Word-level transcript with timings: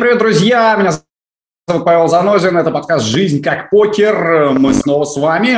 привет, 0.00 0.18
друзья! 0.18 0.76
Меня 0.76 0.92
зовут 1.66 1.84
Павел 1.84 2.08
Занозин, 2.08 2.56
это 2.58 2.70
подкаст 2.70 3.06
«Жизнь 3.06 3.42
как 3.42 3.70
покер». 3.70 4.50
Мы 4.50 4.74
снова 4.74 5.04
с 5.04 5.16
вами. 5.16 5.56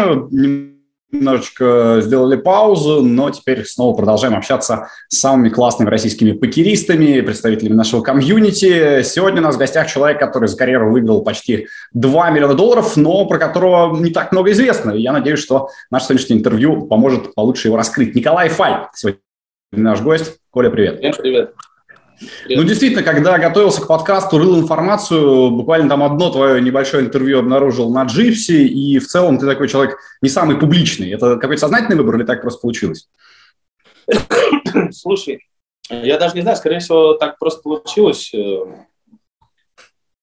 Немножечко 1.10 1.98
сделали 2.02 2.36
паузу, 2.36 3.02
но 3.02 3.30
теперь 3.30 3.64
снова 3.64 3.96
продолжаем 3.96 4.36
общаться 4.36 4.90
с 5.08 5.18
самыми 5.18 5.48
классными 5.48 5.88
российскими 5.88 6.32
покеристами, 6.32 7.20
представителями 7.20 7.74
нашего 7.74 8.02
комьюнити. 8.02 9.02
Сегодня 9.02 9.40
у 9.40 9.44
нас 9.44 9.56
в 9.56 9.58
гостях 9.58 9.88
человек, 9.88 10.20
который 10.20 10.48
за 10.48 10.56
карьеру 10.56 10.92
выиграл 10.92 11.22
почти 11.22 11.66
2 11.94 12.30
миллиона 12.30 12.54
долларов, 12.54 12.96
но 12.96 13.26
про 13.26 13.38
которого 13.38 13.96
не 13.96 14.10
так 14.10 14.30
много 14.30 14.52
известно. 14.52 14.92
Я 14.92 15.12
надеюсь, 15.12 15.40
что 15.40 15.70
наше 15.90 16.06
сегодняшнее 16.06 16.38
интервью 16.38 16.86
поможет 16.86 17.34
получше 17.34 17.68
его 17.68 17.76
раскрыть. 17.76 18.14
Николай 18.14 18.50
Фаль 18.50 18.86
сегодня 18.94 19.20
наш 19.72 20.00
гость. 20.00 20.38
Коля, 20.50 20.70
привет. 20.70 21.00
Всем 21.00 21.14
привет. 21.14 21.54
Ну, 22.48 22.64
действительно, 22.64 23.02
когда 23.02 23.38
готовился 23.38 23.82
к 23.82 23.86
подкасту, 23.86 24.38
рыл 24.38 24.58
информацию, 24.58 25.50
буквально 25.50 25.88
там 25.88 26.02
одно 26.02 26.30
твое 26.30 26.60
небольшое 26.60 27.04
интервью 27.04 27.38
обнаружил 27.38 27.92
на 27.92 28.04
Джипси, 28.04 28.66
и 28.66 28.98
в 28.98 29.06
целом 29.06 29.38
ты 29.38 29.46
такой 29.46 29.68
человек 29.68 29.98
не 30.20 30.28
самый 30.28 30.56
публичный. 30.56 31.10
Это 31.12 31.36
какой-то 31.36 31.60
сознательный 31.60 31.96
выбор 31.96 32.16
или 32.16 32.24
так 32.24 32.42
просто 32.42 32.60
получилось? 32.60 33.08
Слушай, 34.90 35.40
я 35.90 36.18
даже 36.18 36.34
не 36.34 36.42
знаю, 36.42 36.56
скорее 36.56 36.80
всего, 36.80 37.14
так 37.14 37.38
просто 37.38 37.62
получилось. 37.62 38.32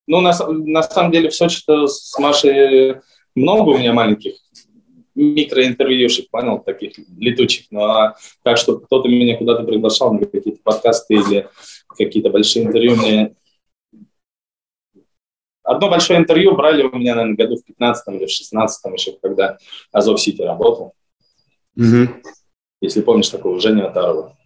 Ну, 0.08 0.22
на, 0.22 0.34
на 0.50 0.84
самом 0.84 1.12
деле, 1.12 1.30
в 1.30 1.36
Сочи-то 1.36 1.88
с 1.88 2.18
Машей 2.20 2.98
много 3.36 3.70
у 3.70 3.78
меня 3.78 3.94
маленьких 3.94 4.34
микроинтервьюшек, 5.16 6.30
понял, 6.30 6.60
таких 6.60 6.94
летучих. 7.18 7.68
Ну, 7.72 7.86
а 7.86 8.16
так, 8.44 8.58
что 8.58 8.78
кто-то 8.80 9.08
меня 9.08 9.38
куда-то 9.38 9.64
приглашал 9.64 10.14
на 10.14 10.20
какие-то 10.20 10.60
подкасты 10.62 11.16
или 11.16 11.48
какие-то 11.98 12.30
большие 12.30 12.66
интервью 12.66 12.96
мне... 12.96 13.36
Одно 15.64 15.90
большое 15.90 16.20
интервью 16.20 16.56
брали 16.56 16.84
у 16.84 16.96
меня, 16.96 17.16
наверное, 17.16 17.36
году 17.36 17.58
в 17.58 17.66
15 17.66 18.16
или 18.16 18.26
в 18.26 18.30
16 18.30 18.94
еще, 18.94 19.18
когда 19.22 19.58
Азов 19.92 20.22
Сити 20.22 20.42
работал. 20.42 20.94
Угу. 21.76 22.22
Если 22.82 23.02
помнишь 23.02 23.30
такого 23.30 23.60
Женя 23.60 23.88
Атарова. 23.88 24.38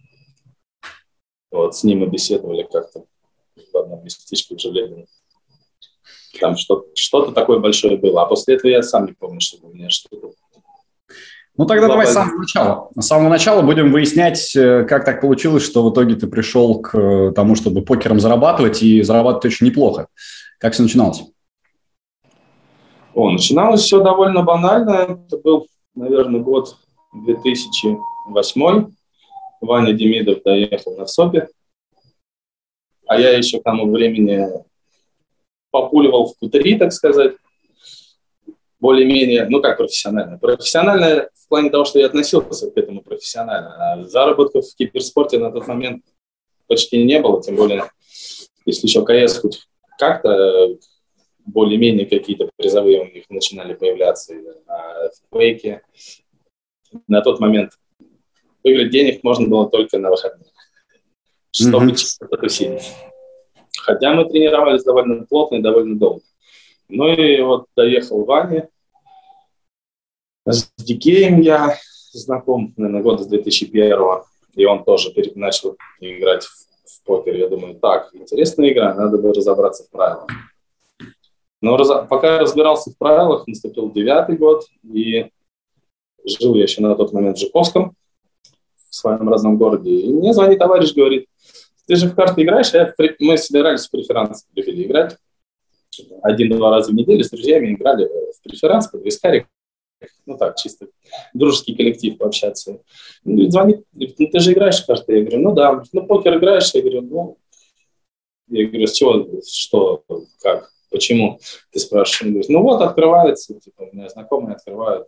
Вот, 1.50 1.76
с 1.76 1.84
ним 1.84 2.00
мы 2.00 2.06
беседовали 2.06 2.62
как-то 2.62 3.04
в 3.72 3.76
одном 3.76 4.04
местечке 4.04 4.56
в 4.56 4.60
Железине. 4.60 5.06
Там 6.38 6.56
что-то, 6.56 6.88
что-то 6.94 7.32
такое 7.32 7.58
большое 7.58 7.96
было. 7.96 8.22
А 8.22 8.26
после 8.26 8.54
этого 8.54 8.70
я 8.70 8.82
сам 8.82 9.06
не 9.06 9.12
помню, 9.12 9.40
что 9.40 9.66
у 9.66 9.72
меня 9.72 9.90
что-то 9.90 10.32
ну 11.60 11.66
тогда 11.66 11.88
давай 11.88 12.06
с 12.06 12.14
самого 12.14 12.38
начала. 12.38 12.88
С 12.96 13.06
самого 13.06 13.28
начала 13.28 13.60
будем 13.60 13.92
выяснять, 13.92 14.56
э, 14.56 14.84
как 14.84 15.04
так 15.04 15.20
получилось, 15.20 15.62
что 15.62 15.82
в 15.86 15.92
итоге 15.92 16.14
ты 16.14 16.26
пришел 16.26 16.80
к 16.80 16.96
э, 16.96 17.32
тому, 17.32 17.54
чтобы 17.54 17.82
покером 17.82 18.18
зарабатывать, 18.18 18.82
и 18.82 19.02
зарабатывать 19.02 19.44
очень 19.44 19.66
неплохо. 19.66 20.06
Как 20.58 20.72
все 20.72 20.84
начиналось? 20.84 21.22
О, 23.12 23.30
начиналось 23.30 23.82
все 23.82 24.02
довольно 24.02 24.42
банально. 24.42 25.18
Это 25.26 25.36
был, 25.36 25.66
наверное, 25.94 26.40
год 26.40 26.78
2008. 27.12 28.86
Ваня 29.60 29.92
Демидов 29.92 30.42
доехал 30.42 30.96
на 30.96 31.04
СОПе. 31.04 31.48
А 33.06 33.20
я 33.20 33.36
еще 33.36 33.60
к 33.60 33.64
тому 33.64 33.90
времени 33.90 34.48
популивал 35.70 36.32
в 36.32 36.42
Q3, 36.42 36.78
так 36.78 36.92
сказать 36.94 37.34
более-менее, 38.80 39.46
ну 39.48 39.60
как 39.60 39.78
профессионально. 39.78 40.38
Профессионально 40.38 41.28
в 41.34 41.48
плане 41.48 41.70
того, 41.70 41.84
что 41.84 41.98
я 41.98 42.06
относился 42.06 42.70
к 42.70 42.76
этому 42.76 43.02
профессионально. 43.02 43.92
А 43.92 44.04
заработков 44.04 44.66
в 44.66 44.76
киберспорте 44.76 45.38
на 45.38 45.52
тот 45.52 45.66
момент 45.66 46.04
почти 46.66 47.02
не 47.04 47.20
было, 47.20 47.42
тем 47.42 47.56
более, 47.56 47.84
если 48.64 48.86
еще 48.86 49.04
КС 49.04 49.38
хоть 49.38 49.66
как-то 49.98 50.76
более-менее 51.44 52.06
какие-то 52.06 52.48
призовые 52.56 53.02
у 53.02 53.12
них 53.12 53.24
начинали 53.28 53.74
появляться. 53.74 54.34
А 54.66 55.08
в 55.08 55.34
Quake 55.34 55.80
на 57.06 57.20
тот 57.20 57.40
момент 57.40 57.72
выиграть 58.64 58.90
денег 58.90 59.22
можно 59.22 59.48
было 59.48 59.68
только 59.68 59.98
на 59.98 60.10
выходных, 60.10 60.48
чтобы 61.50 61.86
mm-hmm. 61.86 62.28
потусить. 62.28 62.92
Хотя 63.78 64.12
мы 64.12 64.28
тренировались 64.28 64.84
довольно 64.84 65.24
плотно 65.26 65.56
и 65.56 65.62
довольно 65.62 65.98
долго. 65.98 66.22
Ну 66.88 67.08
и 67.12 67.40
вот 67.40 67.66
доехал 67.76 68.24
Ваня. 68.24 68.68
С 70.46 70.70
Дикеем 70.78 71.40
я 71.40 71.76
знаком, 72.12 72.72
наверное, 72.76 73.02
года 73.02 73.22
с 73.22 73.26
2001 73.26 73.98
и 74.54 74.64
он 74.64 74.84
тоже 74.84 75.12
начал 75.36 75.76
играть 76.00 76.44
в, 76.44 76.50
в 76.84 77.02
покер. 77.04 77.36
Я 77.36 77.48
думаю, 77.48 77.74
так, 77.76 78.10
интересная 78.14 78.72
игра, 78.72 78.94
надо 78.94 79.18
бы 79.18 79.32
разобраться 79.32 79.84
в 79.84 79.90
правилах. 79.90 80.26
Но 81.60 81.76
раз, 81.76 81.88
пока 82.08 82.34
я 82.34 82.40
разбирался 82.40 82.90
в 82.90 82.98
правилах, 82.98 83.46
наступил 83.46 83.92
девятый 83.92 84.36
год, 84.36 84.64
и 84.82 85.26
жил 86.24 86.54
я 86.54 86.62
еще 86.62 86.82
на 86.82 86.94
тот 86.96 87.12
момент 87.12 87.36
в 87.36 87.40
Жуковском, 87.40 87.94
в 88.88 88.94
своем 88.94 89.28
родном 89.28 89.56
городе. 89.56 89.90
И 89.90 90.08
мне 90.08 90.32
звонит 90.32 90.58
товарищ, 90.58 90.94
говорит, 90.94 91.26
ты 91.86 91.96
же 91.96 92.08
в 92.08 92.14
карты 92.14 92.42
играешь? 92.42 92.72
Я, 92.72 92.92
мы 93.20 93.36
собирались 93.36 93.86
в 93.86 93.90
преферанс 93.90 94.46
любили 94.54 94.84
играть 94.84 95.16
один-два 96.22 96.70
раза 96.70 96.92
в 96.92 96.94
неделю 96.94 97.24
с 97.24 97.30
друзьями 97.30 97.74
играли 97.74 98.06
в 98.06 98.42
преферанс 98.42 98.88
под 98.88 99.04
вискарик. 99.04 99.46
Ну 100.26 100.36
так, 100.36 100.56
чисто 100.56 100.88
дружеский 101.34 101.74
коллектив 101.74 102.18
пообщаться. 102.18 102.80
Он 103.24 103.32
говорит, 103.32 103.52
звонит, 103.52 103.84
говорит, 103.92 104.16
ну 104.18 104.26
ты 104.28 104.40
же 104.40 104.52
играешь 104.52 104.82
в 104.82 104.86
карты? 104.86 105.16
Я 105.16 105.20
говорю, 105.22 105.38
ну 105.40 105.52
да. 105.52 105.82
Ну 105.92 106.06
покер 106.06 106.36
играешь? 106.38 106.72
Я 106.74 106.80
говорю, 106.80 107.02
ну... 107.02 107.38
Я 108.48 108.66
говорю, 108.66 108.86
с 108.86 108.92
чего, 108.92 109.26
что, 109.46 110.02
как, 110.40 110.72
почему? 110.90 111.38
Ты 111.72 111.78
спрашиваешь. 111.78 112.22
Он 112.22 112.28
говорит, 112.30 112.50
ну 112.50 112.62
вот, 112.62 112.82
открывается, 112.82 113.54
типа, 113.54 113.82
у 113.82 113.96
меня 113.96 114.08
знакомые 114.08 114.56
открывают 114.56 115.06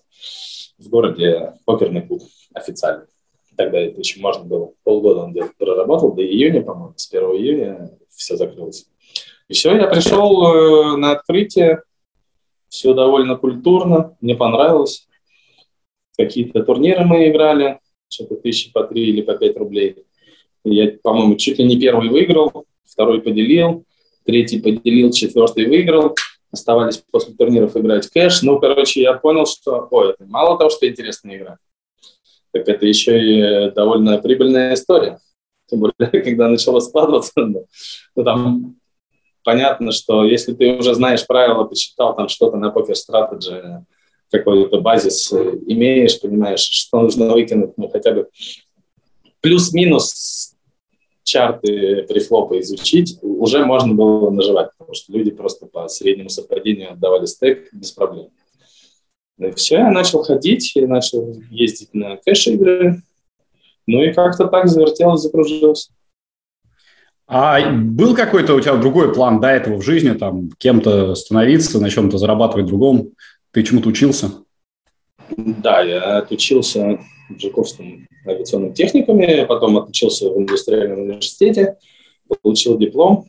в 0.78 0.88
городе 0.88 1.54
покерный 1.64 2.06
клуб 2.06 2.22
официально. 2.54 3.06
Тогда 3.56 3.78
это 3.78 3.98
еще 3.98 4.20
можно 4.20 4.44
было. 4.44 4.72
Полгода 4.84 5.20
он 5.20 5.34
проработал, 5.58 6.12
до 6.12 6.22
июня, 6.22 6.62
по-моему, 6.62 6.94
с 6.96 7.12
1 7.12 7.22
июня 7.30 7.90
все 8.08 8.36
закрылось. 8.36 8.86
И 9.48 9.54
все, 9.54 9.74
я 9.76 9.86
пришел 9.88 10.46
э, 10.46 10.96
на 10.96 11.12
открытие, 11.12 11.82
все 12.72 12.94
довольно 12.94 13.36
культурно, 13.36 14.16
мне 14.22 14.34
понравилось. 14.34 15.06
Какие-то 16.16 16.64
турниры 16.64 17.04
мы 17.04 17.28
играли, 17.28 17.78
что-то 18.08 18.36
тысячи 18.36 18.72
по 18.72 18.84
три 18.84 19.10
или 19.10 19.20
по 19.20 19.34
пять 19.34 19.58
рублей. 19.58 20.06
Я, 20.64 20.90
по-моему, 21.02 21.36
чуть 21.36 21.58
ли 21.58 21.66
не 21.66 21.78
первый 21.78 22.08
выиграл, 22.08 22.64
второй 22.82 23.20
поделил, 23.20 23.84
третий 24.24 24.58
поделил, 24.58 25.10
четвертый 25.12 25.66
выиграл. 25.66 26.16
Оставались 26.50 26.96
после 27.10 27.34
турниров 27.34 27.76
играть 27.76 28.08
кэш. 28.08 28.40
Ну, 28.40 28.58
короче, 28.58 29.02
я 29.02 29.12
понял, 29.12 29.44
что, 29.44 29.86
ой, 29.90 30.12
это 30.12 30.24
мало 30.24 30.56
того, 30.56 30.70
что 30.70 30.88
интересная 30.88 31.36
игра, 31.36 31.58
так 32.52 32.66
это 32.66 32.86
еще 32.86 33.20
и 33.20 33.70
довольно 33.72 34.16
прибыльная 34.16 34.72
история. 34.72 35.18
Тем 35.66 35.80
более, 35.80 36.22
когда 36.24 36.48
начало 36.48 36.80
складываться, 36.80 37.32
ну, 37.36 37.66
там 38.24 38.76
понятно, 39.44 39.92
что 39.92 40.24
если 40.24 40.52
ты 40.52 40.76
уже 40.76 40.94
знаешь 40.94 41.26
правила, 41.26 41.64
почитал 41.64 42.14
там 42.16 42.28
что-то 42.28 42.56
на 42.56 42.66
Poker 42.66 42.94
Strategy, 42.94 43.82
какой-то 44.30 44.80
базис 44.80 45.32
имеешь, 45.32 46.20
понимаешь, 46.20 46.60
что 46.60 47.00
нужно 47.00 47.30
выкинуть, 47.30 47.76
ну, 47.76 47.88
хотя 47.88 48.12
бы 48.12 48.28
плюс-минус 49.40 50.54
чарты 51.24 52.04
префлопа 52.08 52.58
изучить, 52.60 53.18
уже 53.22 53.64
можно 53.64 53.94
было 53.94 54.30
наживать, 54.30 54.70
потому 54.76 54.94
что 54.94 55.12
люди 55.12 55.30
просто 55.30 55.66
по 55.66 55.86
среднему 55.88 56.30
совпадению 56.30 56.92
отдавали 56.92 57.26
стек 57.26 57.68
без 57.72 57.92
проблем. 57.92 58.28
Ну 59.38 59.48
и 59.48 59.52
все, 59.52 59.76
я 59.76 59.90
начал 59.90 60.22
ходить, 60.22 60.72
я 60.74 60.86
начал 60.86 61.34
ездить 61.50 61.94
на 61.94 62.16
кэш-игры, 62.16 63.02
ну 63.86 64.02
и 64.02 64.12
как-то 64.12 64.46
так 64.46 64.68
завертелось, 64.68 65.20
закружилось. 65.20 65.90
А 67.34 67.72
был 67.72 68.14
какой-то 68.14 68.54
у 68.54 68.60
тебя 68.60 68.76
другой 68.76 69.14
план 69.14 69.40
до 69.40 69.48
этого 69.48 69.76
в 69.76 69.82
жизни, 69.82 70.10
там, 70.10 70.50
кем-то 70.58 71.14
становиться, 71.14 71.80
на 71.80 71.88
чем-то 71.88 72.18
зарабатывать 72.18 72.66
другом? 72.66 73.12
Ты 73.52 73.62
чему-то 73.62 73.88
учился? 73.88 74.44
Да, 75.30 75.80
я 75.80 76.18
отучился 76.18 76.98
в 77.30 77.40
Жуковском 77.40 78.06
авиационном 78.26 78.74
техникуме, 78.74 79.46
потом 79.46 79.78
отучился 79.78 80.28
в 80.30 80.36
индустриальном 80.36 81.04
университете, 81.04 81.78
получил 82.42 82.76
диплом. 82.76 83.26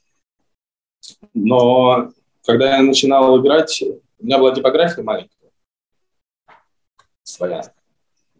Но 1.33 2.11
когда 2.45 2.75
я 2.75 2.81
начинал 2.81 3.39
играть, 3.39 3.81
у 4.19 4.25
меня 4.25 4.37
была 4.37 4.53
типография 4.53 5.01
маленькая, 5.01 5.49
своя. 7.23 7.71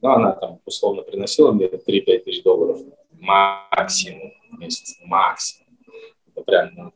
Ну, 0.02 0.10
она 0.10 0.34
там 0.34 0.60
условно 0.66 1.04
приносила 1.04 1.54
мне 1.54 1.68
3-5 1.68 2.20
тысяч 2.26 2.44
долларов 2.44 2.82
максимум 3.24 4.34
месяц, 4.52 4.98
максимум. 5.04 5.68
Это 6.28 6.42
прям, 6.42 6.70
ну, 6.76 6.94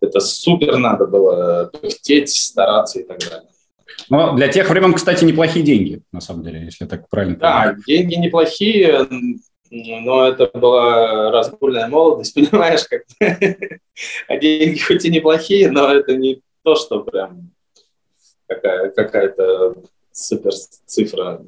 это 0.00 0.20
супер 0.20 0.76
надо 0.78 1.06
было 1.06 1.70
пыхтеть, 1.72 2.30
стараться 2.30 3.00
и 3.00 3.04
так 3.04 3.18
далее. 3.18 3.48
Но 4.08 4.34
для 4.36 4.48
тех 4.48 4.68
времен, 4.68 4.94
кстати, 4.94 5.24
неплохие 5.24 5.64
деньги, 5.64 6.02
на 6.12 6.20
самом 6.20 6.42
деле, 6.44 6.64
если 6.64 6.86
так 6.86 7.08
правильно 7.08 7.36
Да, 7.36 7.76
деньги 7.86 8.14
неплохие. 8.14 9.06
Но 9.68 10.28
это 10.28 10.48
была 10.54 11.30
разгульная 11.32 11.88
молодость, 11.88 12.34
понимаешь, 12.50 12.84
как 12.88 13.02
а 14.28 14.36
деньги 14.36 14.78
хоть 14.78 15.04
и 15.04 15.10
неплохие, 15.10 15.70
но 15.70 15.92
это 15.92 16.16
не 16.16 16.40
то, 16.62 16.76
что 16.76 17.00
прям 17.00 17.50
какая, 18.46 18.90
какая-то 18.90 19.74
супер 20.12 20.52
цифра. 20.52 21.42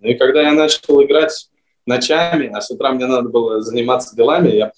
Ну 0.00 0.08
и 0.08 0.14
когда 0.14 0.42
я 0.42 0.52
начал 0.52 1.02
играть 1.02 1.50
ночами, 1.86 2.50
а 2.52 2.60
с 2.60 2.70
утра 2.70 2.92
мне 2.92 3.06
надо 3.06 3.28
было 3.28 3.62
заниматься 3.62 4.14
делами, 4.16 4.50
я 4.50 4.72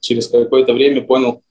через 0.00 0.28
какое-то 0.28 0.72
время 0.72 1.02
понял, 1.02 1.42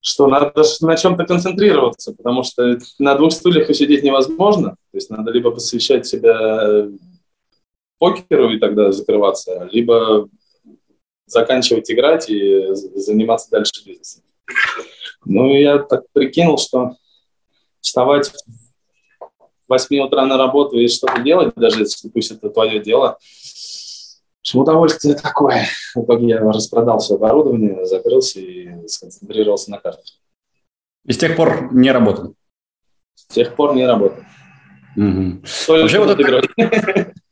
что 0.00 0.28
надо 0.28 0.52
на 0.82 0.96
чем-то 0.96 1.24
концентрироваться, 1.24 2.12
потому 2.12 2.44
что 2.44 2.78
на 2.98 3.14
двух 3.16 3.32
стульях 3.32 3.68
усидеть 3.68 4.04
невозможно. 4.04 4.76
То 4.92 4.96
есть 4.98 5.10
надо 5.10 5.32
либо 5.32 5.50
посвящать 5.50 6.06
себя 6.06 6.88
покеру 7.98 8.50
и 8.50 8.58
тогда 8.58 8.92
закрываться, 8.92 9.68
либо 9.72 10.28
заканчивать 11.26 11.90
играть 11.90 12.30
и 12.30 12.72
заниматься 12.74 13.50
дальше 13.50 13.84
бизнесом. 13.84 14.22
Ну, 15.24 15.52
я 15.56 15.78
так 15.78 16.04
прикинул, 16.12 16.56
что 16.56 16.94
вставать 17.80 18.28
в 18.28 19.68
8 19.68 19.98
утра 19.98 20.24
на 20.24 20.36
работу 20.36 20.78
и 20.78 20.86
что-то 20.86 21.20
делать, 21.20 21.52
даже 21.56 21.80
если 21.80 22.08
пусть 22.08 22.30
это 22.30 22.48
твое 22.50 22.78
дело, 22.78 23.18
что 24.46 24.60
удовольствие 24.60 25.16
такое. 25.16 25.66
В 25.94 26.04
итоге 26.04 26.28
я 26.28 26.38
распродал 26.38 27.00
все 27.00 27.16
оборудование, 27.16 27.84
закрылся 27.84 28.38
и 28.38 28.86
сконцентрировался 28.86 29.72
на 29.72 29.78
картах. 29.78 30.04
И 31.04 31.12
с 31.12 31.18
тех 31.18 31.34
пор 31.34 31.74
не 31.74 31.90
работал? 31.90 32.34
С 33.16 33.34
тех 33.34 33.56
пор 33.56 33.74
не 33.74 33.84
работал. 33.84 34.18
Угу. 34.96 35.42
Вообще 35.68 35.98
вот 35.98 36.18
это... 36.18 37.12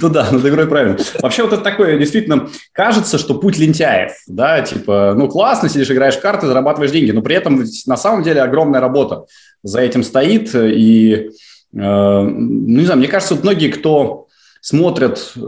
Ну 0.00 0.08
да, 0.08 0.30
над 0.30 0.46
игрой 0.46 0.68
правильно. 0.68 0.96
Вообще 1.20 1.42
вот 1.42 1.52
это 1.52 1.62
такое, 1.62 1.98
действительно, 1.98 2.48
кажется, 2.70 3.18
что 3.18 3.34
путь 3.34 3.58
лентяев, 3.58 4.12
да, 4.28 4.62
типа, 4.62 5.14
ну 5.16 5.28
классно, 5.28 5.68
сидишь, 5.68 5.90
играешь 5.90 6.14
в 6.14 6.20
карты, 6.20 6.46
зарабатываешь 6.46 6.92
деньги, 6.92 7.10
но 7.10 7.22
при 7.22 7.34
этом 7.34 7.64
на 7.86 7.96
самом 7.96 8.22
деле 8.22 8.40
огромная 8.40 8.80
работа 8.80 9.26
за 9.64 9.80
этим 9.80 10.04
стоит, 10.04 10.54
и, 10.54 11.12
э, 11.12 11.30
ну 11.72 12.78
не 12.78 12.84
знаю, 12.84 13.00
мне 13.00 13.08
кажется, 13.08 13.34
вот 13.34 13.42
многие, 13.42 13.68
кто 13.72 14.23
смотрят, 14.64 15.32
э, 15.36 15.40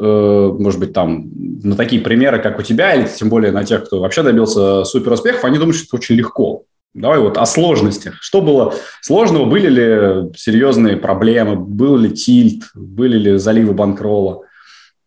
может 0.58 0.78
быть, 0.78 0.92
там, 0.92 1.30
на 1.64 1.74
такие 1.74 2.02
примеры, 2.02 2.38
как 2.38 2.58
у 2.58 2.62
тебя, 2.62 2.94
или 2.94 3.08
тем 3.08 3.30
более 3.30 3.50
на 3.50 3.64
тех, 3.64 3.86
кто 3.86 4.00
вообще 4.00 4.22
добился 4.22 4.84
супер 4.84 5.12
успехов, 5.12 5.42
они 5.44 5.56
думают, 5.56 5.76
что 5.76 5.86
это 5.86 5.96
очень 5.96 6.16
легко. 6.16 6.64
Давай 6.92 7.18
вот 7.18 7.38
о 7.38 7.46
сложностях. 7.46 8.16
Что 8.20 8.42
было 8.42 8.74
сложного? 9.00 9.46
Были 9.46 9.68
ли 9.68 10.36
серьезные 10.36 10.98
проблемы? 10.98 11.56
Был 11.56 11.96
ли 11.96 12.10
тильт? 12.10 12.64
Были 12.74 13.16
ли 13.16 13.38
заливы 13.38 13.72
банкрола? 13.72 14.42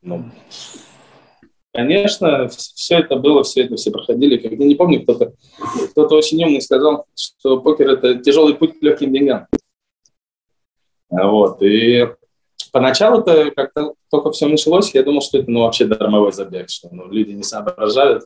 Ну, 0.02 0.26
конечно, 1.72 2.48
все 2.50 2.98
это 2.98 3.16
было, 3.16 3.44
все 3.44 3.66
это 3.66 3.76
все 3.76 3.92
проходили. 3.92 4.38
Когда 4.38 4.66
не 4.66 4.74
помню, 4.74 5.04
кто-то 5.04 5.34
кто 5.92 6.08
очень 6.08 6.44
умный 6.44 6.64
сказал, 6.64 7.06
что 7.14 7.60
покер– 7.60 7.90
это 7.92 8.16
тяжелый 8.16 8.56
путь 8.56 8.80
к 8.80 8.82
легким 8.82 9.14
деньгам. 9.14 9.46
Вот. 11.12 11.62
И 11.62 12.08
поначалу 12.72 13.22
это 13.22 13.52
как-то 13.52 13.94
только 14.10 14.32
все 14.32 14.48
началось, 14.48 14.94
я 14.94 15.04
думал, 15.04 15.22
что 15.22 15.38
это 15.38 15.50
ну, 15.50 15.62
вообще 15.62 15.86
дармовой 15.86 16.32
забег, 16.32 16.70
что 16.70 16.90
ну, 16.92 17.08
люди 17.10 17.32
не 17.32 17.44
соображают, 17.44 18.26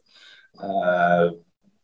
э, 0.61 1.31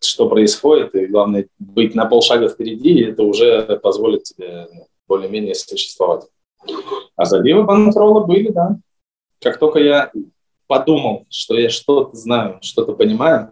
что 0.01 0.29
происходит, 0.29 0.95
и 0.95 1.07
главное 1.07 1.47
быть 1.57 1.95
на 1.95 2.05
полшага 2.05 2.49
впереди, 2.49 2.91
и 2.91 3.05
это 3.05 3.23
уже 3.23 3.79
позволит 3.81 4.23
тебе 4.23 4.67
более-менее 5.07 5.55
существовать. 5.55 6.25
А 7.15 7.25
заливы 7.25 7.63
банкролла 7.63 8.25
были, 8.25 8.49
да. 8.49 8.77
Как 9.41 9.57
только 9.57 9.79
я 9.79 10.11
подумал, 10.67 11.25
что 11.29 11.57
я 11.57 11.69
что-то 11.69 12.15
знаю, 12.15 12.59
что-то 12.61 12.93
понимаю, 12.93 13.51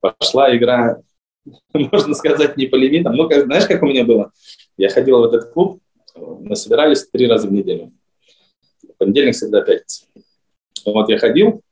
пошла 0.00 0.54
игра, 0.54 1.00
можно 1.74 2.14
сказать, 2.14 2.56
не 2.56 2.66
по 2.66 2.76
лимитам. 2.76 3.14
Ну, 3.14 3.28
как, 3.28 3.46
знаешь, 3.46 3.66
как 3.66 3.82
у 3.82 3.86
меня 3.86 4.04
было? 4.04 4.32
Я 4.76 4.90
ходил 4.90 5.20
в 5.20 5.24
этот 5.24 5.52
клуб, 5.52 5.80
мы 6.14 6.56
собирались 6.56 7.06
три 7.08 7.26
раза 7.26 7.48
в 7.48 7.52
неделю. 7.52 7.92
Понедельник, 8.98 9.34
среда, 9.34 9.62
пятница. 9.62 10.06
Вот 10.84 11.08
я 11.08 11.18
ходил 11.18 11.62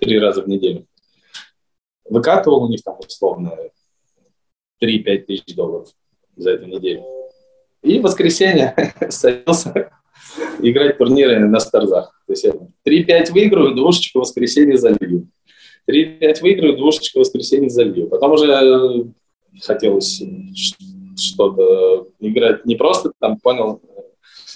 три 0.00 0.18
раза 0.18 0.42
в 0.42 0.48
неделю 0.48 0.86
выкатывал 2.12 2.64
у 2.64 2.68
них 2.68 2.82
там 2.82 2.98
условно 2.98 3.52
3-5 4.82 5.18
тысяч 5.18 5.54
долларов 5.54 5.88
за 6.36 6.50
эту 6.50 6.66
неделю. 6.66 7.04
И 7.82 7.98
в 7.98 8.02
воскресенье 8.02 8.74
садился 9.08 9.90
играть 10.60 10.98
турниры 10.98 11.38
на 11.38 11.58
старзах. 11.60 12.22
То 12.26 12.32
есть 12.32 12.46
3-5 12.86 13.32
выиграю, 13.32 13.74
двушечку 13.74 14.18
в 14.18 14.22
воскресенье 14.22 14.76
залью. 14.76 15.28
3-5 15.88 16.42
выиграю, 16.42 16.76
двушечку 16.76 17.18
в 17.18 17.20
воскресенье 17.20 17.70
залью. 17.70 18.08
Потом 18.08 18.32
уже 18.32 19.12
хотелось 19.62 20.22
что-то 21.18 22.08
играть 22.20 22.64
не 22.64 22.76
просто 22.76 23.12
там, 23.18 23.38
понял, 23.38 23.80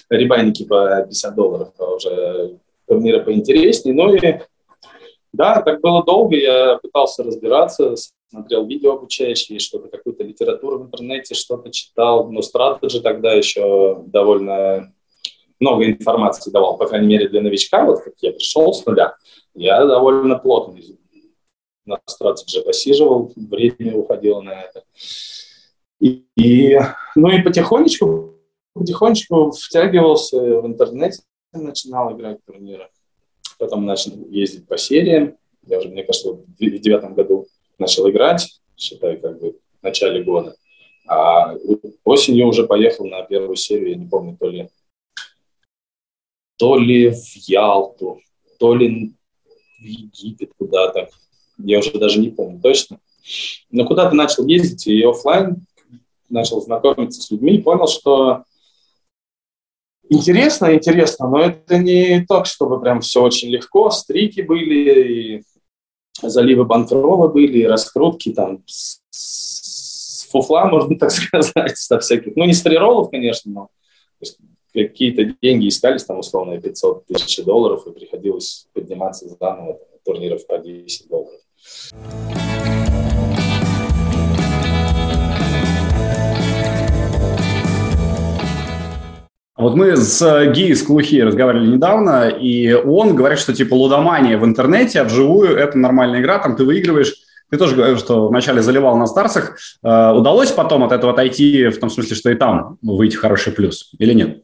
ребайники 0.09 0.65
по 0.65 1.03
50 1.03 1.35
долларов, 1.35 1.73
а 1.77 1.95
уже 1.95 2.57
турниры 2.87 3.23
поинтереснее. 3.23 3.95
Ну 3.95 4.13
и 4.13 4.39
да, 5.33 5.61
так 5.61 5.81
было 5.81 6.03
долго, 6.03 6.35
я 6.35 6.77
пытался 6.77 7.23
разбираться, 7.23 7.95
смотрел 8.29 8.65
видео 8.65 8.93
обучающие, 8.93 9.59
что-то, 9.59 9.89
какую-то 9.89 10.23
литературу 10.23 10.79
в 10.79 10.85
интернете, 10.87 11.35
что-то 11.35 11.69
читал, 11.71 12.31
но 12.31 12.39
Strategy 12.39 13.01
тогда 13.01 13.33
еще 13.33 14.03
довольно 14.07 14.93
много 15.59 15.85
информации 15.85 16.51
давал, 16.51 16.77
по 16.77 16.87
крайней 16.87 17.07
мере, 17.07 17.29
для 17.29 17.41
новичка, 17.41 17.85
вот 17.85 18.01
как 18.01 18.13
я 18.21 18.31
пришел 18.31 18.73
с 18.73 18.85
нуля, 18.85 19.15
я 19.53 19.85
довольно 19.85 20.37
плотно 20.37 20.75
на 21.85 21.99
Strategy 22.09 22.61
посиживал, 22.65 23.31
время 23.35 23.95
уходило 23.95 24.41
на 24.41 24.61
это. 24.61 24.83
И, 25.99 26.25
и, 26.35 26.77
ну 27.15 27.29
и 27.29 27.41
потихонечку, 27.41 28.35
потихонечку 28.73 29.51
втягивался 29.51 30.37
в 30.61 30.67
интернете, 30.67 31.21
начинал 31.53 32.15
играть 32.15 32.39
в 32.41 32.45
турниры 32.51 32.89
потом 33.57 33.85
начал 33.85 34.11
ездить 34.29 34.67
по 34.67 34.77
сериям. 34.77 35.37
Я 35.65 35.79
уже, 35.79 35.89
мне 35.89 36.03
кажется, 36.03 36.33
в 36.33 36.57
девятом 36.57 37.13
году 37.13 37.47
начал 37.77 38.09
играть, 38.09 38.61
считай, 38.77 39.17
как 39.17 39.39
бы 39.39 39.57
в 39.79 39.83
начале 39.83 40.23
года. 40.23 40.55
А 41.07 41.55
осенью 42.03 42.47
уже 42.47 42.65
поехал 42.65 43.05
на 43.05 43.21
первую 43.23 43.55
серию, 43.55 43.91
я 43.91 43.95
не 43.95 44.07
помню, 44.07 44.37
то 44.37 44.49
ли, 44.49 44.69
то 46.57 46.77
ли 46.77 47.11
в 47.11 47.35
Ялту, 47.47 48.19
то 48.59 48.75
ли 48.75 49.13
в 49.79 49.83
Египет 49.83 50.51
куда-то. 50.57 51.09
Я 51.57 51.79
уже 51.79 51.97
даже 51.97 52.19
не 52.19 52.29
помню 52.29 52.61
точно. 52.61 52.99
Но 53.71 53.85
куда-то 53.85 54.15
начал 54.15 54.45
ездить 54.45 54.87
и 54.87 55.03
офлайн 55.03 55.66
начал 56.29 56.61
знакомиться 56.61 57.21
с 57.21 57.31
людьми 57.31 57.59
понял, 57.59 57.87
что 57.87 58.43
Интересно, 60.09 60.73
интересно, 60.73 61.27
но 61.27 61.41
это 61.41 61.77
не 61.77 62.25
так, 62.25 62.45
чтобы 62.45 62.79
прям 62.79 63.01
все 63.01 63.21
очень 63.21 63.49
легко. 63.49 63.89
Стрики 63.89 64.39
были, 64.39 65.11
и 65.11 65.43
заливы 66.21 66.63
банкрола 66.63 67.27
были, 67.27 67.59
и 67.59 67.67
раскрутки 67.67 68.31
там 68.31 68.63
с, 68.65 69.01
с 69.09 70.27
фуфла, 70.31 70.65
можно 70.65 70.97
так 70.97 71.11
сказать, 71.11 71.77
со 71.77 71.99
всяких. 71.99 72.35
Ну, 72.37 72.45
не 72.45 72.53
с 72.53 72.65
роллов, 72.65 73.09
конечно, 73.11 73.51
но 73.51 73.69
какие-то 74.73 75.35
деньги 75.41 75.67
искались, 75.67 76.05
там, 76.05 76.19
условно, 76.19 76.59
500 76.59 77.05
тысяч 77.07 77.43
долларов, 77.43 77.85
и 77.87 77.91
приходилось 77.91 78.67
подниматься 78.73 79.27
заново 79.27 79.79
турниров 80.05 80.45
по 80.47 80.57
10 80.57 81.09
долларов. 81.09 81.41
Вот 89.67 89.75
мы 89.75 89.97
с 89.97 90.21
э, 90.21 90.49
Ги 90.53 90.67
из 90.67 90.81
Клухи 90.81 91.21
разговаривали 91.21 91.67
недавно, 91.67 92.29
и 92.29 92.71
он 92.71 93.17
говорит, 93.17 93.37
что 93.37 93.53
типа 93.53 93.73
лудомания 93.73 94.37
в 94.37 94.45
интернете, 94.45 95.01
а 95.01 95.03
вживую 95.03 95.57
это 95.57 95.77
нормальная 95.77 96.21
игра, 96.21 96.39
там 96.39 96.55
ты 96.55 96.63
выигрываешь. 96.63 97.15
Ты 97.49 97.57
тоже 97.57 97.75
говорил, 97.75 97.97
что 97.97 98.29
вначале 98.29 98.61
заливал 98.61 98.95
на 98.95 99.07
старсах. 99.07 99.57
Э, 99.83 100.13
удалось 100.13 100.51
потом 100.51 100.85
от 100.85 100.93
этого 100.93 101.11
отойти, 101.11 101.67
в 101.67 101.81
том 101.81 101.89
смысле, 101.89 102.15
что 102.15 102.29
и 102.29 102.35
там 102.35 102.77
выйти 102.81 103.17
в 103.17 103.19
хороший 103.19 103.51
плюс, 103.51 103.91
или 103.99 104.13
нет? 104.13 104.41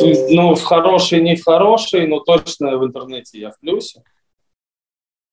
Ну, 0.00 0.56
в 0.56 0.62
хороший, 0.64 1.22
не 1.22 1.36
в 1.36 1.44
хороший, 1.44 2.08
но 2.08 2.18
точно 2.18 2.76
в 2.76 2.84
интернете 2.84 3.38
я 3.38 3.52
в 3.52 3.60
плюсе. 3.60 4.02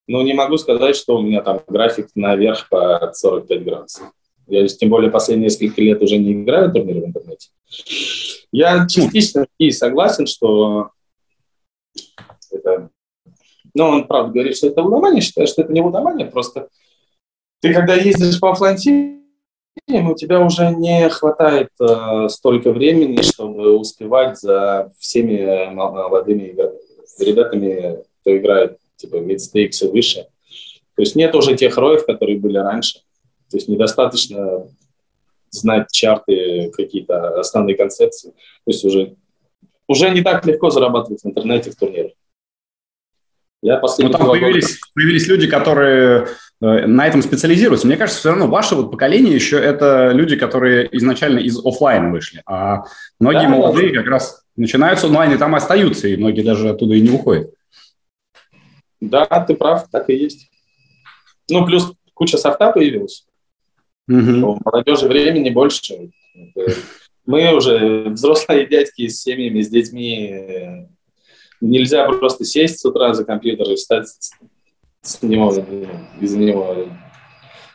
Но 0.08 0.22
не 0.22 0.36
могу 0.36 0.58
сказать, 0.58 0.96
что 0.96 1.18
у 1.18 1.24
меня 1.24 1.42
там 1.42 1.62
график 1.68 2.10
наверх 2.14 2.70
по 2.70 3.12
45 3.16 3.64
градусов. 3.64 4.12
Я, 4.46 4.68
тем 4.68 4.90
более, 4.92 5.10
последние 5.10 5.46
несколько 5.46 5.82
лет 5.82 6.04
уже 6.04 6.18
не 6.18 6.34
играю 6.34 6.70
в 6.70 6.74
турниры 6.74 7.02
в 7.02 7.06
интернете. 7.06 7.48
Я 8.52 8.88
частично 8.88 9.48
и 9.58 9.72
согласен, 9.72 10.28
что 10.28 10.92
это... 12.52 12.90
Но 13.74 13.90
он, 13.90 14.08
правда, 14.08 14.34
говорит, 14.34 14.58
что 14.58 14.68
это 14.68 14.82
лудомания. 14.82 15.22
Считаю, 15.22 15.48
что 15.48 15.62
это 15.62 15.72
не 15.72 15.82
лудомания, 15.82 16.26
просто 16.26 16.68
ты, 17.62 17.74
когда 17.74 17.94
ездишь 17.94 18.40
по 18.40 18.52
офлайн 18.52 18.76
у 19.88 20.16
тебя 20.16 20.42
уже 20.42 20.72
не 20.72 21.08
хватает 21.10 21.70
э, 21.80 22.28
столько 22.30 22.72
времени, 22.72 23.22
чтобы 23.22 23.78
успевать 23.78 24.38
за 24.40 24.92
всеми 25.00 25.74
молодыми 25.74 26.56
ребятами, 27.20 28.04
кто 28.20 28.36
играет 28.38 28.78
типа 28.98 29.18
мидстейкс 29.18 29.84
и 29.84 29.88
выше. 29.88 30.28
То 30.96 31.02
есть 31.02 31.16
нет 31.16 31.34
уже 31.36 31.56
тех 31.56 31.78
роев, 31.78 32.06
которые 32.06 32.38
были 32.38 32.58
раньше. 32.58 33.00
То 33.50 33.58
есть 33.58 33.68
недостаточно 33.68 34.68
знать 35.52 35.92
чарты, 35.92 36.72
какие-то 36.76 37.40
основные 37.40 37.76
концепции. 37.76 38.32
То 38.32 38.72
есть 38.72 38.84
уже, 38.84 39.16
уже 39.88 40.10
не 40.10 40.22
так 40.22 40.46
легко 40.46 40.70
зарабатывать 40.70 41.22
в 41.22 41.28
интернете 41.28 41.72
в 41.72 41.76
турнирах. 41.76 42.14
Я. 43.64 43.80
Ну, 44.00 44.10
там 44.10 44.28
появились, 44.28 44.80
появились 44.96 45.28
люди, 45.28 45.48
которые 45.48 46.28
э, 46.62 46.88
на 46.88 47.06
этом 47.06 47.22
специализируются. 47.22 47.86
Мне 47.86 47.96
кажется, 47.96 48.20
все 48.20 48.30
равно 48.30 48.48
ваше 48.48 48.74
вот 48.74 48.90
поколение 48.90 49.36
еще 49.36 49.60
это 49.60 50.10
люди, 50.14 50.36
которые 50.36 50.90
изначально 50.98 51.38
из 51.38 51.64
офлайна 51.64 52.10
вышли, 52.10 52.42
а 52.48 52.86
многие 53.20 53.44
да, 53.44 53.50
молодые 53.50 53.94
да. 53.94 54.00
как 54.00 54.08
раз 54.08 54.44
начинают 54.56 55.00
с 55.00 55.04
онлайна 55.04 55.36
и 55.36 55.38
там 55.38 55.54
остаются, 55.54 56.08
и 56.08 56.18
многие 56.18 56.42
даже 56.42 56.70
оттуда 56.70 56.96
и 56.96 57.02
не 57.02 57.12
уходят. 57.12 57.54
Да, 59.00 59.26
ты 59.26 59.54
прав, 59.54 59.88
так 59.92 60.10
и 60.10 60.16
есть. 60.16 60.50
Ну, 61.48 61.64
плюс 61.64 61.94
куча 62.16 62.38
софта 62.38 62.72
появилась. 62.72 63.28
Угу. 64.12 64.48
У 64.48 64.60
молодежи 64.64 65.08
времени 65.08 65.50
больше. 65.50 66.12
Мы 67.26 67.54
уже 67.56 68.10
взрослые 68.10 68.68
дядьки 68.68 69.08
с 69.08 69.22
семьями, 69.22 69.62
с 69.62 69.70
детьми. 69.70 70.88
Нельзя 71.62 72.06
просто 72.08 72.44
сесть 72.44 72.80
с 72.80 72.86
утра 72.86 73.14
за 73.14 73.24
компьютер 73.24 73.70
и 73.70 73.76
встать 73.76 74.08
с 75.02 75.22
него, 75.22 75.54
из 76.20 76.36
него 76.36 76.88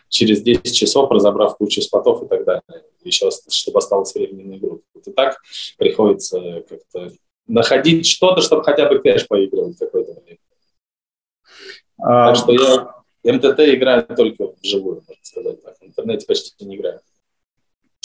через 0.09 0.43
10 0.43 0.75
часов, 0.75 1.11
разобрав 1.11 1.57
кучу 1.57 1.81
спотов 1.81 2.23
и 2.23 2.27
так 2.27 2.45
далее. 2.45 2.63
Еще, 3.05 3.31
чтобы 3.49 3.79
осталось 3.79 4.15
времени 4.15 4.43
на 4.43 4.57
игру. 4.57 4.83
Вот 4.95 5.07
и 5.07 5.13
так 5.13 5.39
приходится 5.79 6.65
как-то 6.69 7.13
находить 7.47 8.07
что-то, 8.07 8.43
чтобы 8.43 8.65
хотя 8.65 8.89
бы 8.89 8.99
кэш 8.99 9.29
поигрывать 9.29 9.79
какой-то 9.79 10.15
момент. 10.15 10.41
А... 11.99 12.29
Так 12.29 12.37
что 12.37 12.53
я 12.53 12.96
МТТ 13.33 13.61
играет 13.61 14.09
только 14.15 14.53
вживую, 14.63 15.03
можно 15.07 15.23
сказать 15.23 15.63
так. 15.63 15.75
В 15.81 15.85
интернете 15.85 16.27
почти 16.27 16.65
не 16.65 16.77
играю. 16.77 17.01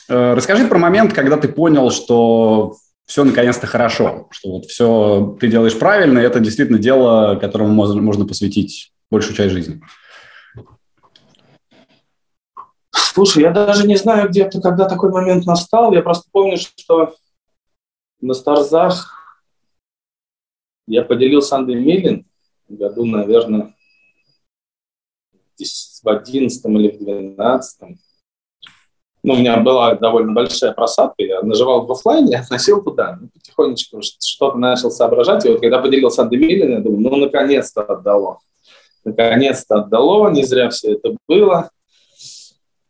Э, 0.10 0.34
расскажи 0.34 0.68
про 0.68 0.78
момент, 0.78 1.14
когда 1.14 1.38
ты 1.38 1.48
понял, 1.48 1.92
что 1.92 2.76
все 3.06 3.24
наконец-то 3.24 3.68
хорошо, 3.68 4.28
что 4.32 4.52
вот 4.52 4.66
все 4.66 5.38
ты 5.40 5.48
делаешь 5.48 5.78
правильно, 5.78 6.20
и 6.20 6.24
это 6.24 6.40
действительно 6.40 6.80
дело, 6.80 7.36
которому 7.36 7.74
можно, 7.74 8.02
можно 8.02 8.26
посвятить 8.26 8.92
большую 9.10 9.36
часть 9.36 9.52
жизни. 9.52 9.82
Слушай, 12.94 13.44
я 13.44 13.52
даже 13.52 13.86
не 13.86 13.98
знаю, 13.98 14.30
где 14.30 14.50
то 14.50 14.62
когда 14.62 14.88
такой 14.88 15.12
момент 15.12 15.46
настал. 15.46 15.94
Я 15.94 16.02
просто 16.02 16.30
помню, 16.32 16.58
что 16.58 17.14
на 18.22 18.34
Старзах 18.34 19.12
я 20.88 21.04
поделил 21.04 21.42
с 21.42 21.52
Андой 21.52 21.76
Милин 21.76 22.26
в 22.70 22.76
году, 22.76 23.06
наверное, 23.06 23.76
в 26.04 26.10
одиннадцатом 26.10 26.80
или 26.80 26.92
в 26.92 27.00
двенадцатом. 27.00 28.00
Ну, 29.24 29.34
у 29.34 29.38
меня 29.38 29.58
была 29.58 29.94
довольно 29.96 30.34
большая 30.34 30.72
просадка, 30.72 31.24
я 31.24 31.42
наживал 31.44 31.86
в 31.86 31.92
офлайне, 31.92 32.38
относил 32.40 32.84
туда, 32.84 33.18
ну, 33.22 33.30
потихонечку 33.30 34.02
что-то 34.02 34.58
начал 34.58 34.90
соображать, 34.90 35.46
и 35.46 35.50
вот 35.50 35.62
когда 35.62 35.80
поделился 35.80 36.24
Андемилин, 36.24 36.72
я 36.72 36.80
думаю, 36.80 37.02
ну, 37.02 37.16
наконец-то 37.18 37.84
отдало. 37.84 38.40
Наконец-то 39.04 39.76
отдало, 39.76 40.30
не 40.30 40.44
зря 40.44 40.70
все 40.70 40.94
это 40.94 41.16
было. 41.28 41.70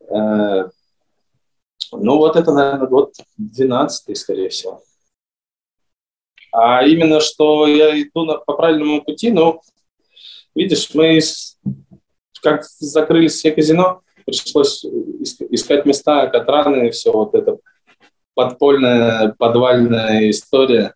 Э, 0.09 0.69
ну, 1.93 2.17
вот 2.17 2.35
это, 2.35 2.53
наверное, 2.53 2.87
год 2.87 3.13
12 3.37 4.17
скорее 4.17 4.49
всего. 4.49 4.81
А 6.53 6.85
именно, 6.85 7.19
что 7.21 7.65
я 7.67 7.99
иду 8.01 8.25
на, 8.25 8.37
по 8.37 8.53
правильному 8.53 9.01
пути, 9.01 9.31
ну, 9.31 9.61
видишь, 10.53 10.93
мы 10.93 11.19
как 12.41 12.63
закрылись 12.63 13.33
все 13.33 13.51
казино, 13.51 14.01
пришлось 14.25 14.83
искать 14.86 15.86
места, 15.86 16.27
катраны, 16.27 16.91
все 16.91 17.12
вот 17.12 17.33
это 17.36 17.57
подпольная, 18.33 19.36
подвальная 19.38 20.29
история. 20.29 20.95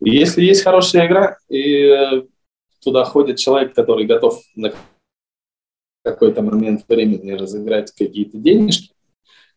Если 0.00 0.44
есть 0.44 0.62
хорошая 0.62 1.06
игра, 1.06 1.38
и 1.48 2.24
туда 2.82 3.04
ходит 3.04 3.38
человек, 3.38 3.74
который 3.74 4.06
готов 4.06 4.42
на 4.54 4.72
какой-то 6.02 6.42
момент 6.42 6.84
времени 6.88 7.32
разыграть 7.32 7.92
какие-то 7.92 8.36
денежки 8.36 8.94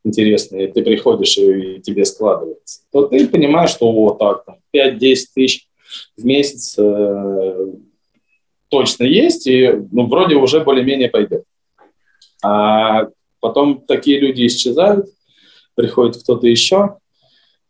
интересные, 0.04 0.70
ты 0.70 0.84
приходишь 0.84 1.38
и 1.38 1.82
тебе 1.82 2.06
складывается, 2.06 2.82
то 2.92 3.08
ты 3.08 3.28
понимаешь, 3.28 3.72
что 3.72 3.92
вот 3.92 4.20
так, 4.20 4.46
5-10 4.74 5.00
тысяч 5.36 5.68
в 6.16 6.26
месяц 6.26 6.78
э, 6.78 7.74
точно 8.70 9.04
есть, 9.04 9.48
и 9.48 9.72
ну, 9.92 10.08
вроде 10.08 10.36
уже 10.36 10.62
более-менее 10.62 11.10
пойдет. 11.10 11.44
А 12.44 13.08
потом 13.40 13.82
такие 13.82 14.20
люди 14.20 14.46
исчезают, 14.46 15.08
приходит 15.76 16.22
кто-то 16.22 16.48
еще, 16.48 16.98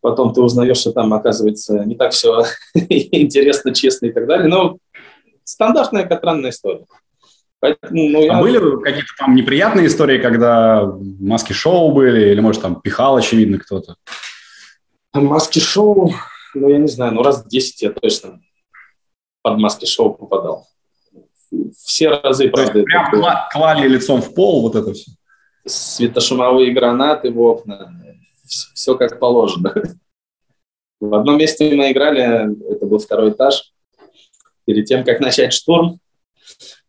потом 0.01 0.33
ты 0.33 0.41
узнаешь, 0.41 0.77
что 0.77 0.91
там, 0.91 1.13
оказывается, 1.13 1.83
не 1.85 1.95
так 1.95 2.11
все 2.11 2.43
интересно, 2.73 3.73
честно 3.73 4.07
и 4.07 4.11
так 4.11 4.27
далее. 4.27 4.47
Ну, 4.47 4.79
стандартная 5.43 6.05
катранная 6.05 6.51
история. 6.51 6.85
Поэтому, 7.59 8.09
ну, 8.09 8.21
я... 8.21 8.37
А 8.37 8.41
были 8.41 8.59
какие-то 8.83 9.13
там 9.17 9.33
неприятные 9.35 9.87
истории, 9.87 10.19
когда 10.19 10.85
маски 11.19 11.53
шоу 11.53 11.91
были, 11.91 12.31
или, 12.31 12.39
может, 12.39 12.61
там 12.61 12.81
пихал, 12.81 13.17
очевидно, 13.17 13.57
кто-то? 13.57 13.95
Маски 15.13 15.57
шоу, 15.57 16.13
ну, 16.53 16.69
я 16.69 16.77
не 16.77 16.87
знаю, 16.87 17.13
ну, 17.13 17.23
раз 17.23 17.43
в 17.43 17.47
10 17.47 17.81
я 17.81 17.89
точно 17.89 18.39
под 19.41 19.57
маски 19.57 19.85
шоу 19.85 20.13
попадал 20.13 20.67
все 21.75 22.09
разы, 22.09 22.49
правда. 22.49 22.83
Прям 22.83 23.13
кла- 23.13 23.47
клали 23.51 23.87
лицом 23.87 24.21
в 24.21 24.33
пол, 24.33 24.61
вот 24.61 24.75
это 24.75 24.93
все. 24.93 25.11
Светошумовые 25.65 26.71
гранаты 26.71 27.31
в 27.31 27.39
окна, 27.41 27.93
все 28.45 28.95
как 28.95 29.19
положено. 29.19 29.73
В 30.99 31.13
одном 31.13 31.37
месте 31.37 31.73
мы 31.75 31.91
играли, 31.91 32.73
это 32.73 32.85
был 32.85 32.99
второй 32.99 33.31
этаж, 33.31 33.73
перед 34.65 34.85
тем, 34.85 35.03
как 35.03 35.19
начать 35.19 35.53
штурм, 35.53 35.99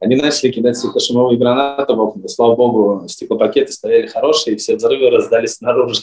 они 0.00 0.16
начали 0.16 0.50
кидать 0.50 0.76
светошумовые 0.76 1.38
гранаты 1.38 1.92
в 1.92 2.00
окна. 2.00 2.28
Слава 2.28 2.54
богу, 2.54 3.08
стеклопакеты 3.08 3.72
стояли 3.72 4.06
хорошие, 4.06 4.54
и 4.54 4.58
все 4.58 4.76
взрывы 4.76 5.10
раздались 5.10 5.56
снаружи. 5.56 6.02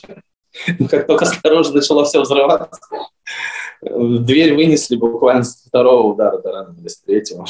Но 0.79 0.87
как 0.87 1.07
только 1.07 1.25
снаружи 1.25 1.73
начало 1.73 2.05
все 2.05 2.21
взрываться, 2.21 2.79
дверь 3.81 4.55
вынесли 4.55 4.95
буквально 4.95 5.43
с 5.43 5.63
второго 5.65 6.13
удара 6.13 6.37
до 6.39 6.75
или 6.77 6.87
с 6.87 7.01
третьего. 7.01 7.45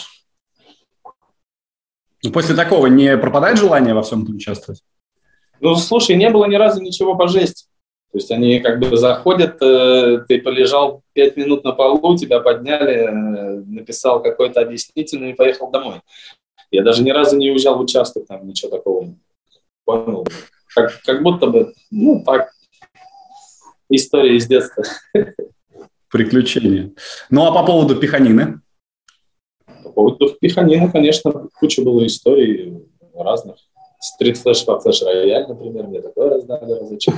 Ну, 2.25 2.31
после 2.31 2.55
такого 2.55 2.87
не 2.87 3.17
пропадает 3.17 3.59
желание 3.59 3.93
во 3.93 4.01
всем 4.01 4.23
этом 4.23 4.35
участвовать? 4.35 4.81
Ну, 5.61 5.75
слушай, 5.75 6.15
не 6.15 6.29
было 6.29 6.45
ни 6.45 6.55
разу 6.55 6.81
ничего 6.81 7.15
по 7.15 7.27
жести. 7.27 7.65
То 8.11 8.17
есть 8.17 8.31
они 8.31 8.59
как 8.61 8.79
бы 8.79 8.97
заходят, 8.97 9.61
э, 9.61 10.23
ты 10.27 10.41
полежал 10.41 11.03
пять 11.13 11.37
минут 11.37 11.63
на 11.63 11.73
полу, 11.73 12.17
тебя 12.17 12.39
подняли, 12.39 12.93
э, 12.93 13.63
написал 13.67 14.23
какой-то 14.23 14.61
объяснительный 14.61 15.31
и 15.31 15.35
поехал 15.35 15.69
домой. 15.69 16.01
Я 16.71 16.81
даже 16.81 17.03
ни 17.03 17.11
разу 17.11 17.37
не 17.37 17.51
уезжал 17.51 17.77
в 17.77 17.81
участок, 17.81 18.25
там 18.27 18.47
ничего 18.47 18.71
такого 18.71 19.13
понял. 19.83 20.25
Как, 20.73 20.99
как 21.03 21.21
будто 21.21 21.47
бы, 21.47 21.73
ну 21.91 22.23
так, 22.25 22.51
история 23.89 24.35
из 24.35 24.47
детства. 24.47 24.83
Приключения. 26.09 26.91
Ну 27.29 27.45
а 27.45 27.51
по 27.51 27.65
поводу 27.65 27.97
пиханины? 27.97 28.61
Поводу 29.91 30.35
пиханина, 30.39 30.91
конечно, 30.91 31.47
куча 31.59 31.81
было 31.81 32.05
историй 32.05 32.85
разных. 33.13 33.57
Стрит 33.99 34.37
флеш 34.37 34.65
по 34.65 34.79
флеш 34.79 35.01
рояль, 35.01 35.47
например, 35.47 35.87
мне 35.87 36.01
такое 36.01 36.29
раздали 36.29 36.73
разочек. 36.73 37.15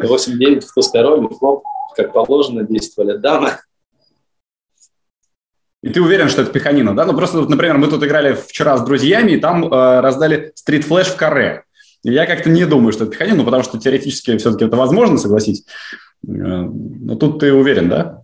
8-9 0.00 0.60
в 0.60 0.74
туз 0.74 0.90
король, 0.90 1.28
флоп, 1.28 1.64
как 1.96 2.12
положено, 2.12 2.62
действовали 2.64 3.16
дамы. 3.16 3.50
И 5.82 5.90
ты 5.90 6.00
уверен, 6.00 6.30
что 6.30 6.40
это 6.40 6.50
пиханина, 6.50 6.96
да? 6.96 7.04
Ну, 7.04 7.14
просто, 7.14 7.42
например, 7.42 7.76
мы 7.76 7.88
тут 7.88 8.02
играли 8.02 8.32
вчера 8.32 8.78
с 8.78 8.84
друзьями, 8.84 9.32
и 9.32 9.40
там 9.40 9.66
э, 9.66 10.00
раздали 10.00 10.52
стрит 10.54 10.84
флеш 10.84 11.08
в 11.08 11.16
каре. 11.16 11.64
Я 12.02 12.24
как-то 12.24 12.48
не 12.48 12.64
думаю, 12.64 12.92
что 12.92 13.04
это 13.04 13.12
пиханина, 13.12 13.38
ну, 13.38 13.44
потому 13.44 13.62
что 13.62 13.78
теоретически 13.78 14.36
все-таки 14.38 14.64
это 14.64 14.76
возможно, 14.78 15.18
согласись. 15.18 15.66
Э, 16.26 16.30
но 16.30 17.16
тут 17.16 17.40
ты 17.40 17.52
уверен, 17.52 17.90
да? 17.90 18.23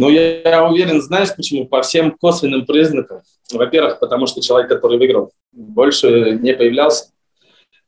Ну, 0.00 0.08
я, 0.08 0.40
я 0.40 0.68
уверен, 0.68 1.02
знаешь 1.02 1.34
почему? 1.36 1.66
По 1.66 1.82
всем 1.82 2.12
косвенным 2.12 2.64
признакам. 2.64 3.20
Во-первых, 3.52 4.00
потому 4.00 4.26
что 4.26 4.40
человек, 4.40 4.70
который 4.70 4.98
выиграл, 4.98 5.30
больше 5.52 6.38
не 6.40 6.54
появлялся. 6.54 7.10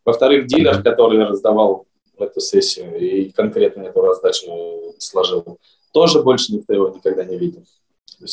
Во-вторых, 0.05 0.47
дилер, 0.47 0.83
который 0.83 1.25
раздавал 1.25 1.87
эту 2.19 2.41
сессию 2.41 2.99
и 2.99 3.31
конкретно 3.31 3.83
эту 3.83 4.03
раздачу 4.03 4.95
сложил, 4.99 5.59
тоже 5.93 6.23
больше 6.23 6.53
никто 6.53 6.75
его 6.75 6.89
никогда 6.89 7.25
не 7.25 7.39
видел. 7.39 7.63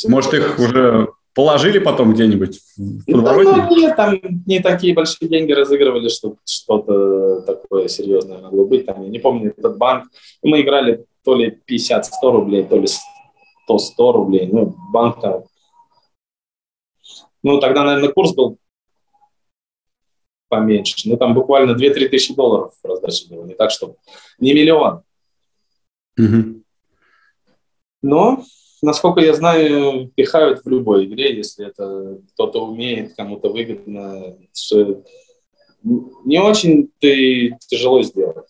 Может, 0.08 0.34
их 0.34 0.60
уже 0.60 1.10
положили 1.34 1.80
потом 1.80 2.14
где-нибудь 2.14 2.60
в 2.78 3.24
Да, 3.24 3.34
ну, 3.34 3.76
нет, 3.78 3.96
там 3.96 4.20
не 4.46 4.60
такие 4.60 4.94
большие 4.94 5.30
деньги 5.30 5.54
разыгрывали, 5.54 6.10
что 6.10 6.36
что-то 6.44 7.42
такое 7.42 7.88
серьезное 7.88 8.40
могло 8.40 8.66
быть. 8.66 8.86
Там, 8.86 9.04
я 9.04 9.10
не 9.10 9.20
помню, 9.20 9.54
этот 9.56 9.78
банк. 9.78 10.10
Мы 10.44 10.62
играли 10.62 11.06
то 11.24 11.36
ли 11.36 11.58
50-100 11.70 12.02
рублей, 12.24 12.64
то 12.64 12.78
ли 12.78 12.88
100-100 13.70 14.12
рублей. 14.12 14.48
Ну, 14.48 14.76
банк 14.92 15.22
там 15.22 15.44
Ну, 17.44 17.60
тогда, 17.60 17.84
наверное, 17.84 18.12
курс 18.12 18.34
был 18.34 18.58
поменьше. 20.50 21.08
Ну, 21.08 21.18
там 21.18 21.34
буквально 21.34 21.72
2-3 21.72 22.10
тысячи 22.10 22.34
долларов 22.34 22.74
раздачи 22.84 23.30
было. 23.30 23.46
Не 23.46 23.54
так, 23.54 23.72
что 23.72 23.96
не 24.40 24.54
миллион. 24.54 25.04
Угу. 26.18 26.64
Но, 28.02 28.44
насколько 28.82 29.22
я 29.22 29.34
знаю, 29.34 30.10
пихают 30.16 30.64
в 30.64 30.70
любой 30.70 31.06
игре, 31.06 31.36
если 31.36 31.68
это 31.68 32.20
кто-то 32.34 32.66
умеет, 32.66 33.16
кому-то 33.16 33.50
выгодно. 33.50 34.38
Не 35.84 36.40
очень 36.40 36.92
ты 37.00 37.58
тяжело 37.60 38.02
сделать 38.04 38.48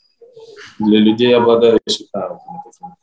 для 0.79 0.99
людей, 0.99 1.35
обладающих 1.35 2.07
навыками. 2.13 2.95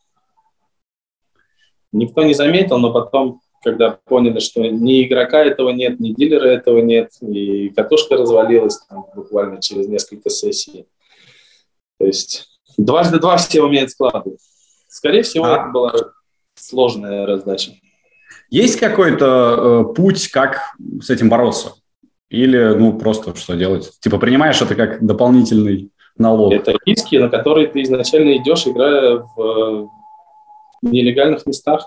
Никто 1.93 2.23
не 2.23 2.35
заметил, 2.35 2.78
но 2.78 2.93
потом 2.93 3.40
когда 3.66 3.99
поняли, 4.05 4.38
что 4.38 4.61
ни 4.61 5.05
игрока 5.05 5.43
этого 5.43 5.71
нет, 5.71 5.99
ни 5.99 6.12
дилера 6.12 6.47
этого 6.47 6.78
нет, 6.78 7.11
и 7.21 7.71
катушка 7.71 8.16
развалилась 8.16 8.78
там, 8.88 9.07
буквально 9.16 9.61
через 9.61 9.88
несколько 9.88 10.31
сессий. 10.31 10.87
То 11.99 12.07
есть 12.07 12.47
дважды 12.76 13.19
два 13.19 13.37
все 13.38 13.62
умеют 13.62 13.90
складывать. 13.90 14.38
Скорее 14.87 15.23
всего, 15.23 15.47
а? 15.47 15.55
это 15.55 15.71
была 15.73 15.93
сложная 16.55 17.26
раздача. 17.26 17.73
Есть 18.50 18.78
какой-то 18.78 19.88
э, 19.90 19.95
путь, 19.95 20.28
как 20.28 20.61
с 21.02 21.11
этим 21.11 21.28
бороться? 21.28 21.75
Или, 22.31 22.75
ну, 22.76 22.97
просто 22.97 23.35
что 23.35 23.55
делать? 23.55 23.90
Типа 24.00 24.19
принимаешь 24.19 24.62
это 24.62 24.76
как 24.76 25.05
дополнительный 25.05 25.90
налог? 26.16 26.52
Это 26.52 26.76
риски, 26.85 27.16
на 27.16 27.28
которые 27.28 27.66
ты 27.66 27.83
изначально 27.83 28.37
идешь, 28.37 28.66
играя 28.66 29.26
в 29.37 29.90
нелегальных 30.83 31.47
местах. 31.47 31.87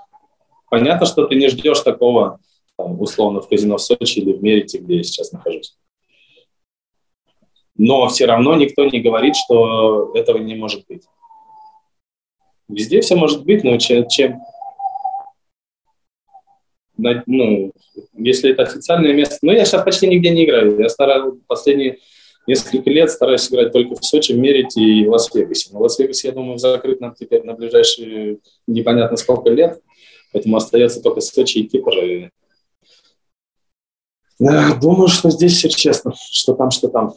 Понятно, 0.70 1.06
что 1.06 1.26
ты 1.26 1.36
не 1.36 1.48
ждешь 1.50 1.82
такого, 1.82 2.40
там, 2.78 3.00
условно, 3.02 3.42
в 3.42 3.50
казино 3.50 3.78
в 3.78 3.82
Сочи 3.82 4.20
или 4.20 4.34
в 4.34 4.44
Мерите, 4.44 4.80
где 4.80 4.98
я 4.98 5.04
сейчас 5.04 5.32
нахожусь. 5.32 5.76
Но 7.76 8.08
все 8.10 8.26
равно 8.26 8.56
никто 8.56 8.86
не 8.86 9.00
говорит, 9.00 9.36
что 9.36 10.12
этого 10.14 10.38
не 10.38 10.56
может 10.56 10.86
быть. 10.88 11.04
Везде 12.68 13.02
все 13.02 13.16
может 13.16 13.46
быть, 13.46 13.64
но 13.64 13.78
чем, 13.78 14.42
ну, 17.26 17.72
если 18.14 18.52
это 18.52 18.64
официальное 18.64 19.14
место. 19.14 19.38
Ну, 19.42 19.52
я 19.52 19.66
сейчас 19.66 19.84
почти 19.84 20.08
нигде 20.08 20.30
не 20.32 20.46
играю. 20.46 20.80
Я 20.80 20.90
стараюсь 20.90 21.40
последние 21.48 22.00
несколько 22.50 22.90
лет 22.90 23.12
стараюсь 23.12 23.48
играть 23.50 23.72
только 23.72 23.96
в 23.96 24.04
Сочи, 24.04 24.32
Merit 24.34 24.74
е 24.74 24.82
и 24.82 25.06
в 25.06 25.12
Лас-Вегасе. 25.12 25.70
Но 25.72 25.80
Лас-Вегас, 25.82 26.24
я 26.24 26.32
думаю, 26.32 26.58
закрыт 26.58 27.00
нам 27.00 27.14
теперь 27.14 27.44
на 27.44 27.54
ближайшие 27.54 28.40
непонятно 28.68 29.18
сколько 29.18 29.50
лет. 29.50 29.80
Поэтому 30.34 30.58
остается 30.58 31.02
только 31.02 31.22
Сочи 31.22 31.60
и 31.60 31.68
Кипр. 31.68 32.32
Да, 34.40 34.74
думаю, 34.76 35.08
что 35.10 35.30
здесь 35.30 35.54
все 35.54 35.70
честно, 35.70 36.14
что 36.16 36.54
там, 36.54 36.72
что 36.72 36.88
там. 36.88 37.14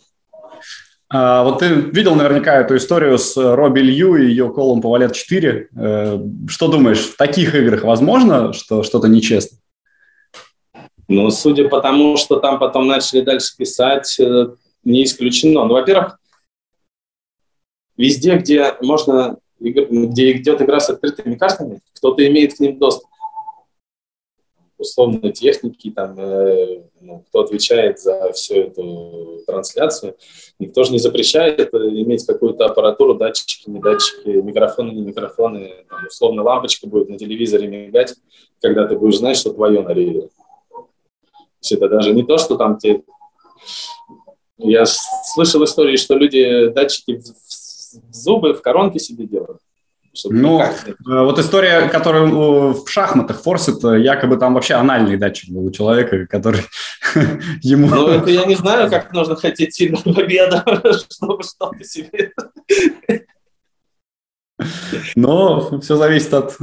А, 1.09 1.45
вот 1.45 1.61
ты 1.61 1.69
видел 1.69 2.15
наверняка 2.15 2.61
эту 2.61 2.77
историю 2.77 3.19
с 3.19 3.37
Робби 3.37 3.81
Лью 3.81 4.17
и 4.17 4.27
ее 4.27 4.51
колом 4.51 4.81
по 4.83 4.91
Валет 4.91 5.13
4. 5.13 5.69
Э, 5.77 6.19
что 6.49 6.69
думаешь, 6.69 7.01
в 7.01 7.17
таких 7.17 7.55
играх 7.55 7.85
возможно, 7.85 8.53
что 8.53 8.83
что-то 8.83 9.09
нечестно? 9.09 9.59
Ну, 11.09 11.31
судя 11.31 11.69
по 11.69 11.81
тому, 11.81 12.17
что 12.17 12.41
там 12.41 12.59
потом 12.59 12.87
начали 12.87 13.21
дальше 13.21 13.55
писать, 13.57 14.19
э, 14.19 14.55
не 14.85 15.05
исключено. 15.05 15.65
Ну, 15.65 15.75
во-первых, 15.75 16.19
везде, 17.97 18.37
где 18.37 18.77
можно 18.81 19.39
где 19.63 20.33
идет 20.33 20.61
игра 20.61 20.81
с 20.81 20.91
открытыми 20.91 21.37
картами, 21.37 21.81
кто-то 21.95 22.27
имеет 22.27 22.55
к 22.55 22.61
ним 22.61 22.79
доступ. 22.79 23.09
Условно 24.77 25.31
техники, 25.31 25.93
там, 25.93 26.19
э, 26.19 26.83
ну, 27.01 27.25
кто 27.29 27.43
отвечает 27.43 28.01
за 28.01 28.33
всю 28.33 28.55
эту 28.55 29.43
трансляцию, 29.47 30.17
никто 30.59 30.83
же 30.83 30.91
не 30.91 30.99
запрещает 30.99 31.61
э, 31.61 31.77
иметь 31.77 32.27
какую-то 32.27 32.67
аппаратуру, 32.67 33.15
датчики, 33.15 33.71
не 33.71 33.79
датчики, 33.79 34.27
микрофоны, 34.27 34.91
не 34.91 35.03
микрофоны, 35.03 35.85
там, 35.89 36.07
условно 36.07 36.43
лампочка 36.43 36.89
будет 36.89 37.09
на 37.09 37.17
телевизоре 37.17 37.69
мигать, 37.69 38.17
когда 38.61 38.89
ты 38.89 38.99
будешь 38.99 39.19
знать, 39.19 39.37
что 39.37 39.53
твое 39.53 39.83
на 39.83 39.91
реле. 39.91 40.31
То 40.73 40.89
есть 41.61 41.73
это 41.73 41.89
даже 41.89 42.13
не 42.13 42.25
то, 42.25 42.39
что 42.39 42.57
там 42.57 42.79
тебе... 42.79 43.03
Я 44.65 44.85
слышал 44.87 45.65
истории, 45.65 45.97
что 45.97 46.15
люди 46.15 46.69
датчики 46.69 47.21
зубы 48.11 48.55
в 48.55 48.63
коронке 48.63 48.99
себе 48.99 49.27
делают. 49.27 49.59
Ну, 50.25 50.61
э, 50.61 50.75
вот 51.07 51.39
история, 51.39 51.89
которую 51.89 52.75
в 52.75 52.89
шахматах 52.89 53.43
форсит, 53.43 53.83
э, 53.83 54.03
якобы 54.03 54.37
там 54.37 54.53
вообще 54.53 54.75
анальный 54.75 55.17
датчик 55.17 55.51
был 55.51 55.65
у 55.65 55.71
человека, 55.71 56.27
который 56.27 56.61
ему... 57.63 57.89
Ну, 57.89 58.09
это 58.09 58.31
я 58.31 58.45
не 58.45 58.55
знаю, 58.55 58.91
как 58.91 59.13
нужно 59.15 59.37
хотеть 59.37 59.75
сильно 59.75 59.99
победу, 59.99 60.63
чтобы 61.11 61.43
что-то 61.43 61.83
себе... 61.85 62.33
Но 65.17 65.81
все 65.81 65.97
зависит 65.97 66.35
от 66.35 66.57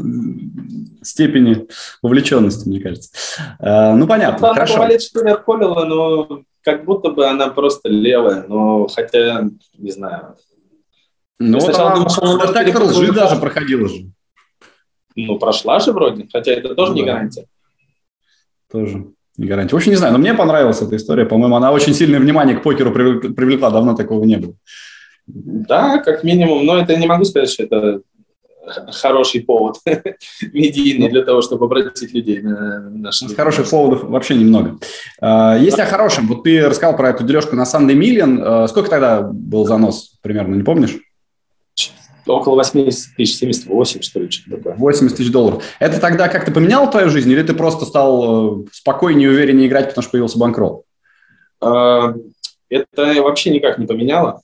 степени 1.02 1.68
вовлеченности, 2.04 2.68
мне 2.70 2.80
кажется. 2.80 3.10
Э, 3.60 3.94
ну, 3.94 4.06
понятно, 4.06 4.40
Там 4.40 4.54
хорошо. 4.54 4.88
Там 4.88 5.00
что 5.00 5.38
Колела, 5.38 5.86
но 5.86 6.44
как 6.62 6.86
будто 6.86 7.10
бы 7.12 7.28
она 7.28 7.50
просто 7.50 7.90
левая, 7.90 8.46
но 8.48 8.88
хотя, 8.88 9.50
не 9.78 9.92
знаю, 9.92 10.36
ну, 11.40 11.54
вот 11.54 11.64
сначала 11.64 11.96
думал, 11.96 12.10
что 12.10 12.22
она 12.26 12.46
детектор 12.48 12.84
лжи 12.84 13.14
даже 13.14 13.38
проходила 13.38 13.88
же. 13.88 14.12
Ну, 15.16 15.40
прошла 15.40 15.80
же 15.80 15.94
вроде, 15.94 16.28
хотя 16.32 16.52
это 16.52 16.76
тоже 16.76 16.92
ну, 16.92 16.98
не 16.98 17.04
гарантия. 17.04 17.46
Тоже 18.72 19.08
не 19.38 19.48
гарантия. 19.48 19.76
Очень 19.76 19.92
не 19.92 19.98
знаю, 19.98 20.14
но 20.14 20.20
мне 20.20 20.34
понравилась 20.34 20.82
эта 20.82 20.98
история. 20.98 21.26
По-моему, 21.26 21.56
она 21.56 21.72
очень 21.72 21.94
сильное 21.94 22.20
внимание 22.20 22.58
к 22.58 22.64
покеру 22.64 22.92
привлекла. 22.92 23.72
Давно 23.72 23.96
такого 23.96 24.24
не 24.26 24.38
было. 24.38 24.54
Да, 25.28 26.00
как 26.00 26.24
минимум. 26.24 26.66
Но 26.66 26.78
это 26.78 26.96
не 26.98 27.08
могу 27.08 27.24
сказать, 27.24 27.50
что 27.50 27.64
это 27.64 28.02
хороший 28.92 29.42
повод 29.42 29.78
медийный 30.54 31.08
ну, 31.08 31.10
для 31.10 31.24
того, 31.24 31.42
чтобы 31.42 31.66
обратить 31.66 32.14
людей 32.14 32.42
на 32.42 32.90
наши... 32.90 33.28
Хороших 33.36 33.70
поводов 33.70 34.04
вообще 34.04 34.36
немного. 34.36 34.78
А, 35.22 35.58
если 35.58 35.82
о 35.82 35.86
хорошем, 35.86 36.28
вот 36.28 36.44
ты 36.44 36.68
рассказал 36.68 36.96
про 36.96 37.10
эту 37.10 37.24
дележку 37.24 37.56
на 37.56 37.64
Million. 37.64 38.40
А, 38.42 38.68
сколько 38.68 38.90
тогда 38.90 39.22
был 39.22 39.66
занос 39.66 40.18
примерно, 40.22 40.56
не 40.56 40.64
помнишь? 40.64 40.98
около 42.28 42.56
80 42.56 43.16
тысяч, 43.16 43.38
78, 43.38 44.02
что 44.02 44.20
ли, 44.20 44.30
что-то 44.30 44.58
такое. 44.58 44.76
80 44.76 45.18
тысяч 45.18 45.32
долларов. 45.32 45.64
Это 45.80 46.00
тогда 46.00 46.28
как-то 46.28 46.52
поменял 46.52 46.90
твою 46.92 47.10
жизнь, 47.10 47.32
или 47.32 47.42
ты 47.42 47.54
просто 47.54 47.86
стал 47.86 48.62
э, 48.62 48.66
спокойнее 48.72 49.30
и 49.30 49.32
увереннее 49.32 49.68
играть, 49.68 49.88
потому 49.88 50.04
что 50.04 50.12
появился 50.12 50.38
банкролл? 50.38 50.86
А, 51.60 52.14
это 52.70 53.24
вообще 53.24 53.50
никак 53.50 53.80
не 53.80 53.88
поменяло. 53.88 54.42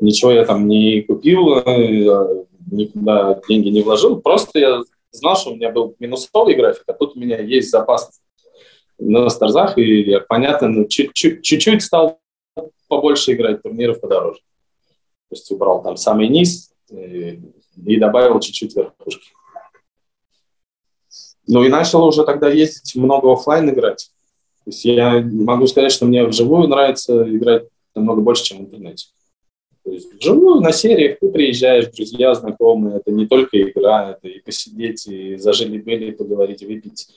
Ничего 0.00 0.30
я 0.30 0.44
там 0.44 0.68
не 0.68 1.02
купил, 1.02 1.58
э, 1.58 2.44
никуда 2.70 3.40
деньги 3.48 3.68
не 3.68 3.82
вложил. 3.82 4.20
Просто 4.20 4.58
я 4.58 4.82
знал, 5.10 5.36
что 5.36 5.50
у 5.50 5.56
меня 5.56 5.70
был 5.70 5.96
минусовый 5.98 6.54
график, 6.54 6.84
а 6.86 6.92
тут 6.92 7.16
у 7.16 7.20
меня 7.20 7.40
есть 7.40 7.70
запас 7.70 8.20
на 8.98 9.28
старзах, 9.28 9.78
и 9.78 10.02
я, 10.02 10.20
понятно, 10.20 10.68
ну, 10.68 10.86
чуть-чуть 10.86 11.82
стал 11.82 12.20
побольше 12.88 13.32
играть, 13.32 13.62
турниров 13.62 14.00
подороже. 14.00 14.40
То 15.28 15.36
есть 15.36 15.50
убрал 15.50 15.82
там 15.82 15.96
самый 15.96 16.28
низ, 16.28 16.72
и 16.90 17.96
добавил 17.96 18.40
чуть-чуть 18.40 18.74
верхушки. 18.76 19.30
Ну 21.46 21.64
и 21.64 21.68
начал 21.68 22.04
уже 22.04 22.24
тогда 22.24 22.48
ездить 22.50 22.94
много 22.94 23.32
офлайн 23.32 23.70
играть. 23.70 24.10
То 24.64 24.70
есть 24.70 24.84
я 24.84 25.20
могу 25.20 25.66
сказать, 25.66 25.92
что 25.92 26.06
мне 26.06 26.24
вживую 26.24 26.68
нравится 26.68 27.22
играть 27.28 27.68
намного 27.94 28.20
больше, 28.20 28.44
чем 28.44 28.58
в 28.58 28.60
интернете. 28.62 29.06
То 29.90 29.94
есть 29.94 30.14
вживую 30.20 30.60
на 30.60 30.70
сериях 30.70 31.18
ты 31.18 31.28
приезжаешь, 31.30 31.88
друзья, 31.88 32.32
знакомые, 32.32 32.98
это 32.98 33.10
не 33.10 33.26
только 33.26 33.60
игра, 33.60 34.12
это 34.12 34.28
и 34.28 34.38
посидеть, 34.38 35.08
и 35.08 35.34
зажили-были, 35.34 36.12
поговорить, 36.12 36.62
выпить. 36.62 37.08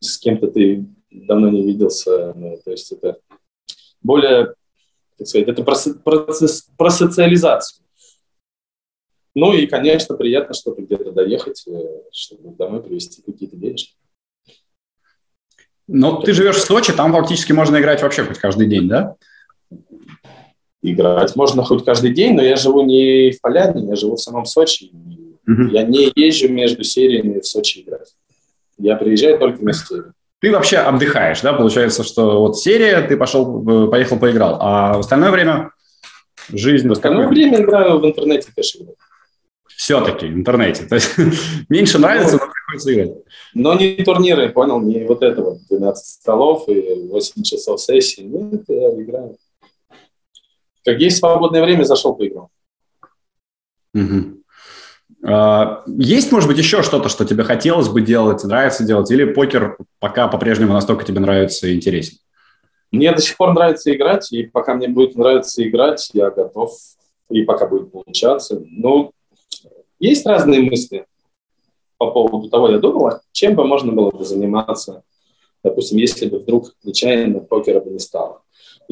С 0.00 0.18
кем-то 0.18 0.48
ты 0.48 0.84
давно 1.10 1.48
не 1.48 1.62
виделся. 1.62 2.34
Ну, 2.36 2.60
то 2.62 2.72
есть 2.72 2.92
это 2.92 3.16
более, 4.02 4.52
так 5.16 5.28
сказать, 5.28 5.48
это 5.48 5.62
процесс, 5.64 5.96
процесс, 6.04 6.68
про 6.76 6.90
социализацию. 6.90 7.86
Ну 9.34 9.54
и, 9.54 9.66
конечно, 9.66 10.14
приятно, 10.14 10.52
чтобы 10.52 10.82
где-то 10.82 11.12
доехать, 11.12 11.66
э, 11.68 12.02
чтобы 12.12 12.54
домой 12.54 12.82
привезти 12.82 13.22
какие-то 13.22 13.56
денежки. 13.56 13.94
Ну, 15.86 16.20
ты 16.20 16.34
живешь 16.34 16.56
в 16.56 16.66
Сочи, 16.66 16.92
там 16.92 17.12
фактически 17.12 17.52
можно 17.52 17.80
играть 17.80 18.02
вообще 18.02 18.24
хоть 18.24 18.38
каждый 18.38 18.66
день, 18.66 18.88
да? 18.88 19.16
Играть 20.82 21.36
можно 21.36 21.62
хоть 21.62 21.84
каждый 21.84 22.12
день, 22.12 22.34
но 22.34 22.42
я 22.42 22.56
живу 22.56 22.82
не 22.82 23.32
в 23.32 23.40
Поляне, 23.40 23.86
я 23.86 23.96
живу 23.96 24.16
в 24.16 24.20
самом 24.20 24.46
Сочи. 24.46 24.90
Угу. 25.46 25.68
Я 25.72 25.82
не 25.82 26.10
езжу 26.14 26.48
между 26.48 26.84
сериями 26.84 27.40
в 27.40 27.46
Сочи 27.46 27.80
играть. 27.80 28.14
Я 28.78 28.96
приезжаю 28.96 29.38
только 29.38 29.62
на 29.62 29.72
серию. 29.72 30.14
Ты 30.40 30.50
вообще 30.52 30.78
отдыхаешь, 30.78 31.42
да? 31.42 31.52
Получается, 31.52 32.02
что 32.02 32.40
вот 32.40 32.58
серия, 32.58 33.02
ты 33.02 33.18
пошел, 33.18 33.62
э, 33.68 33.90
поехал, 33.90 34.18
поиграл, 34.18 34.56
а 34.60 34.94
в 34.94 35.00
остальное 35.00 35.30
время 35.30 35.72
жизнь... 36.48 36.88
В 36.88 36.92
остальное 36.92 37.28
время 37.28 37.60
играю 37.60 37.98
в 37.98 38.06
интернете, 38.06 38.48
конечно. 38.54 38.86
Все-таки 39.66 40.26
в 40.26 40.34
интернете. 40.34 40.84
То 40.84 40.94
есть 40.94 41.10
меньше 41.68 41.98
нравится, 41.98 42.38
но 42.38 42.50
приходится 42.50 42.94
играть. 42.94 43.24
Но 43.52 43.74
не 43.74 43.96
турниры, 43.96 44.48
понял, 44.48 44.80
не 44.80 45.04
вот 45.04 45.22
это 45.22 45.42
вот 45.42 45.58
12 45.68 46.06
столов 46.06 46.66
и 46.68 47.06
8 47.10 47.42
часов 47.42 47.80
сессии. 47.80 48.22
Нет, 48.22 48.62
я 48.68 48.90
играю. 49.02 49.36
Как 50.84 50.98
есть 50.98 51.18
свободное 51.18 51.62
время, 51.62 51.84
зашел 51.84 52.14
поиграл. 52.14 52.50
Угу. 53.94 54.40
А, 55.26 55.82
есть, 55.86 56.32
может 56.32 56.48
быть, 56.48 56.58
еще 56.58 56.82
что-то, 56.82 57.08
что 57.08 57.24
тебе 57.24 57.44
хотелось 57.44 57.88
бы 57.88 58.00
делать, 58.00 58.42
нравится 58.44 58.84
делать, 58.84 59.10
или 59.10 59.24
покер 59.24 59.76
пока 59.98 60.28
по-прежнему 60.28 60.72
настолько 60.72 61.04
тебе 61.04 61.20
нравится 61.20 61.66
и 61.66 61.74
интересен? 61.74 62.18
Мне 62.90 63.12
до 63.12 63.20
сих 63.20 63.36
пор 63.36 63.52
нравится 63.52 63.94
играть, 63.94 64.32
и 64.32 64.44
пока 64.44 64.74
мне 64.74 64.88
будет 64.88 65.16
нравиться 65.16 65.66
играть, 65.66 66.10
я 66.12 66.30
готов, 66.30 66.72
и 67.30 67.42
пока 67.42 67.66
будет 67.66 67.92
получаться. 67.92 68.60
Но 68.68 69.12
есть 69.98 70.26
разные 70.26 70.62
мысли 70.62 71.06
по 71.98 72.10
поводу 72.10 72.48
того, 72.48 72.68
я 72.68 72.78
думал, 72.78 73.20
чем 73.32 73.54
бы 73.54 73.64
можно 73.64 73.92
было 73.92 74.10
бы 74.10 74.24
заниматься, 74.24 75.02
допустим, 75.62 75.98
если 75.98 76.26
бы 76.26 76.38
вдруг 76.38 76.74
нечаянно 76.82 77.40
покера 77.40 77.80
бы 77.80 77.90
не 77.90 77.98
стало. 77.98 78.42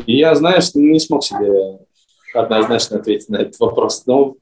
И 0.07 0.17
я, 0.17 0.35
знаешь, 0.35 0.75
не 0.75 1.01
смог 1.01 1.25
себе 1.25 1.81
однозначно 2.35 2.99
ответить 2.99 3.29
на 3.29 3.39
этот 3.39 3.59
вопрос. 3.59 4.07
Но 4.07 4.37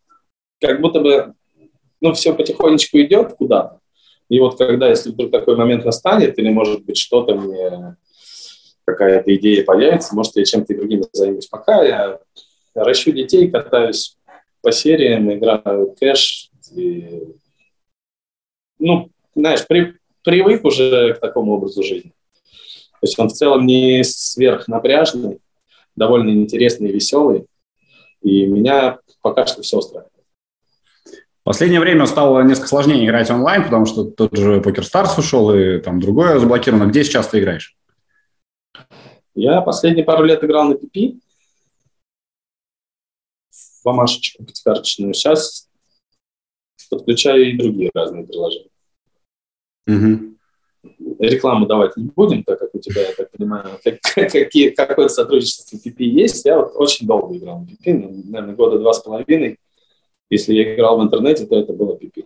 как 0.60 0.80
будто 0.80 1.00
бы 1.00 1.34
ну, 2.00 2.12
все 2.12 2.34
потихонечку 2.34 2.98
идет 2.98 3.34
куда-то. 3.34 3.80
И 4.28 4.38
вот 4.40 4.58
когда, 4.58 4.88
если 4.88 5.10
вдруг 5.10 5.30
такой 5.30 5.56
момент 5.56 5.84
настанет, 5.84 6.38
или, 6.38 6.50
может 6.50 6.84
быть, 6.84 6.96
что-то 6.96 7.34
мне, 7.34 7.96
какая-то 8.84 9.34
идея 9.36 9.64
появится, 9.64 10.14
может, 10.14 10.36
я 10.36 10.44
чем-то 10.44 10.74
другим 10.74 11.04
займусь. 11.12 11.46
Пока 11.46 11.82
я 11.84 12.18
ращу 12.74 13.12
детей, 13.12 13.50
катаюсь 13.50 14.16
по 14.62 14.72
сериям, 14.72 15.32
играю 15.32 15.94
кэш. 15.98 16.50
И, 16.74 17.22
ну, 18.78 19.10
знаешь, 19.34 19.66
при, 19.66 19.94
привык 20.22 20.64
уже 20.64 21.14
к 21.14 21.20
такому 21.20 21.54
образу 21.54 21.82
жизни. 21.82 22.12
То 23.00 23.02
есть 23.02 23.18
он 23.18 23.28
в 23.28 23.32
целом 23.32 23.64
не 23.64 24.02
сверхнапряжный, 24.02 25.38
довольно 25.96 26.30
интересный 26.30 26.90
и 26.90 26.92
веселый. 26.92 27.46
И 28.22 28.46
меня 28.46 28.98
пока 29.22 29.46
что 29.46 29.62
все 29.62 29.78
устраивает 29.78 30.12
последнее 31.46 31.78
время 31.78 32.06
стало 32.06 32.42
несколько 32.42 32.66
сложнее 32.66 33.06
играть 33.06 33.30
онлайн, 33.30 33.62
потому 33.62 33.86
что 33.86 34.02
тот 34.02 34.36
же 34.36 34.60
Покер 34.60 34.84
Старс 34.84 35.16
ушел, 35.16 35.54
и 35.54 35.78
там 35.78 36.00
другое 36.00 36.40
заблокировано. 36.40 36.90
Где 36.90 37.04
сейчас 37.04 37.28
ты 37.28 37.38
играешь? 37.38 37.76
Я 39.36 39.60
последние 39.60 40.04
пару 40.04 40.24
лет 40.24 40.42
играл 40.42 40.64
на 40.64 40.74
PP, 40.74 41.20
в 43.84 43.88
Амашечку 43.88 44.44
пятикарточную. 44.44 45.14
Сейчас 45.14 45.68
подключаю 46.90 47.48
и 47.48 47.56
другие 47.56 47.92
разные 47.94 48.26
приложения. 48.26 48.70
Угу. 49.86 50.35
Рекламу 51.18 51.66
давать 51.66 51.96
не 51.96 52.10
будем, 52.14 52.44
так 52.44 52.58
как 52.58 52.74
у 52.74 52.78
тебя, 52.78 53.02
я 53.02 53.12
так 53.14 53.30
понимаю, 53.30 53.64
как, 53.84 54.30
какие, 54.32 54.70
какое 54.70 55.08
сотрудничество 55.08 55.76
с 55.76 55.86
PP 55.86 56.04
есть. 56.04 56.44
Я 56.44 56.58
вот 56.58 56.72
очень 56.74 57.06
долго 57.06 57.36
играл 57.36 57.60
на 57.60 57.64
PP, 57.64 57.94
ну, 57.94 58.22
наверное, 58.30 58.54
года 58.54 58.78
два 58.78 58.92
с 58.92 59.00
половиной. 59.00 59.58
Если 60.30 60.54
я 60.54 60.74
играл 60.74 60.98
в 60.98 61.02
интернете, 61.02 61.46
то 61.46 61.58
это 61.58 61.72
было 61.72 61.96
пипи. 61.96 62.24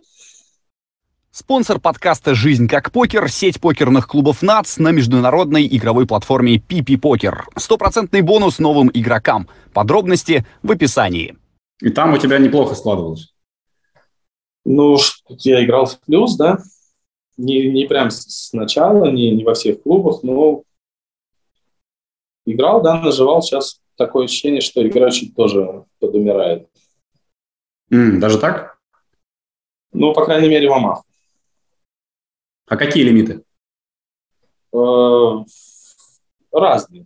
Спонсор 1.33 1.79
подкаста 1.79 2.35
«Жизнь 2.35 2.67
как 2.67 2.91
покер»— 2.91 3.29
сеть 3.31 3.61
покерных 3.61 4.07
клубов 4.07 4.41
НАЦ 4.41 4.79
на 4.79 4.91
международной 4.91 5.65
игровой 5.65 6.05
платформе 6.05 6.57
PP 6.57 6.97
Покер. 6.97 7.47
Стопроцентный 7.55 8.21
бонус 8.21 8.59
новым 8.59 8.91
игрокам. 8.93 9.47
Подробности 9.73 10.45
в 10.61 10.71
описании. 10.71 11.37
И 11.81 11.89
там 11.89 12.13
у 12.13 12.17
тебя 12.17 12.37
неплохо 12.37 12.75
складывалось. 12.75 13.33
Ну, 14.65 14.97
я 15.39 15.63
играл 15.63 15.85
в 15.85 15.99
плюс, 16.01 16.35
да. 16.35 16.59
Не, 17.37 17.69
не 17.69 17.85
прям 17.85 18.11
сначала, 18.11 19.09
не, 19.09 19.31
не 19.31 19.43
во 19.43 19.53
всех 19.53 19.81
клубах, 19.81 20.23
но 20.23 20.63
играл, 22.45 22.81
да, 22.81 22.99
наживал. 22.99 23.41
Сейчас 23.41 23.81
такое 23.95 24.25
ощущение, 24.25 24.61
что 24.61 24.85
играющий 24.85 25.31
тоже 25.31 25.85
подумирает. 25.99 26.67
Mm, 27.91 28.19
даже 28.19 28.39
так? 28.39 28.77
Ну, 29.93 30.13
по 30.13 30.25
крайней 30.25 30.49
мере, 30.49 30.69
в 30.69 30.73
ОМАХ. 30.73 31.03
А 32.67 32.77
какие 32.77 33.03
лимиты? 33.03 33.43
Э, 34.73 35.43
разные. 36.51 37.05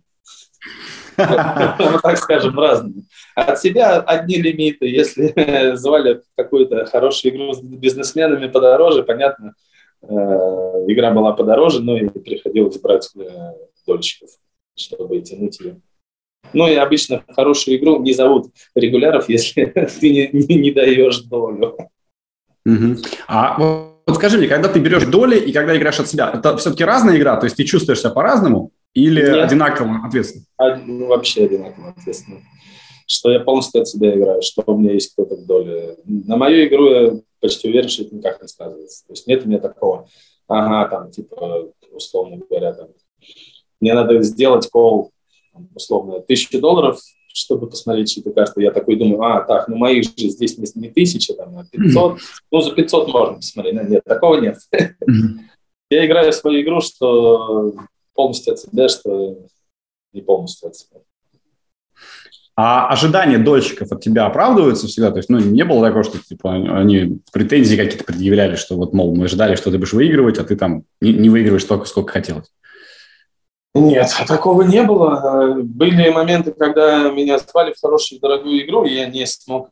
Так 1.16 2.18
скажем, 2.18 2.58
разные. 2.58 3.04
От 3.34 3.58
себя 3.58 4.00
одни 4.00 4.36
лимиты. 4.36 4.86
Если 4.86 5.74
звали 5.76 6.22
какую-то 6.36 6.84
хорошую 6.86 7.34
игру 7.34 7.52
с 7.54 7.60
бизнесменами 7.60 8.48
подороже, 8.48 9.02
понятно, 9.02 9.54
игра 10.02 11.10
была 11.10 11.32
подороже, 11.32 11.82
но 11.82 11.96
и 11.96 12.08
приходилось 12.08 12.78
брать 12.78 13.10
э, 13.16 13.52
дольщиков, 13.86 14.30
чтобы 14.74 15.20
тянуть 15.20 15.60
ее. 15.60 15.80
Ну 16.52 16.68
и 16.68 16.74
обычно 16.74 17.24
хорошую 17.28 17.76
игру 17.76 18.00
не 18.00 18.12
зовут 18.12 18.52
регуляров, 18.74 19.28
если 19.28 19.64
ты 19.64 20.10
не, 20.10 20.28
не, 20.32 20.54
не 20.56 20.70
даешь 20.70 21.20
долю. 21.22 21.76
Угу. 22.64 22.96
А 23.28 23.58
вот 23.58 24.16
скажи 24.16 24.38
мне, 24.38 24.48
когда 24.48 24.68
ты 24.68 24.80
берешь 24.80 25.04
доли 25.04 25.38
и 25.38 25.52
когда 25.52 25.76
играешь 25.76 26.00
от 26.00 26.08
себя, 26.08 26.30
это 26.32 26.56
все-таки 26.56 26.84
разная 26.84 27.16
игра? 27.16 27.36
То 27.36 27.44
есть 27.44 27.56
ты 27.56 27.64
чувствуешь 27.64 28.00
себя 28.00 28.10
по-разному 28.10 28.72
или 28.94 29.20
Нет. 29.20 29.44
одинаково 29.44 30.02
ответственно? 30.06 30.44
А, 30.56 30.76
ну, 30.76 31.06
вообще 31.06 31.44
одинаково 31.44 31.94
ответственно. 31.96 32.40
Что 33.06 33.30
я 33.30 33.40
полностью 33.40 33.82
от 33.82 33.88
себя 33.88 34.14
играю, 34.16 34.42
что 34.42 34.64
у 34.66 34.76
меня 34.76 34.92
есть 34.92 35.12
кто-то 35.12 35.36
в 35.36 35.46
доле. 35.46 35.96
На 36.04 36.36
мою 36.36 36.66
игру 36.66 36.90
я 36.90 37.12
почти 37.40 37.68
уверен, 37.68 37.88
что 37.88 38.02
это 38.02 38.14
никак 38.14 38.42
не 38.42 38.48
сказывается. 38.48 39.06
То 39.06 39.12
есть 39.12 39.26
нет 39.26 39.44
у 39.44 39.48
меня 39.48 39.58
такого, 39.60 40.08
ага, 40.48 40.88
там, 40.88 41.10
типа, 41.10 41.70
условно 41.92 42.42
говоря, 42.48 42.72
там, 42.72 42.88
мне 43.80 43.94
надо 43.94 44.20
сделать 44.22 44.68
кол 44.68 45.12
условно, 45.74 46.20
тысячу 46.20 46.60
долларов, 46.60 47.00
чтобы 47.28 47.68
посмотреть 47.68 48.12
чьи-то 48.12 48.30
карты. 48.30 48.62
Я 48.62 48.70
такой 48.70 48.96
думаю, 48.96 49.22
а, 49.22 49.42
так, 49.42 49.68
ну 49.68 49.76
моих 49.76 50.04
же 50.04 50.28
здесь 50.28 50.56
не, 50.58 50.66
не 50.74 50.90
тысяча, 50.90 51.34
там, 51.34 51.56
а 51.58 51.64
500. 51.64 52.12
Mm-hmm. 52.12 52.18
Ну, 52.50 52.60
за 52.60 52.72
500 52.72 53.08
можно 53.08 53.36
посмотреть. 53.36 53.74
No, 53.74 53.88
нет, 53.88 54.04
такого 54.04 54.40
нет. 54.40 54.56
Я 55.90 56.06
играю 56.06 56.32
в 56.32 56.34
свою 56.34 56.62
игру, 56.62 56.80
что 56.80 57.74
полностью 58.14 58.54
от 58.54 58.58
себя, 58.58 58.88
что 58.88 59.38
не 60.12 60.22
полностью 60.22 60.68
от 60.68 60.76
себя. 60.76 61.00
А 62.58 62.88
ожидания 62.88 63.36
дольщиков 63.36 63.92
от 63.92 64.00
тебя 64.00 64.24
оправдываются 64.24 64.86
всегда? 64.86 65.10
То 65.10 65.18
есть, 65.18 65.28
ну, 65.28 65.38
не 65.38 65.62
было 65.62 65.86
такого, 65.86 66.04
что, 66.04 66.18
типа, 66.18 66.54
они 66.54 67.20
претензии 67.30 67.76
какие-то 67.76 68.04
предъявляли, 68.04 68.56
что 68.56 68.76
вот, 68.76 68.94
мол, 68.94 69.14
мы 69.14 69.26
ожидали, 69.26 69.56
что 69.56 69.70
ты 69.70 69.76
будешь 69.76 69.92
выигрывать, 69.92 70.38
а 70.38 70.44
ты 70.44 70.56
там 70.56 70.84
не, 71.02 71.28
выигрываешь 71.28 71.64
столько, 71.64 71.84
сколько 71.84 72.14
хотелось? 72.14 72.50
Нет, 73.74 74.10
такого 74.26 74.62
не 74.62 74.82
было. 74.82 75.58
Были 75.62 76.08
моменты, 76.08 76.52
когда 76.52 77.10
меня 77.10 77.38
звали 77.38 77.74
в 77.74 77.80
хорошую 77.80 78.22
дорогую 78.22 78.64
игру, 78.64 78.86
и 78.86 78.94
я 78.94 79.06
не 79.06 79.26
смог 79.26 79.68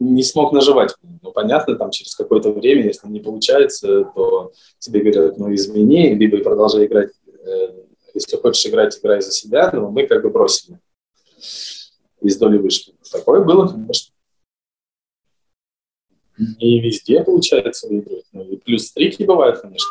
не 0.00 0.22
смог 0.22 0.52
наживать. 0.52 0.94
Ну, 1.22 1.32
понятно, 1.32 1.74
там 1.74 1.90
через 1.90 2.14
какое-то 2.14 2.52
время, 2.52 2.84
если 2.84 3.08
не 3.08 3.18
получается, 3.18 4.04
то 4.14 4.52
тебе 4.78 5.00
говорят, 5.00 5.38
ну, 5.38 5.52
измени, 5.52 6.14
либо 6.14 6.38
продолжай 6.38 6.86
играть. 6.86 7.10
Э, 7.44 7.72
если 8.14 8.36
хочешь 8.36 8.64
играть, 8.66 8.96
играй 8.96 9.20
за 9.20 9.32
себя, 9.32 9.70
но 9.72 9.90
мы 9.90 10.06
как 10.06 10.22
бы 10.22 10.30
бросили. 10.30 10.78
Из 12.20 12.36
доли 12.36 12.58
вышли. 12.58 12.94
Такое 13.10 13.44
было, 13.44 13.68
конечно. 13.68 14.14
Не 16.36 16.80
везде 16.80 17.22
получается 17.24 17.88
выиграть. 17.88 18.26
Ну, 18.32 18.42
и 18.42 18.56
плюс 18.56 18.92
трики 18.92 19.24
бывают, 19.24 19.60
конечно 19.60 19.90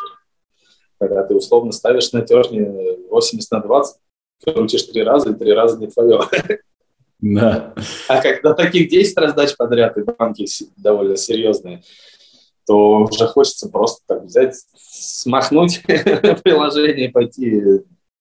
когда 1.00 1.24
ты 1.24 1.36
условно 1.36 1.72
ставишь 1.72 2.12
на 2.12 2.22
терне 2.22 2.98
80 3.10 3.52
на 3.52 3.60
20, 3.60 3.98
крутишь 4.44 4.84
три 4.84 5.04
раза, 5.04 5.32
и 5.32 5.34
три 5.34 5.54
раза 5.54 5.78
не 5.80 5.88
твое. 5.88 6.22
Да. 7.20 7.74
А 8.08 8.22
когда 8.22 8.54
таких 8.54 8.90
10 8.90 9.18
раздач 9.18 9.56
подряд, 9.58 9.98
и 9.98 10.04
банки 10.04 10.46
довольно 10.76 11.16
серьезные, 11.16 11.82
то 12.66 13.08
уже 13.10 13.26
хочется 13.28 13.70
просто 13.70 14.04
так 14.06 14.26
взять, 14.26 14.56
смахнуть 14.76 15.82
приложение 16.44 17.08
и 17.08 17.12
пойти, 17.12 17.62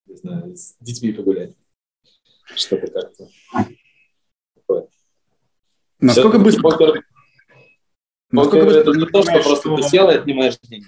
не 0.06 0.16
знаю, 0.16 0.56
с 0.56 0.76
детьми 0.80 1.12
погулять. 1.12 1.52
Что-то 2.54 2.86
как-то 2.86 3.28
такое. 4.54 4.86
Насколько 6.00 6.38
быстро... 6.38 6.62
Покер, 6.62 7.04
покер 8.30 8.68
это 8.68 8.90
не 8.92 9.06
то, 9.06 9.22
что 9.22 9.42
просто 9.42 9.76
ты 9.76 9.82
сел 9.82 10.10
и 10.10 10.14
отнимаешь 10.14 10.58
деньги. 10.62 10.86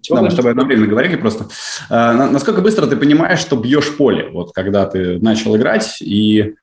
Чего 0.00 0.16
да, 0.16 0.22
мы 0.22 0.30
с 0.30 0.34
тобой 0.34 0.52
одновременно 0.52 0.86
говорили 0.86 1.16
просто. 1.16 1.48
А, 1.88 2.12
насколько 2.14 2.60
быстро 2.60 2.86
ты 2.86 2.96
понимаешь, 2.96 3.38
что 3.40 3.56
бьешь 3.56 3.96
поле, 3.96 4.30
вот 4.30 4.52
когда 4.52 4.86
ты 4.86 5.20
начал 5.20 5.56
играть 5.56 6.00
и 6.00 6.54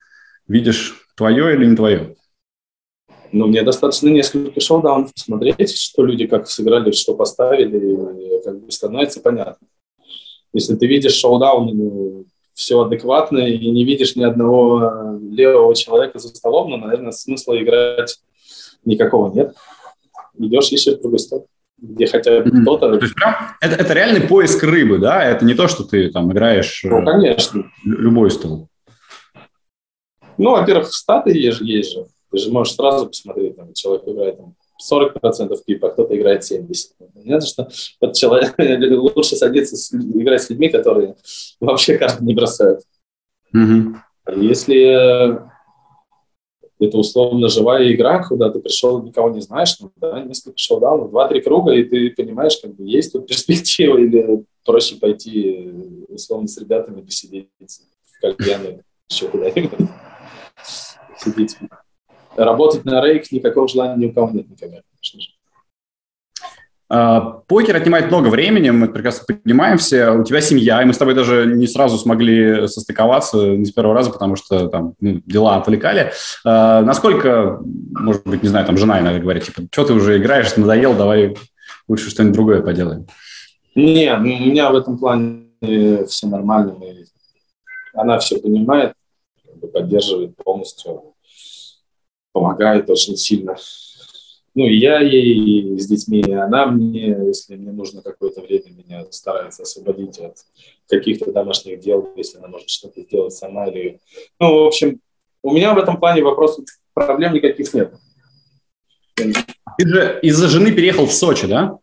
видишь, 0.47 1.07
твое 1.15 1.53
или 1.55 1.65
не 1.65 1.75
твое? 1.75 2.15
Ну, 3.31 3.47
мне 3.47 3.61
достаточно 3.61 4.09
несколько 4.09 4.59
шоу-даунов 4.59 5.13
посмотреть, 5.13 5.77
что 5.77 6.03
люди 6.03 6.25
как 6.25 6.49
сыграли, 6.49 6.91
что 6.91 7.15
поставили, 7.15 7.77
и 7.77 8.43
как 8.43 8.59
бы 8.59 8.71
становится 8.71 9.21
понятно. 9.21 9.67
Если 10.51 10.75
ты 10.75 10.87
видишь 10.87 11.13
шоу-даун 11.13 11.77
ну, 11.77 12.25
все 12.59 12.81
адекватно 12.81 13.39
и 13.39 13.71
не 13.71 13.85
видишь 13.85 14.17
ни 14.17 14.23
одного 14.23 15.17
левого 15.31 15.73
человека 15.75 16.19
за 16.19 16.27
столом, 16.27 16.69
но, 16.69 16.77
наверное, 16.77 17.11
смысла 17.11 17.61
играть 17.61 18.19
никакого 18.83 19.33
нет. 19.33 19.55
Идешь, 20.37 20.71
ищешь 20.71 20.95
другой 20.95 21.19
стол 21.19 21.47
где 21.81 22.07
хотя 22.07 22.41
бы 22.41 22.51
кто-то... 22.61 22.97
То 22.97 23.05
есть 23.05 23.15
прям 23.15 23.35
это, 23.61 23.75
это 23.75 23.93
реальный 23.93 24.19
поиск 24.19 24.61
рыбы, 24.63 24.97
да? 24.97 25.23
Это 25.23 25.45
не 25.45 25.53
то, 25.53 25.69
что 25.69 25.85
ты 25.85 26.09
там 26.09 26.29
играешь... 26.29 26.81
Ну, 26.83 27.05
конечно. 27.05 27.71
Любой 27.85 28.31
стол. 28.31 28.67
Ну, 30.37 30.51
во-первых, 30.51 30.93
статы 30.93 31.31
есть, 31.31 31.61
есть 31.61 31.93
же. 31.93 32.05
Ты 32.31 32.37
же 32.37 32.51
можешь 32.51 32.75
сразу 32.75 33.07
посмотреть, 33.07 33.55
там, 33.55 33.73
человек 33.73 34.03
играет 34.05 34.37
там, 34.37 34.55
40% 34.79 35.57
пипа, 35.65 35.87
а 35.87 35.91
кто-то 35.91 36.17
играет 36.17 36.41
70%. 36.41 36.63
Понятно, 37.13 37.45
что 37.45 37.69
под 37.99 38.15
человек, 38.15 38.55
лучше 39.15 39.35
садиться 39.35 39.75
с, 39.75 39.93
играть 39.93 40.43
с 40.43 40.49
людьми, 40.49 40.69
которые 40.69 41.15
вообще 41.59 41.97
карты 41.97 42.23
не 42.23 42.33
бросают. 42.33 42.81
Угу. 43.53 43.95
Если 44.37 45.39
это 46.79 46.97
условно 46.97 47.49
живая 47.49 47.91
игра, 47.93 48.23
куда 48.23 48.49
ты 48.49 48.59
пришел, 48.59 49.03
никого 49.03 49.29
не 49.29 49.41
знаешь, 49.41 49.77
ну, 49.79 49.91
да, 49.97 50.21
несколько 50.21 50.57
шоудаунов, 50.57 51.11
два-три 51.11 51.41
круга, 51.41 51.73
и 51.73 51.83
ты 51.83 52.11
понимаешь, 52.11 52.57
как 52.61 52.75
бы 52.75 52.85
есть 52.85 53.11
тут 53.11 53.27
перспектива, 53.27 53.97
или 53.97 54.45
проще 54.65 54.95
пойти 54.95 55.73
условно 56.07 56.47
с 56.47 56.57
ребятами 56.57 57.01
посидеть 57.01 57.49
в 57.59 58.21
кальяне, 58.21 58.83
еще 59.09 59.27
куда-нибудь 59.27 59.89
сидеть. 61.17 61.57
Работать 62.39 62.85
на 62.85 63.01
рейк 63.05 63.31
никакого 63.31 63.67
желания 63.67 63.95
ни 63.97 64.09
у 64.09 64.13
кого 64.13 64.29
нет 64.31 64.49
никогда, 64.49 64.77
конечно 64.77 65.21
же. 65.21 65.29
А, 66.91 67.41
покер 67.47 67.75
отнимает 67.75 68.07
много 68.07 68.29
времени, 68.29 68.71
мы 68.71 68.87
прекрасно 68.87 69.35
понимаем 69.43 69.77
все. 69.77 70.09
У 70.11 70.23
тебя 70.23 70.41
семья, 70.41 70.81
и 70.81 70.85
мы 70.85 70.93
с 70.93 70.97
тобой 70.97 71.13
даже 71.13 71.45
не 71.45 71.67
сразу 71.67 71.97
смогли 71.97 72.67
состыковаться, 72.67 73.55
не 73.55 73.65
с 73.65 73.71
первого 73.71 73.93
раза, 73.93 74.09
потому 74.09 74.35
что 74.35 74.69
там 74.69 74.95
ну, 74.99 75.21
дела 75.25 75.57
отвлекали. 75.57 76.11
А, 76.45 76.81
насколько, 76.81 77.59
может 77.63 78.25
быть, 78.25 78.41
не 78.41 78.49
знаю, 78.49 78.65
там 78.65 78.77
жена 78.77 78.99
иногда 78.99 79.19
говорит, 79.19 79.43
типа, 79.43 79.63
что 79.71 79.85
ты 79.85 79.93
уже 79.93 80.17
играешь, 80.17 80.55
надоел, 80.55 80.95
давай 80.95 81.35
лучше 81.87 82.09
что-нибудь 82.09 82.35
другое 82.35 82.61
поделаем. 82.61 83.05
Не, 83.75 84.15
у 84.15 84.19
меня 84.21 84.71
в 84.71 84.75
этом 84.75 84.97
плане 84.97 85.43
все 86.07 86.27
нормально. 86.27 86.75
Она 87.93 88.17
все 88.17 88.39
понимает, 88.39 88.93
поддерживает 89.73 90.35
полностью, 90.37 91.13
помогает 92.31 92.89
очень 92.89 93.17
сильно 93.17 93.57
ну, 94.55 94.65
и 94.65 94.75
я 94.75 94.99
ей 94.99 95.79
с 95.79 95.87
детьми, 95.87 96.19
и 96.19 96.31
она 96.31 96.65
мне, 96.65 97.15
если 97.27 97.55
мне 97.55 97.71
нужно 97.71 98.01
какое-то 98.01 98.41
время, 98.41 98.71
меня 98.71 99.05
старается 99.09 99.63
освободить 99.63 100.19
от 100.19 100.37
каких-то 100.87 101.31
домашних 101.31 101.79
дел, 101.79 102.11
если 102.17 102.39
она 102.39 102.49
может 102.49 102.69
что-то 102.69 103.01
сделать 103.01 103.33
сама. 103.33 103.67
Или... 103.67 103.99
Ну, 104.39 104.63
в 104.63 104.67
общем, 104.67 104.99
у 105.43 105.53
меня 105.53 105.73
в 105.73 105.77
этом 105.77 105.97
плане 105.97 106.23
вопросов, 106.23 106.65
проблем 106.93 107.33
никаких 107.33 107.73
нет. 107.73 107.93
Ты 109.15 109.87
же 109.87 110.19
из-за 110.23 110.47
жены 110.49 110.73
переехал 110.73 111.05
в 111.05 111.13
Сочи, 111.13 111.47
да? 111.47 111.77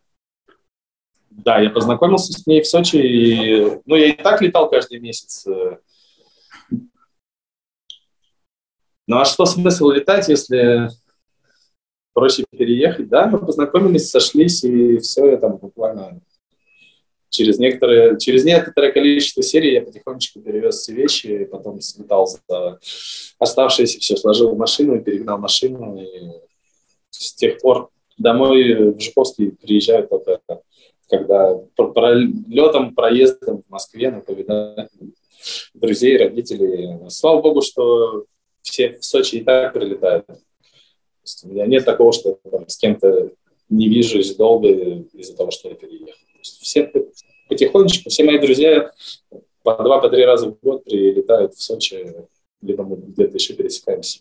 Да, 1.31 1.59
я 1.59 1.69
познакомился 1.69 2.33
с 2.33 2.45
ней 2.45 2.61
в 2.61 2.67
Сочи, 2.67 2.97
и, 2.97 3.81
ну, 3.85 3.95
я 3.95 4.09
и 4.09 4.11
так 4.11 4.41
летал 4.41 4.69
каждый 4.69 4.99
месяц. 4.99 5.47
Ну, 9.07 9.19
а 9.19 9.25
что 9.25 9.45
смысл 9.45 9.89
летать, 9.89 10.27
если 10.27 10.89
проще 12.13 12.45
переехать. 12.49 13.09
Да, 13.09 13.27
мы 13.27 13.39
познакомились, 13.39 14.09
сошлись, 14.09 14.63
и 14.63 14.97
все, 14.97 15.31
я 15.31 15.37
там 15.37 15.57
буквально 15.57 16.19
через 17.29 17.59
некоторое, 17.59 18.17
через 18.17 18.43
некоторое 18.43 18.91
количество 18.91 19.43
серий 19.43 19.73
я 19.73 19.81
потихонечку 19.81 20.41
перевез 20.41 20.77
все 20.77 20.93
вещи, 20.93 21.45
потом 21.45 21.79
слетал 21.81 22.27
за 22.27 22.79
оставшиеся, 23.37 23.99
все 23.99 24.17
сложил 24.17 24.55
в 24.55 24.57
машину, 24.57 25.01
перегнал 25.01 25.37
машину, 25.37 26.01
и 26.01 26.07
с 27.11 27.33
тех 27.33 27.59
пор 27.59 27.89
домой 28.17 28.93
в 28.93 28.99
Жуковский 28.99 29.51
приезжаю 29.51 30.07
только 30.07 30.39
когда 31.09 31.53
пролетом, 31.75 32.93
проездом 32.93 33.63
в 33.65 33.69
Москве 33.69 34.11
на 34.11 34.19
повидание 34.19 34.89
друзей, 35.73 36.17
родителей. 36.17 37.09
Слава 37.09 37.41
богу, 37.41 37.61
что 37.61 38.25
все 38.69 38.97
в 38.99 39.05
Сочи 39.05 39.35
и 39.35 39.43
так 39.43 39.73
прилетают 39.73 40.25
есть 41.27 41.43
у 41.43 41.49
меня 41.49 41.65
нет 41.67 41.85
такого, 41.85 42.13
что 42.13 42.39
там, 42.49 42.67
с 42.67 42.77
кем-то 42.77 43.29
не 43.69 43.89
вижусь 43.89 44.35
долго 44.35 44.69
из-за 45.13 45.35
того, 45.35 45.51
что 45.51 45.69
я 45.69 45.75
переехал. 45.75 46.13
Все 46.41 46.91
потихонечку, 47.49 48.09
все 48.09 48.23
мои 48.23 48.39
друзья 48.39 48.91
по 49.63 49.75
два, 49.83 49.99
по 49.99 50.09
три 50.09 50.23
раза 50.25 50.49
в 50.49 50.59
год 50.61 50.85
прилетают 50.85 51.53
в 51.53 51.61
Сочи, 51.61 52.13
либо 52.61 52.83
мы 52.83 52.95
где-то 52.95 53.35
еще 53.35 53.53
пересекаемся. 53.53 54.19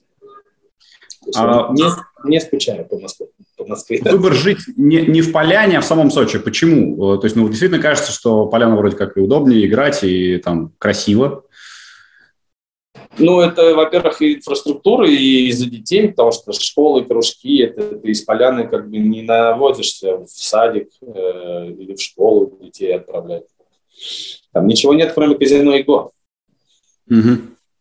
А, 1.35 1.73
не, 1.73 1.85
не 2.29 2.41
скучаю 2.41 2.87
по 2.87 2.99
Москве. 2.99 3.29
По 3.57 3.65
Москве 3.65 4.01
Выбор 4.05 4.33
жить 4.33 4.59
не, 4.77 5.03
не 5.03 5.23
в 5.23 5.33
Поляне, 5.33 5.79
а 5.79 5.81
в 5.81 5.85
самом 5.85 6.11
Сочи. 6.11 6.39
Почему? 6.39 7.17
То 7.19 7.25
есть, 7.25 7.37
ну, 7.37 7.49
действительно 7.49 7.81
кажется, 7.81 8.13
что 8.13 8.47
Поляна 8.47 8.77
вроде 8.77 8.97
как 8.97 9.17
и 9.17 9.21
удобнее 9.21 9.67
играть, 9.67 10.05
и 10.05 10.39
там 10.39 10.73
красиво. 10.79 11.46
Ну, 13.19 13.41
это, 13.41 13.75
во-первых, 13.75 14.21
и 14.21 14.35
инфраструктура, 14.35 15.09
и 15.09 15.49
из-за 15.49 15.71
детей, 15.71 16.09
потому 16.09 16.33
что 16.33 16.53
школы, 16.53 17.05
кружки, 17.05 17.59
это 17.59 17.97
ты 17.97 18.11
из 18.11 18.23
поляны 18.23 18.69
как 18.69 18.91
бы 18.91 18.99
не 18.99 19.23
наводишься 19.23 20.19
в 20.19 20.29
садик 20.29 20.91
э, 21.01 21.69
или 21.79 21.95
в 21.95 22.01
школу 22.01 22.59
детей 22.61 22.95
отправлять. 22.95 23.45
Там 24.53 24.67
ничего 24.67 24.95
нет, 24.95 25.13
кроме 25.15 25.37
казино 25.37 25.75
и 25.75 25.83
го. 25.83 26.13
Угу. 27.11 27.39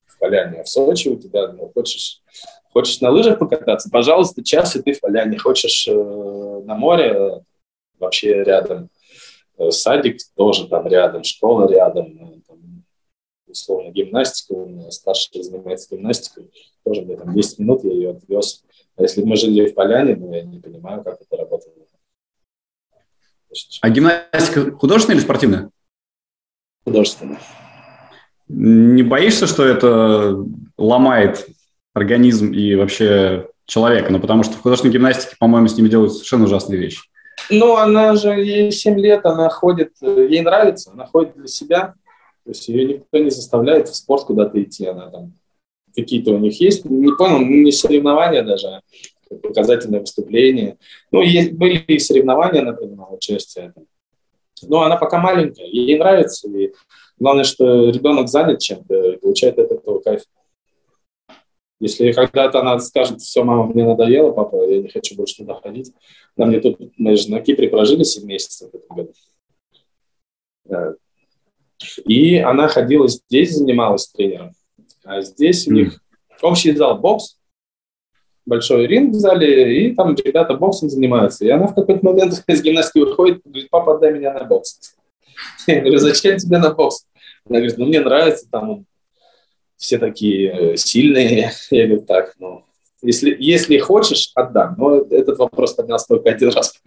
В 0.07 0.19
поляне. 0.19 0.61
А 0.61 0.63
в 0.63 0.69
Сочи 0.69 1.09
у 1.09 1.17
тебя, 1.17 1.51
ну, 1.51 1.71
хочешь, 1.73 2.21
хочешь 2.71 3.01
на 3.01 3.09
лыжах 3.09 3.39
покататься, 3.39 3.89
пожалуйста, 3.89 4.43
час, 4.43 4.75
и 4.75 4.81
ты 4.81 4.93
в 4.93 5.01
поляне. 5.01 5.37
Хочешь 5.37 5.87
э, 5.87 5.93
на 5.93 6.75
море, 6.75 7.41
вообще 7.99 8.43
рядом. 8.43 8.89
Э, 9.57 9.71
садик 9.71 10.17
тоже 10.35 10.67
там 10.67 10.87
рядом, 10.87 11.23
школа 11.23 11.67
рядом 11.69 12.43
условно, 13.55 13.91
гимнастика, 13.91 14.53
у 14.53 14.65
меня 14.65 14.91
старший 14.91 15.43
занимается 15.43 15.95
гимнастикой, 15.95 16.51
тоже 16.83 17.01
мне 17.01 17.17
там 17.17 17.33
10 17.33 17.59
минут, 17.59 17.83
я 17.83 17.91
ее 17.91 18.11
отвез. 18.11 18.63
А 18.97 19.01
если 19.01 19.21
бы 19.21 19.27
мы 19.27 19.35
жили 19.35 19.67
в 19.67 19.73
Поляне, 19.73 20.15
ну, 20.15 20.33
я 20.33 20.43
не 20.43 20.59
понимаю, 20.59 21.03
как 21.03 21.19
это 21.21 21.37
работает. 21.37 21.75
А 23.81 23.89
гимнастика 23.89 24.71
художественная 24.71 25.17
или 25.17 25.23
спортивная? 25.23 25.69
Художественная. 26.83 27.39
Не 28.47 29.01
боишься, 29.03 29.47
что 29.47 29.65
это 29.65 30.37
ломает 30.77 31.47
организм 31.93 32.51
и 32.51 32.75
вообще 32.75 33.47
человека? 33.65 34.11
Ну, 34.11 34.19
потому 34.19 34.43
что 34.43 34.53
в 34.53 34.61
художественной 34.61 34.93
гимнастике, 34.93 35.35
по-моему, 35.39 35.67
с 35.67 35.77
ними 35.77 35.89
делают 35.89 36.13
совершенно 36.13 36.45
ужасные 36.45 36.79
вещи. 36.79 37.01
Ну, 37.49 37.75
она 37.75 38.15
же, 38.15 38.29
ей 38.29 38.71
7 38.71 38.99
лет, 38.99 39.25
она 39.25 39.49
ходит, 39.49 39.93
ей 40.01 40.41
нравится, 40.41 40.91
она 40.91 41.05
ходит 41.05 41.35
для 41.35 41.47
себя, 41.47 41.95
то 42.45 42.51
есть 42.51 42.67
ее 42.67 42.85
никто 42.85 43.17
не 43.17 43.31
заставляет 43.31 43.89
в 43.89 43.95
спорт 43.95 44.25
куда-то 44.25 44.61
идти. 44.61 44.85
Она 44.85 45.09
там 45.09 45.33
какие-то 45.95 46.31
у 46.31 46.37
них 46.37 46.61
есть, 46.61 46.85
не 46.85 47.11
понял, 47.11 47.39
не 47.39 47.71
соревнования 47.71 48.43
даже, 48.43 48.67
а 48.67 48.81
показательное 49.41 50.01
выступление. 50.01 50.77
Ну, 51.11 51.23
есть, 51.23 51.53
были 51.53 51.79
и 51.79 51.97
соревнования, 51.97 52.61
например, 52.61 52.99
участие. 53.09 53.73
Но 54.61 54.83
она 54.83 54.95
пока 54.95 55.17
маленькая, 55.17 55.65
ей 55.65 55.97
нравится. 55.97 56.47
И 56.47 56.71
главное, 57.17 57.45
что 57.45 57.89
ребенок 57.89 58.27
занят 58.27 58.59
чем-то 58.59 59.13
и 59.13 59.17
получает 59.17 59.57
от 59.57 59.71
этого 59.71 59.99
кайф. 59.99 60.21
Если 61.79 62.11
когда-то 62.11 62.59
она 62.59 62.79
скажет, 62.79 63.21
все, 63.21 63.43
мама, 63.43 63.65
мне 63.65 63.83
надоело, 63.83 64.31
папа, 64.31 64.69
я 64.69 64.81
не 64.81 64.89
хочу 64.89 65.15
больше 65.15 65.37
туда 65.37 65.55
ходить. 65.55 65.91
Нам 66.37 66.49
мне 66.49 66.59
тут, 66.59 66.79
мы 66.97 67.17
же 67.17 67.31
на 67.31 67.41
Кипре 67.41 67.69
прожили 67.69 68.03
7 68.03 68.25
месяцев 68.25 68.69
в 68.71 68.75
этом 68.75 68.95
году. 68.95 69.13
И 72.05 72.37
она 72.37 72.67
ходила 72.67 73.07
здесь, 73.07 73.55
занималась 73.55 74.07
тренером. 74.07 74.51
А 75.03 75.21
здесь 75.21 75.67
у 75.67 75.73
них 75.73 76.01
общий 76.41 76.75
зал 76.75 76.97
бокс, 76.97 77.37
большой 78.45 78.87
ринг 78.87 79.13
в 79.13 79.19
зале, 79.19 79.87
и 79.87 79.95
там 79.95 80.15
ребята 80.15 80.55
боксом 80.55 80.89
занимаются. 80.89 81.45
И 81.45 81.49
она 81.49 81.67
в 81.67 81.75
какой-то 81.75 82.05
момент 82.05 82.43
из 82.47 82.61
гимнастики 82.61 82.99
выходит, 82.99 83.41
говорит, 83.43 83.69
папа, 83.69 83.95
отдай 83.95 84.13
меня 84.13 84.33
на 84.33 84.45
бокс. 84.45 84.95
Я 85.67 85.81
говорю, 85.81 85.97
зачем 85.97 86.37
тебе 86.37 86.57
на 86.57 86.73
бокс? 86.73 87.05
Она 87.47 87.59
говорит, 87.59 87.77
ну 87.77 87.85
мне 87.85 87.99
нравится, 87.99 88.49
там 88.49 88.85
все 89.77 89.97
такие 89.97 90.73
э, 90.73 90.77
сильные. 90.77 91.51
Я 91.71 91.87
говорю, 91.87 92.05
так, 92.05 92.35
ну, 92.39 92.63
если, 93.01 93.35
если 93.39 93.77
хочешь, 93.77 94.31
отдам. 94.33 94.75
Но 94.77 94.97
этот 94.97 95.37
вопрос 95.37 95.73
поднялся 95.73 96.07
только 96.07 96.29
один 96.29 96.49
раз. 96.49 96.81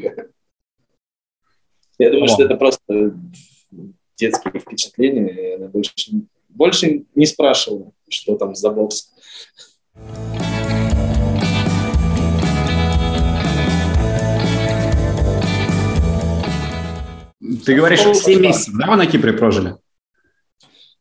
Я 1.98 2.10
думаю, 2.10 2.24
О. 2.24 2.28
что 2.28 2.44
это 2.44 2.56
просто 2.56 3.12
детские 4.18 4.60
впечатления, 4.60 5.28
и 5.28 5.54
она 5.54 5.68
больше, 5.68 5.92
больше 6.48 7.04
не 7.14 7.26
спрашивала, 7.26 7.92
что 8.08 8.36
там 8.36 8.54
за 8.54 8.70
бокс. 8.70 9.14
Ты 17.64 17.74
говоришь, 17.74 18.00
7 18.00 18.40
месяцев, 18.40 18.74
да, 18.78 18.90
вы 18.90 18.96
на 18.96 19.06
Кипре 19.06 19.32
прожили? 19.32 19.76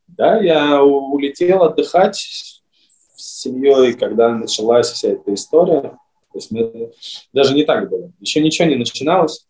Да, 0.07 0.39
я 0.41 0.81
улетел 0.83 1.63
отдыхать 1.63 2.15
с 2.15 3.41
семьей, 3.41 3.93
когда 3.93 4.29
началась 4.29 4.91
вся 4.91 5.09
эта 5.09 5.33
история. 5.33 5.81
То 5.81 6.35
есть 6.35 6.51
мы, 6.51 6.91
даже 7.33 7.53
не 7.53 7.63
так 7.63 7.89
было. 7.89 8.11
Еще 8.19 8.41
ничего 8.41 8.67
не 8.67 8.75
начиналось. 8.75 9.47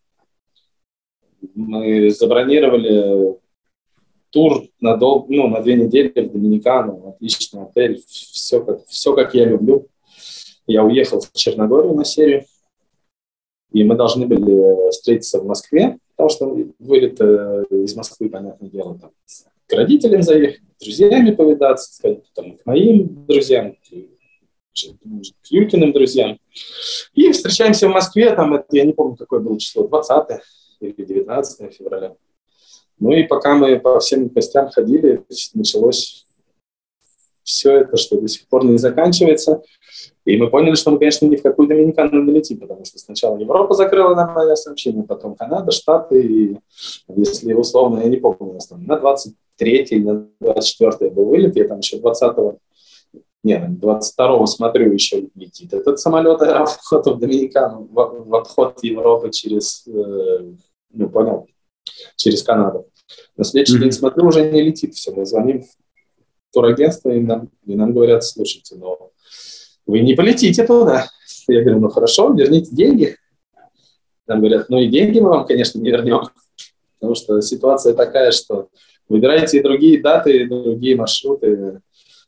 Мы 1.54 2.10
забронировали 2.10 3.38
тур 4.30 4.64
на, 4.80 4.96
дол, 4.96 5.26
ну, 5.28 5.48
на 5.48 5.60
две 5.60 5.74
недели 5.74 6.08
в 6.08 6.32
Доминикану. 6.32 7.08
Отличный 7.08 7.62
отель. 7.62 8.02
Все 8.06 8.62
как, 8.62 8.86
все 8.86 9.14
как 9.14 9.34
я 9.34 9.44
люблю. 9.44 9.86
Я 10.66 10.84
уехал 10.84 11.20
в 11.20 11.32
Черногорию 11.32 11.94
на 11.94 12.04
серию. 12.04 12.44
И 13.72 13.84
мы 13.84 13.96
должны 13.96 14.26
были 14.26 14.90
встретиться 14.90 15.40
в 15.40 15.46
Москве, 15.46 15.98
потому 16.16 16.30
что 16.30 16.56
вылет 16.78 17.20
э, 17.20 17.64
из 17.70 17.94
Москвы, 17.94 18.30
понятное 18.30 18.70
дело, 18.70 18.98
там, 18.98 19.10
к 19.66 19.72
родителям 19.74 20.22
заехать, 20.22 20.62
с 20.78 20.84
друзьями 20.84 21.32
повидаться, 21.32 21.94
сказать, 21.94 22.24
там, 22.34 22.56
к 22.56 22.64
моим 22.64 23.26
друзьям, 23.26 23.74
к 23.74 25.50
Юлькиным 25.50 25.92
друзьям. 25.92 26.38
И 27.12 27.30
встречаемся 27.30 27.88
в 27.88 27.92
Москве, 27.92 28.34
там, 28.34 28.54
это, 28.54 28.64
я 28.72 28.84
не 28.84 28.94
помню, 28.94 29.16
какое 29.16 29.40
было 29.40 29.58
число, 29.58 29.86
20 29.86 30.40
или 30.80 31.04
19 31.04 31.74
февраля. 31.74 32.16
Ну 33.00 33.12
и 33.12 33.24
пока 33.24 33.54
мы 33.54 33.78
по 33.78 34.00
всем 34.00 34.28
гостям 34.28 34.70
ходили, 34.70 35.24
началось 35.54 36.26
все 37.48 37.78
это, 37.78 37.96
что 37.96 38.20
до 38.20 38.28
сих 38.28 38.46
пор 38.48 38.64
не 38.64 38.78
заканчивается. 38.78 39.62
И 40.24 40.36
мы 40.36 40.50
поняли, 40.50 40.74
что 40.74 40.90
мы, 40.90 40.98
конечно, 40.98 41.26
ни 41.26 41.36
в 41.36 41.42
какую 41.42 41.68
Доминикану 41.68 42.22
не 42.22 42.32
летим, 42.32 42.58
потому 42.58 42.84
что 42.84 42.98
сначала 42.98 43.38
Европа 43.38 43.72
закрыла 43.74 44.14
нам 44.14 44.36
авиасообщение, 44.36 45.04
потом 45.04 45.34
Канада, 45.34 45.70
Штаты, 45.70 46.20
и 46.20 46.56
если 47.16 47.54
условно, 47.54 48.00
я 48.00 48.08
не 48.08 48.18
помню, 48.18 48.50
у 48.50 48.52
нас 48.52 48.66
там 48.66 48.84
на 48.84 48.98
23 48.98 50.04
на 50.04 50.28
24 50.40 51.10
был 51.10 51.24
вылет, 51.24 51.56
я 51.56 51.66
там 51.66 51.78
еще 51.78 51.96
20-го, 51.96 52.58
нет, 53.42 53.70
22-го 53.80 54.46
смотрю, 54.46 54.92
еще 54.92 55.28
летит 55.34 55.72
этот 55.72 55.98
самолет 55.98 56.42
аэрофлот 56.42 57.06
в 57.06 57.18
Доминикану, 57.18 57.88
в, 57.90 58.28
в 58.28 58.34
обход 58.34 58.82
Европы 58.82 59.30
через, 59.30 59.86
э, 59.86 60.52
ну, 60.92 61.08
понял, 61.08 61.46
через 62.16 62.42
Канаду. 62.42 62.86
На 63.36 63.44
следующий 63.44 63.76
mm-hmm. 63.76 63.82
день 63.82 63.92
смотрю, 63.92 64.26
уже 64.26 64.50
не 64.50 64.62
летит 64.62 64.94
все, 64.94 65.12
мы 65.12 65.24
звоним 65.24 65.62
в 65.62 65.68
турагентство, 66.52 67.10
и 67.10 67.20
нам, 67.20 67.50
и 67.64 67.74
нам 67.74 67.92
говорят, 67.92 68.24
слушайте, 68.24 68.76
но 68.76 69.10
вы 69.86 70.00
не 70.00 70.14
полетите 70.14 70.66
туда. 70.66 71.08
Я 71.46 71.62
говорю, 71.62 71.80
ну 71.80 71.88
хорошо, 71.88 72.32
верните 72.32 72.74
деньги. 72.74 73.16
Нам 74.26 74.40
говорят, 74.40 74.68
ну 74.68 74.78
и 74.78 74.88
деньги 74.88 75.20
мы 75.20 75.30
вам, 75.30 75.46
конечно, 75.46 75.78
не 75.78 75.90
вернем, 75.90 76.28
потому 76.98 77.14
что 77.14 77.40
ситуация 77.40 77.94
такая, 77.94 78.30
что 78.30 78.68
выбирайте 79.08 79.58
и 79.58 79.62
другие 79.62 80.02
даты, 80.02 80.42
и 80.42 80.46
другие 80.46 80.96
маршруты. 80.96 81.80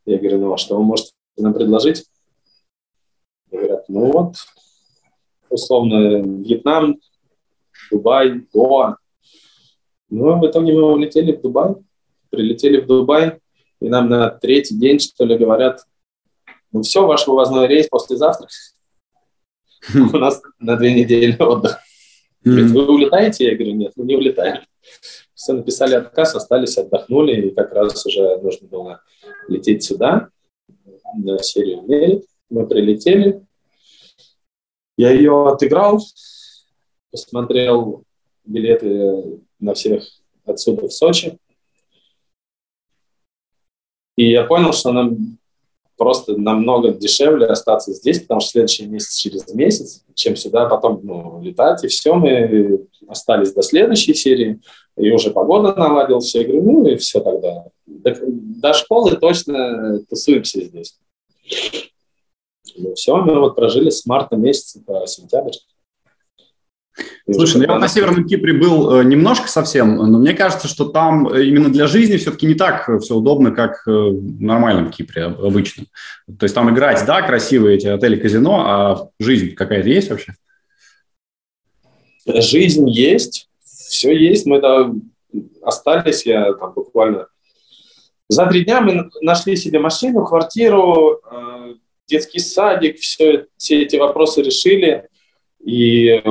Я 0.07 0.19
говорю, 0.19 0.39
ну 0.39 0.55
а 0.55 0.57
что 0.57 0.77
вы 0.77 0.85
можете 0.85 1.13
нам 1.37 1.53
предложить? 1.53 2.07
Говорят, 3.51 3.85
ну 3.89 4.11
вот, 4.13 4.37
условно, 5.51 6.23
Вьетнам, 6.43 6.99
Дубай, 7.91 8.47
Гоа. 8.53 8.97
Ну, 10.11 10.41
в 10.41 10.47
итоге 10.47 10.73
мы 10.73 10.93
улетели 10.93 11.33
в 11.33 11.41
Дубай, 11.41 11.75
прилетели 12.31 12.81
в 12.81 12.87
Дубай, 12.87 13.41
и 13.81 13.89
нам 13.89 14.09
на 14.09 14.29
третий 14.31 14.77
день, 14.77 14.99
что 14.99 15.25
ли, 15.25 15.39
говорят, 15.39 15.85
ну 16.73 16.83
все, 16.83 17.07
ваш 17.07 17.27
вывозной 17.27 17.69
рейс 17.69 17.89
послезавтра. 17.89 18.49
У 19.95 20.17
нас 20.17 20.43
на 20.59 20.77
две 20.77 20.95
недели 20.95 21.37
отдых. 21.41 21.79
Вы 22.45 22.87
улетаете? 22.87 23.51
Я 23.51 23.55
говорю, 23.55 23.75
нет, 23.75 23.93
мы 23.97 24.05
не 24.05 24.17
улетаем. 24.17 24.63
Все 25.35 25.53
написали 25.53 25.95
отказ, 25.95 26.35
остались, 26.35 26.77
отдохнули, 26.77 27.49
и 27.49 27.55
как 27.55 27.73
раз 27.73 28.05
уже 28.05 28.39
нужно 28.39 28.69
было 28.69 29.03
лететь 29.49 29.83
сюда, 29.85 30.29
на 31.15 31.39
серию 31.39 31.83
Мерит. 31.83 32.25
Мы 32.51 32.67
прилетели. 32.67 33.43
Я 34.97 35.13
ее 35.13 35.49
отыграл, 35.49 36.01
посмотрел 37.11 38.05
билеты 38.45 39.41
на 39.61 39.75
всех 39.75 40.05
отсюда 40.45 40.89
в 40.89 40.93
Сочи. 40.93 41.39
И 44.17 44.31
я 44.31 44.45
понял, 44.45 44.73
что 44.73 44.93
нам 44.93 45.39
просто 45.97 46.37
намного 46.37 46.93
дешевле 46.93 47.47
остаться 47.47 47.93
здесь, 47.93 48.21
потому 48.21 48.41
что 48.41 48.53
следующий 48.53 48.87
месяц 48.87 49.17
через 49.17 49.53
месяц, 49.53 50.03
чем 50.15 50.35
сюда 50.35 50.67
потом 50.67 51.01
ну, 51.03 51.43
летать. 51.43 51.85
И 51.85 51.89
все, 51.89 52.15
мы 52.15 52.87
остались 53.07 53.53
до 53.53 53.63
следующей 53.63 54.15
серии, 54.15 54.61
и 54.97 55.11
уже 55.11 55.31
погода 55.31 55.75
наладилась. 55.75 56.35
Я 56.35 56.45
говорю, 56.45 56.63
ну 56.63 56.87
и 56.87 56.97
все 56.97 57.21
тогда. 57.21 57.67
До, 57.87 58.17
до 58.23 58.73
школы 58.73 59.17
точно 59.17 60.01
тусуемся 60.09 60.63
здесь. 60.63 60.99
Ну, 62.77 62.95
все, 62.95 63.17
мы 63.17 63.39
вот 63.39 63.57
прожили 63.57 63.91
с 63.91 64.07
марта 64.07 64.37
месяца 64.37 64.81
по 64.87 65.07
сентябрь. 65.07 65.53
Слушай, 67.31 67.59
ну 67.59 67.73
я 67.73 67.79
на 67.79 67.89
Северном 67.89 68.27
Кипре 68.27 68.53
был 68.53 69.01
э, 69.01 69.05
немножко 69.05 69.49
совсем, 69.49 69.97
но 69.97 70.19
мне 70.19 70.35
кажется, 70.35 70.69
что 70.69 70.87
там 70.87 71.29
э, 71.29 71.45
именно 71.45 71.69
для 71.69 71.87
жизни 71.87 72.17
все-таки 72.17 72.47
не 72.47 72.55
так 72.55 72.89
э, 72.89 72.99
все 72.99 73.15
удобно, 73.15 73.53
как 73.53 73.87
в 73.87 74.43
нормальном 74.43 74.91
Кипре 74.91 75.25
обычно. 75.25 75.85
То 76.39 76.45
есть 76.45 76.55
там 76.55 76.71
играть, 76.71 77.05
да, 77.07 77.23
красивые 77.23 77.77
эти 77.77 77.87
отели-казино, 77.87 78.61
а 78.67 79.09
жизнь 79.21 79.55
какая-то 79.55 79.89
есть 79.89 80.11
вообще? 80.11 80.35
Жизнь 82.27 82.89
есть, 82.89 83.49
все 83.65 84.17
есть. 84.17 84.47
Мы 84.47 84.61
там 84.61 85.03
остались, 85.63 86.27
я 86.27 86.53
там 86.55 86.73
буквально... 86.75 87.27
За 88.29 88.47
три 88.47 88.65
дня 88.65 88.81
мы 88.81 89.11
нашли 89.23 89.57
себе 89.57 89.81
машину, 89.81 90.25
квартиру, 90.25 91.21
детский 92.07 92.41
садик, 92.41 92.99
все, 92.99 93.47
все 93.57 93.83
эти 93.83 93.97
вопросы 93.97 94.43
решили. 94.43 95.09
И 95.65 96.23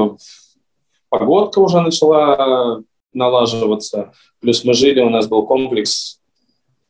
погодка 1.10 1.60
уже 1.60 1.82
начала 1.82 2.84
налаживаться. 3.14 4.14
Плюс 4.40 4.64
мы 4.64 4.74
жили, 4.74 5.02
у 5.02 5.10
нас 5.10 5.28
был 5.28 5.46
комплекс, 5.46 6.22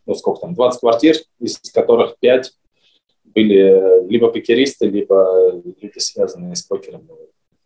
ну 0.05 0.15
сколько 0.15 0.41
там, 0.41 0.53
20 0.53 0.79
квартир, 0.79 1.15
из 1.39 1.57
которых 1.73 2.17
5 2.19 2.53
были 3.23 4.07
либо 4.09 4.31
покеристы, 4.31 4.87
либо 4.87 5.61
люди, 5.63 5.99
связанные 5.99 6.55
с 6.55 6.63
покером. 6.63 7.07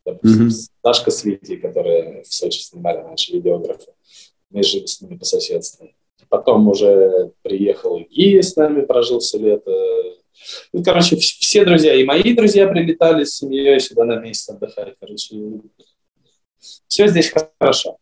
Допустим, 0.05 0.47
mm-hmm. 0.47 0.69
Сашка 0.83 1.11
с 1.11 1.23
Витей, 1.23 1.57
которые 1.57 2.23
в 2.23 2.33
Сочи 2.33 2.59
снимали 2.59 3.01
наши 3.01 3.31
видеографы. 3.31 3.91
Мы 4.49 4.61
жили 4.63 4.85
с 4.85 5.01
ними 5.01 5.17
по 5.17 5.25
соседству. 5.25 5.89
Потом 6.29 6.67
уже 6.67 7.31
приехал 7.41 7.99
Гия 7.99 8.41
с 8.41 8.55
нами, 8.55 8.81
прожил 8.81 9.19
все 9.19 9.37
лето. 9.37 9.71
Ну, 10.73 10.83
короче, 10.83 11.15
все 11.15 11.63
друзья, 11.63 11.95
и 11.95 12.03
мои 12.03 12.33
друзья 12.33 12.67
прилетали 12.67 13.23
с 13.23 13.37
семьей 13.37 13.79
сюда 13.79 14.03
на 14.03 14.17
месяц 14.17 14.49
отдыхать. 14.49 14.95
Короче, 14.99 15.35
все 16.88 17.08
здесь 17.08 17.34
хорошо. 17.60 17.97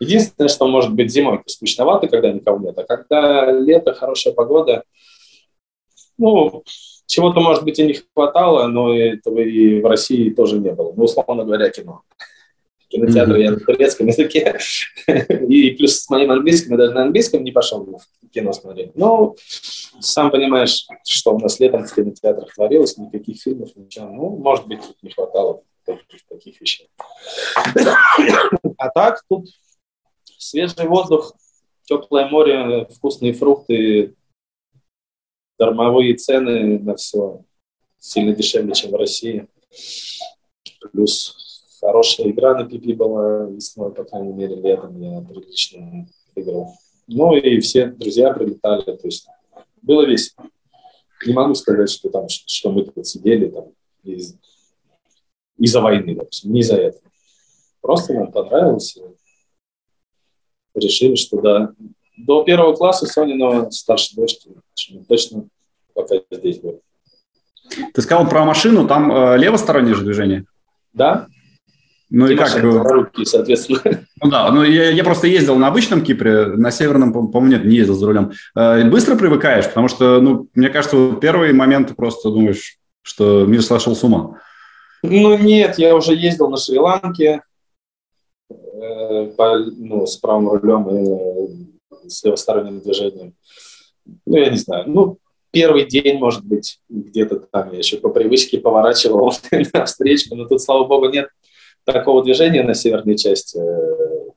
Единственное, 0.00 0.48
что 0.48 0.66
может 0.66 0.92
быть 0.92 1.10
зимой 1.10 1.40
скучновато, 1.46 2.08
когда 2.08 2.32
никого 2.32 2.58
нет, 2.58 2.78
а 2.78 2.84
когда 2.84 3.50
лето, 3.50 3.94
хорошая 3.94 4.34
погода, 4.34 4.82
ну, 6.18 6.62
чего-то, 7.06 7.40
может 7.40 7.64
быть, 7.64 7.78
и 7.78 7.86
не 7.86 7.94
хватало, 8.14 8.66
но 8.66 8.94
этого 8.94 9.38
и 9.40 9.80
в 9.80 9.86
России 9.86 10.30
тоже 10.30 10.58
не 10.58 10.72
было. 10.72 10.92
Ну, 10.96 11.04
условно 11.04 11.44
говоря, 11.44 11.70
кино. 11.70 12.02
Кинотеатр 12.88 13.36
я 13.36 13.50
на 13.50 13.60
турецком 13.60 14.06
языке. 14.06 14.58
И 15.48 15.70
плюс 15.72 16.00
с 16.00 16.08
моим 16.10 16.30
английским, 16.30 16.72
я 16.72 16.78
даже 16.78 16.92
на 16.92 17.02
английском 17.02 17.42
не 17.42 17.50
пошел 17.50 17.84
в 17.84 18.28
кино 18.28 18.52
смотреть. 18.52 18.94
Но 18.94 19.34
сам 20.00 20.30
понимаешь, 20.30 20.86
что 21.04 21.34
у 21.34 21.38
нас 21.38 21.58
летом 21.60 21.84
в 21.84 21.94
кинотеатрах 21.94 22.54
творилось, 22.54 22.96
никаких 22.96 23.40
фильмов, 23.40 23.70
ничего. 23.74 24.06
Ну, 24.06 24.36
может 24.36 24.66
быть, 24.66 24.82
не 25.02 25.10
хватало 25.10 25.62
таких, 25.84 26.26
таких 26.26 26.60
вещей. 26.60 26.88
А 28.78 28.90
так 28.90 29.22
тут 29.28 29.48
свежий 30.38 30.86
воздух, 30.86 31.34
теплое 31.84 32.28
море, 32.28 32.86
вкусные 32.86 33.32
фрукты, 33.32 34.14
дармовые 35.58 36.14
цены 36.14 36.78
на 36.78 36.96
все 36.96 37.44
сильно 37.98 38.34
дешевле, 38.34 38.74
чем 38.74 38.90
в 38.90 38.96
России. 38.96 39.46
Плюс 40.92 41.76
хорошая 41.80 42.30
игра 42.30 42.54
на 42.54 42.68
пипи 42.68 42.92
была 42.92 43.46
весной, 43.46 43.92
по 43.92 44.04
крайней 44.04 44.32
мере, 44.32 44.56
летом 44.56 45.00
я 45.00 45.20
прилично 45.20 46.06
играл. 46.34 46.74
Ну 47.06 47.36
и 47.36 47.60
все 47.60 47.86
друзья 47.86 48.32
прилетали, 48.32 48.82
то 48.82 49.06
есть 49.06 49.26
было 49.82 50.06
весело. 50.06 50.46
Не 51.26 51.32
могу 51.32 51.54
сказать, 51.54 51.90
что 51.90 52.10
там, 52.10 52.28
что 52.28 52.70
мы 52.70 52.84
тут 52.84 53.06
сидели 53.06 53.48
там 53.48 53.72
и 54.02 54.22
из-за 55.64 55.80
войны, 55.80 56.14
допустим, 56.14 56.52
не 56.52 56.60
из-за 56.60 56.76
этого. 56.76 57.02
Просто 57.80 58.14
нам 58.14 58.32
понравилось. 58.32 58.96
И 60.74 60.80
решили, 60.80 61.14
что 61.16 61.40
да, 61.40 61.72
до 62.16 62.42
первого 62.44 62.74
класса 62.74 63.06
Сонина 63.06 63.70
старшей 63.70 64.16
дочки 64.16 64.50
точно 65.08 65.46
пока 65.94 66.16
здесь 66.30 66.58
будет. 66.58 66.80
Ты 67.92 68.02
сказал 68.02 68.28
про 68.28 68.44
машину, 68.44 68.86
там 68.86 69.10
э, 69.10 69.38
левостороннее 69.38 69.94
же 69.94 70.04
движение? 70.04 70.44
Да. 70.92 71.26
Ну 72.10 72.28
и 72.28 72.36
как? 72.36 72.54
Руки, 72.62 73.24
соответственно. 73.24 73.80
Ну 74.22 74.30
да, 74.30 74.50
ну 74.50 74.62
я, 74.62 74.88
я 74.90 75.04
просто 75.04 75.26
ездил 75.26 75.56
на 75.56 75.66
обычном 75.66 76.02
Кипре, 76.02 76.46
на 76.46 76.70
северном, 76.70 77.12
по-моему, 77.12 77.46
нет, 77.46 77.64
не 77.66 77.76
ездил 77.76 77.94
за 77.94 78.06
рулем. 78.06 78.32
Э, 78.56 78.82
быстро 78.88 79.16
привыкаешь, 79.16 79.66
потому 79.66 79.88
что, 79.88 80.18
ну, 80.20 80.48
мне 80.54 80.70
кажется, 80.70 81.12
первые 81.20 81.52
моменты 81.52 81.94
просто 81.94 82.30
думаешь, 82.30 82.78
что 83.02 83.44
мир 83.44 83.62
сошел 83.62 83.94
с 83.94 84.02
ума. 84.02 84.40
Ну 85.06 85.36
нет, 85.36 85.76
я 85.76 85.94
уже 85.94 86.14
ездил 86.14 86.48
на 86.48 86.56
Шри-Ланке 86.56 87.42
э, 88.48 89.26
по, 89.36 89.58
ну, 89.58 90.06
с 90.06 90.16
правым 90.16 90.48
рулем 90.48 90.88
и 90.88 92.08
с 92.08 92.24
левосторонним 92.24 92.80
движением. 92.80 93.34
Ну, 94.24 94.38
я 94.38 94.48
не 94.48 94.56
знаю. 94.56 94.84
Ну, 94.86 95.18
первый 95.50 95.84
день, 95.84 96.16
может 96.16 96.42
быть, 96.42 96.80
где-то 96.88 97.40
там 97.40 97.72
я 97.72 97.78
еще 97.78 97.98
по 97.98 98.08
привычке 98.08 98.58
поворачивал 98.58 99.30
на 99.74 99.84
встречку, 99.84 100.36
но 100.36 100.46
тут, 100.46 100.62
слава 100.62 100.86
богу, 100.86 101.10
нет 101.10 101.28
такого 101.84 102.24
движения 102.24 102.62
на 102.62 102.72
северной 102.72 103.18
части 103.18 103.58
э, 103.58 104.30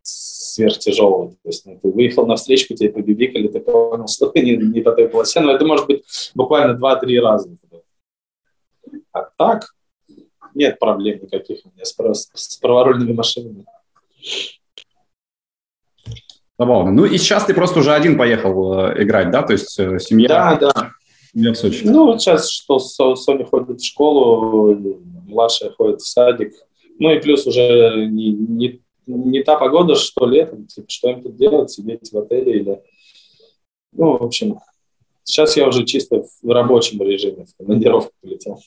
сверхтяжелого. 0.00 1.32
То 1.32 1.48
есть 1.50 1.66
ну, 1.66 1.78
ты 1.82 1.90
выехал 1.90 2.26
на 2.26 2.36
встречку, 2.36 2.72
тебе 2.72 2.88
побибикали, 2.88 3.48
ты 3.48 3.60
понял, 3.60 4.08
что 4.08 4.28
ты 4.28 4.40
не, 4.40 4.56
не 4.56 4.80
по 4.80 4.92
той 4.92 5.10
полосе, 5.10 5.40
но 5.40 5.52
это 5.52 5.66
может 5.66 5.86
быть 5.86 6.04
буквально 6.34 6.74
2-3 6.78 7.20
раза. 7.20 7.50
А 9.12 9.28
так 9.36 9.76
нет 10.56 10.78
проблем 10.78 11.20
никаких 11.22 11.60
у 11.64 11.70
меня 11.74 11.84
с, 11.84 11.94
с 12.34 12.56
праворульными 12.56 13.12
машинами. 13.12 13.64
Забавно. 16.58 16.90
Ну 16.90 17.04
и 17.04 17.18
сейчас 17.18 17.44
ты 17.44 17.54
просто 17.54 17.80
уже 17.80 17.92
один 17.92 18.16
поехал 18.16 18.88
э, 18.88 19.02
играть, 19.02 19.30
да? 19.30 19.42
То 19.42 19.52
есть 19.52 19.78
э, 19.78 19.98
семья... 19.98 20.56
Да, 20.58 20.72
да. 20.74 20.90
Семья 21.32 21.52
в 21.52 21.56
Сочи. 21.56 21.82
Ну 21.84 22.06
вот 22.06 22.22
сейчас 22.22 22.50
что 22.50 22.78
Соня 22.78 23.44
ходит 23.44 23.80
в 23.80 23.84
школу, 23.84 24.74
младшая 25.26 25.70
ходит 25.70 26.00
в 26.00 26.06
садик. 26.06 26.54
Ну 26.98 27.10
и 27.10 27.20
плюс 27.20 27.46
уже 27.46 28.06
не, 28.06 28.30
не, 28.30 28.80
не 29.06 29.42
та 29.42 29.56
погода, 29.56 29.96
что 29.96 30.24
летом. 30.24 30.66
Типа, 30.66 30.86
что 30.88 31.10
им 31.10 31.22
тут 31.22 31.36
делать? 31.36 31.70
Сидеть 31.70 32.10
в 32.10 32.16
отеле 32.16 32.60
или... 32.60 32.82
Ну, 33.92 34.16
в 34.16 34.22
общем, 34.22 34.60
сейчас 35.24 35.58
я 35.58 35.68
уже 35.68 35.84
чисто 35.84 36.24
в 36.42 36.50
рабочем 36.50 37.02
режиме, 37.02 37.44
в 37.44 37.54
командировку 37.58 38.12
полетел. 38.22 38.58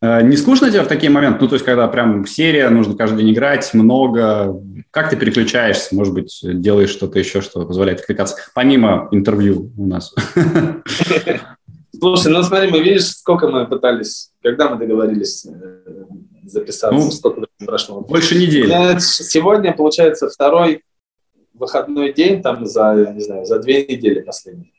Э, 0.00 0.22
не 0.22 0.36
скучно 0.36 0.70
тебе 0.70 0.82
в 0.82 0.88
такие 0.88 1.10
моменты? 1.10 1.38
Ну, 1.40 1.48
то 1.48 1.54
есть, 1.54 1.64
когда 1.64 1.88
прям 1.88 2.26
серия, 2.26 2.68
нужно 2.68 2.96
каждый 2.96 3.18
день 3.18 3.32
играть, 3.32 3.72
много. 3.74 4.60
Как 4.90 5.10
ты 5.10 5.16
переключаешься? 5.16 5.94
Может 5.94 6.14
быть, 6.14 6.38
делаешь 6.42 6.90
что-то 6.90 7.18
еще, 7.18 7.40
что 7.40 7.66
позволяет 7.66 8.00
отвлекаться, 8.00 8.36
помимо 8.54 9.08
интервью 9.10 9.72
у 9.76 9.86
нас? 9.86 10.14
Слушай, 11.98 12.30
ну 12.32 12.42
смотри, 12.44 12.70
мы 12.70 12.80
видишь, 12.80 13.08
сколько 13.08 13.48
мы 13.48 13.66
пытались, 13.66 14.30
когда 14.42 14.68
мы 14.68 14.78
договорились 14.78 15.44
э, 15.46 16.04
записаться, 16.44 16.96
ну, 16.96 17.10
сколько 17.10 17.46
прошло? 17.64 18.02
Больше 18.02 18.38
недели. 18.38 18.98
Сегодня, 19.00 19.72
получается, 19.72 20.28
второй 20.28 20.84
выходной 21.54 22.12
день, 22.12 22.40
там, 22.40 22.64
за, 22.66 23.12
не 23.14 23.20
знаю, 23.20 23.46
за 23.46 23.58
две 23.58 23.84
недели 23.84 24.20
последние. 24.20 24.70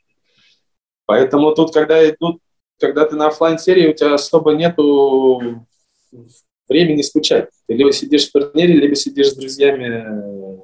Поэтому 1.04 1.54
тут, 1.54 1.74
когда 1.74 2.08
идут 2.08 2.40
когда 2.80 3.04
ты 3.04 3.16
на 3.16 3.28
офлайн 3.28 3.58
серии 3.58 3.88
у 3.88 3.92
тебя 3.92 4.14
особо 4.14 4.52
нету 4.52 5.66
времени 6.68 7.02
скучать. 7.02 7.50
Ты 7.66 7.74
либо 7.74 7.92
сидишь 7.92 8.28
в 8.28 8.32
турнире, 8.32 8.74
либо 8.74 8.94
сидишь 8.94 9.30
с 9.30 9.36
друзьями 9.36 10.60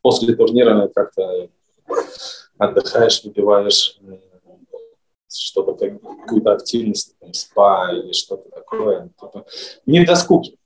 после 0.00 0.34
турнира 0.34 0.88
как-то 0.94 1.48
отдыхаешь, 2.58 3.22
выпиваешь 3.24 3.98
что-то, 5.28 5.74
какую-то 5.74 6.52
активность, 6.52 7.18
там, 7.18 7.32
спа 7.34 7.90
или 7.92 8.12
что-то 8.12 8.48
такое. 8.50 9.10
Типа, 9.20 9.46
не 9.86 10.04
до 10.04 10.14
скуки. 10.14 10.56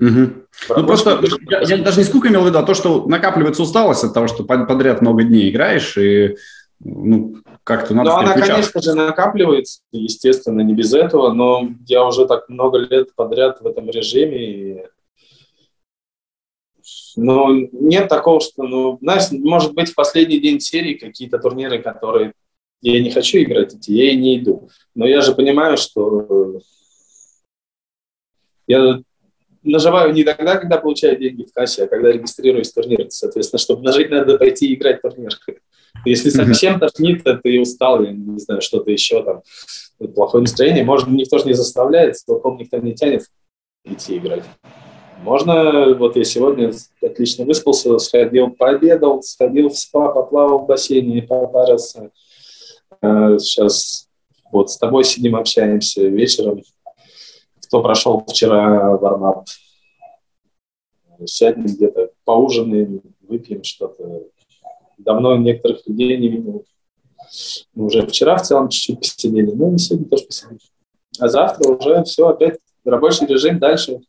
Угу. 0.00 0.32
Ну, 0.76 0.86
просто 0.86 1.22
я, 1.50 1.60
я 1.60 1.76
даже 1.78 1.98
не 1.98 2.04
скука 2.04 2.28
имел 2.28 2.42
в 2.42 2.46
виду, 2.46 2.58
а 2.58 2.62
то, 2.62 2.74
что 2.74 3.06
накапливается 3.06 3.62
усталость 3.62 4.02
от 4.02 4.14
того, 4.14 4.26
что 4.26 4.44
подряд 4.44 5.02
много 5.02 5.24
дней 5.24 5.50
играешь, 5.50 5.96
и 5.98 6.36
ну, 6.80 7.36
как-то 7.62 7.94
надо... 7.94 8.10
Ну, 8.10 8.16
она, 8.16 8.34
конечно 8.34 8.80
же, 8.80 8.94
накапливается, 8.94 9.82
естественно, 9.92 10.62
не 10.62 10.74
без 10.74 10.94
этого, 10.94 11.32
но 11.32 11.68
я 11.86 12.04
уже 12.04 12.26
так 12.26 12.48
много 12.48 12.78
лет 12.78 13.14
подряд 13.14 13.60
в 13.60 13.66
этом 13.66 13.88
режиме, 13.90 14.52
и 14.52 14.86
ну, 17.16 17.68
нет 17.72 18.08
такого, 18.08 18.40
что, 18.40 18.62
ну, 18.62 18.98
знаешь, 19.00 19.30
может 19.30 19.74
быть, 19.74 19.90
в 19.90 19.94
последний 19.94 20.40
день 20.40 20.60
серии 20.60 20.94
какие-то 20.94 21.38
турниры, 21.38 21.82
которые 21.82 22.32
я 22.80 23.00
не 23.02 23.10
хочу 23.10 23.38
играть 23.38 23.74
эти, 23.74 23.90
я 23.90 24.12
и 24.12 24.16
не 24.16 24.38
иду. 24.38 24.70
Но 24.94 25.06
я 25.06 25.20
же 25.20 25.34
понимаю, 25.34 25.76
что 25.76 26.60
я 28.66 29.02
наживаю 29.62 30.14
не 30.14 30.24
тогда, 30.24 30.56
когда 30.56 30.78
получаю 30.78 31.18
деньги 31.18 31.44
в 31.44 31.52
кассе, 31.52 31.84
а 31.84 31.88
когда 31.88 32.10
регистрируюсь 32.10 32.70
в 32.70 32.74
турнир. 32.74 33.06
Соответственно, 33.10 33.58
чтобы 33.58 33.82
нажить, 33.82 34.10
надо 34.10 34.38
пойти 34.38 34.72
играть 34.72 34.98
в 34.98 35.02
турнир. 35.02 35.38
Если 36.04 36.30
совсем 36.30 36.78
тошнит, 36.80 37.24
то 37.24 37.36
ты 37.36 37.60
устал, 37.60 38.02
я 38.02 38.12
не 38.12 38.38
знаю, 38.38 38.60
что-то 38.60 38.90
еще 38.90 39.22
там, 39.22 39.42
плохое 40.14 40.42
настроение, 40.42 40.84
может, 40.84 41.08
никто 41.08 41.38
же 41.38 41.44
не 41.46 41.52
заставляет, 41.52 42.16
целиком 42.16 42.56
никто 42.56 42.78
не 42.78 42.94
тянет 42.94 43.26
идти 43.84 44.16
играть. 44.16 44.44
Можно, 45.22 45.94
вот 45.94 46.16
я 46.16 46.24
сегодня 46.24 46.72
отлично 47.02 47.44
выспался, 47.44 47.98
сходил, 47.98 48.50
пообедал, 48.50 49.22
сходил 49.22 49.68
в 49.68 49.76
спа, 49.78 50.08
поплавал 50.08 50.60
в 50.60 50.66
бассейне, 50.66 51.22
попарился. 51.22 52.10
Сейчас 53.02 54.08
вот 54.50 54.70
с 54.70 54.78
тобой 54.78 55.04
сидим, 55.04 55.36
общаемся 55.36 56.02
вечером. 56.06 56.62
Кто 57.66 57.82
прошел 57.82 58.24
вчера 58.26 58.96
вармап, 58.96 59.46
сядем 61.26 61.66
где-то, 61.66 62.10
поужинаем, 62.24 63.02
выпьем 63.20 63.62
что-то, 63.62 64.22
давно 65.04 65.36
некоторых 65.36 65.86
людей 65.86 66.16
не 66.16 66.28
видел. 66.28 66.64
Мы 67.74 67.86
уже 67.86 68.06
вчера 68.06 68.36
в 68.36 68.42
целом 68.42 68.68
чуть-чуть 68.68 69.00
посидели, 69.00 69.50
ну 69.50 69.74
и 69.74 69.78
сегодня 69.78 70.08
тоже 70.08 70.24
посидели. 70.24 70.58
А 71.18 71.28
завтра 71.28 71.68
уже 71.70 72.02
все, 72.04 72.28
опять 72.28 72.58
рабочий 72.84 73.26
режим 73.26 73.58
дальше. 73.58 74.00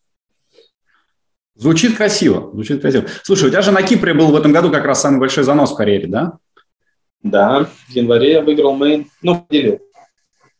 Звучит 1.55 1.97
красиво, 1.97 2.49
звучит 2.53 2.81
красиво. 2.81 3.05
Слушай, 3.23 3.49
у 3.49 3.51
тебя 3.51 3.61
же 3.61 3.71
на 3.71 3.83
Кипре 3.83 4.13
был 4.13 4.31
в 4.31 4.35
этом 4.35 4.51
году 4.51 4.71
как 4.71 4.85
раз 4.85 5.01
самый 5.01 5.19
большой 5.19 5.43
занос 5.43 5.71
в 5.71 5.75
карьере, 5.75 6.07
да? 6.07 6.37
Да, 7.21 7.65
в 7.65 7.91
январе 7.91 8.31
я 8.31 8.41
выиграл 8.41 8.75
мейн, 8.75 9.07
ну, 9.21 9.41
поделил. 9.41 9.79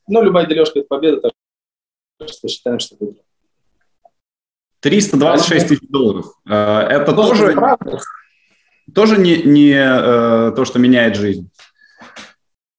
Ну, 0.08 0.22
любая 0.22 0.46
дележка– 0.46 0.80
это 0.82 0.88
победа, 0.88 1.32
так 2.18 2.30
что 2.30 2.48
считаем, 2.48 2.80
что 2.80 2.96
выиграл. 3.00 3.24
326 4.82 5.68
тысяч 5.68 5.88
долларов. 5.90 6.26
Э, 6.48 6.54
это 6.54 7.12
ну, 7.12 7.18
тоже... 7.18 7.56
тоже 8.94 9.18
не, 9.18 9.42
не 9.44 9.74
э, 9.74 10.52
то, 10.56 10.66
что 10.66 10.80
меняет 10.80 11.16
жизнь? 11.16 11.50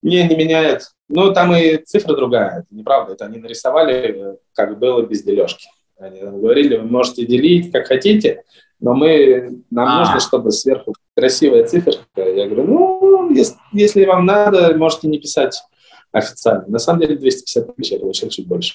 Не, 0.03 0.27
не 0.27 0.37
меняет. 0.37 0.83
Ну, 1.09 1.33
там 1.33 1.55
и 1.55 1.77
цифра 1.77 2.15
другая, 2.15 2.61
это 2.61 2.67
неправда. 2.71 3.13
Это 3.13 3.27
они 3.27 3.39
нарисовали, 3.39 4.39
как 4.55 4.79
было 4.79 5.03
без 5.03 5.23
дележки. 5.23 5.69
Они 5.99 6.21
говорили, 6.21 6.77
вы 6.77 6.89
можете 6.89 7.27
делить, 7.27 7.71
как 7.71 7.87
хотите, 7.87 8.43
но 8.81 8.95
мы, 8.95 9.63
нам 9.71 9.89
А-а-а. 9.89 9.99
нужно, 10.01 10.21
чтобы 10.21 10.51
сверху 10.51 10.95
красивая 11.17 11.65
циферка. 11.65 12.03
Я 12.17 12.47
говорю, 12.47 12.65
ну, 12.65 13.31
если, 13.33 13.57
если 13.73 14.05
вам 14.05 14.27
надо, 14.27 14.77
можете 14.77 15.07
не 15.07 15.19
писать 15.21 15.63
официально. 16.11 16.65
На 16.67 16.79
самом 16.79 17.01
деле 17.01 17.17
250 17.17 17.77
тысяч 17.77 17.93
я 17.93 17.99
получил 18.01 18.29
чуть 18.29 18.49
больше. 18.49 18.75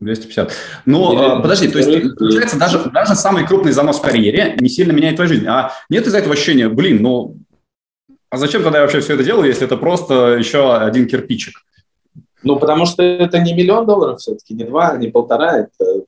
250. 0.00 0.52
Ну, 0.84 1.12
Или, 1.12 1.42
подожди, 1.42 1.68
то 1.68 1.78
есть, 1.78 2.16
получается, 2.16 2.58
даже, 2.58 2.90
даже 2.90 3.14
самый 3.14 3.46
крупный 3.46 3.72
занос 3.72 3.98
в 3.98 4.02
карьере 4.02 4.56
не 4.60 4.68
сильно 4.68 4.92
меняет 4.92 5.16
твою 5.16 5.28
жизнь. 5.28 5.46
А 5.46 5.72
нет 5.88 6.06
из-за 6.06 6.18
этого 6.18 6.34
ощущения, 6.34 6.68
блин, 6.68 7.02
ну, 7.02 7.36
а 8.28 8.36
зачем 8.36 8.62
тогда 8.62 8.78
я 8.78 8.84
вообще 8.84 9.00
все 9.00 9.14
это 9.14 9.24
делаю, 9.24 9.46
если 9.46 9.64
это 9.64 9.76
просто 9.76 10.36
еще 10.36 10.76
один 10.76 11.06
кирпичик? 11.06 11.62
Ну, 12.42 12.58
потому 12.58 12.84
что 12.84 13.02
это 13.02 13.38
не 13.38 13.54
миллион 13.54 13.86
долларов 13.86 14.20
все-таки, 14.20 14.54
не 14.54 14.64
два, 14.64 14.96
не 14.96 15.08
полтора. 15.08 15.60
Это... 15.60 16.04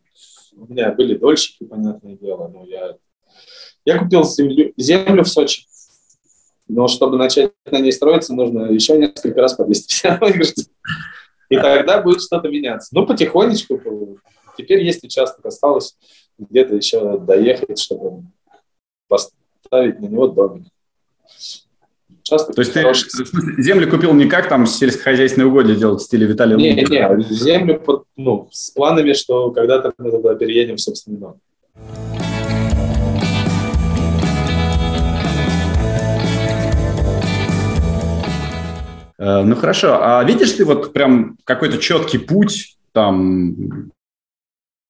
У 0.56 0.66
меня 0.66 0.92
были 0.92 1.16
дольщики, 1.16 1.64
понятное 1.64 2.16
дело. 2.16 2.48
Но 2.48 2.64
я, 2.66 2.96
я 3.84 3.98
купил 3.98 4.24
землю, 4.24 4.72
землю 4.76 5.24
в 5.24 5.28
Сочи. 5.28 5.66
Но 6.68 6.86
чтобы 6.86 7.16
начать 7.16 7.52
на 7.70 7.78
ней 7.78 7.92
строиться, 7.92 8.34
нужно 8.34 8.66
еще 8.66 8.98
несколько 8.98 9.40
раз 9.40 9.54
по 9.54 9.64
250 9.64 10.20
выиграть. 10.20 10.68
И 11.48 11.56
тогда 11.56 12.02
будет 12.02 12.22
что-то 12.22 12.48
меняться. 12.48 12.90
Ну, 12.92 13.06
потихонечку. 13.06 13.80
Теперь 14.56 14.82
есть 14.82 15.04
участок, 15.04 15.46
осталось 15.46 15.96
где-то 16.38 16.74
еще 16.74 17.18
доехать, 17.18 17.78
чтобы 17.78 18.24
поставить 19.08 20.00
на 20.00 20.06
него 20.06 20.28
домик. 20.28 20.66
Участок 22.20 22.54
То 22.54 22.60
есть 22.60 22.74
хороший. 22.74 23.08
ты 23.08 23.62
землю 23.62 23.88
купил 23.88 24.12
не 24.12 24.28
как 24.28 24.48
там 24.48 24.66
сельскохозяйственные 24.66 25.48
угодья 25.48 25.74
делать 25.74 26.00
в 26.00 26.04
стиле 26.04 26.26
Виталия 26.26 26.56
Не, 26.56 26.74
не, 26.74 27.34
землю 27.34 27.80
под, 27.80 28.04
ну, 28.16 28.48
с 28.50 28.70
планами, 28.70 29.14
что 29.14 29.50
когда-то 29.50 29.94
мы 29.96 30.10
туда 30.10 30.34
переедем 30.34 30.76
в 30.76 30.80
собственный 30.80 31.18
дом. 31.18 31.40
Ну 39.18 39.56
хорошо, 39.56 39.98
а 40.00 40.22
видишь 40.24 40.52
ты 40.52 40.64
вот 40.64 40.92
прям 40.92 41.38
какой-то 41.44 41.78
четкий 41.78 42.18
путь 42.18 42.78
там, 42.92 43.90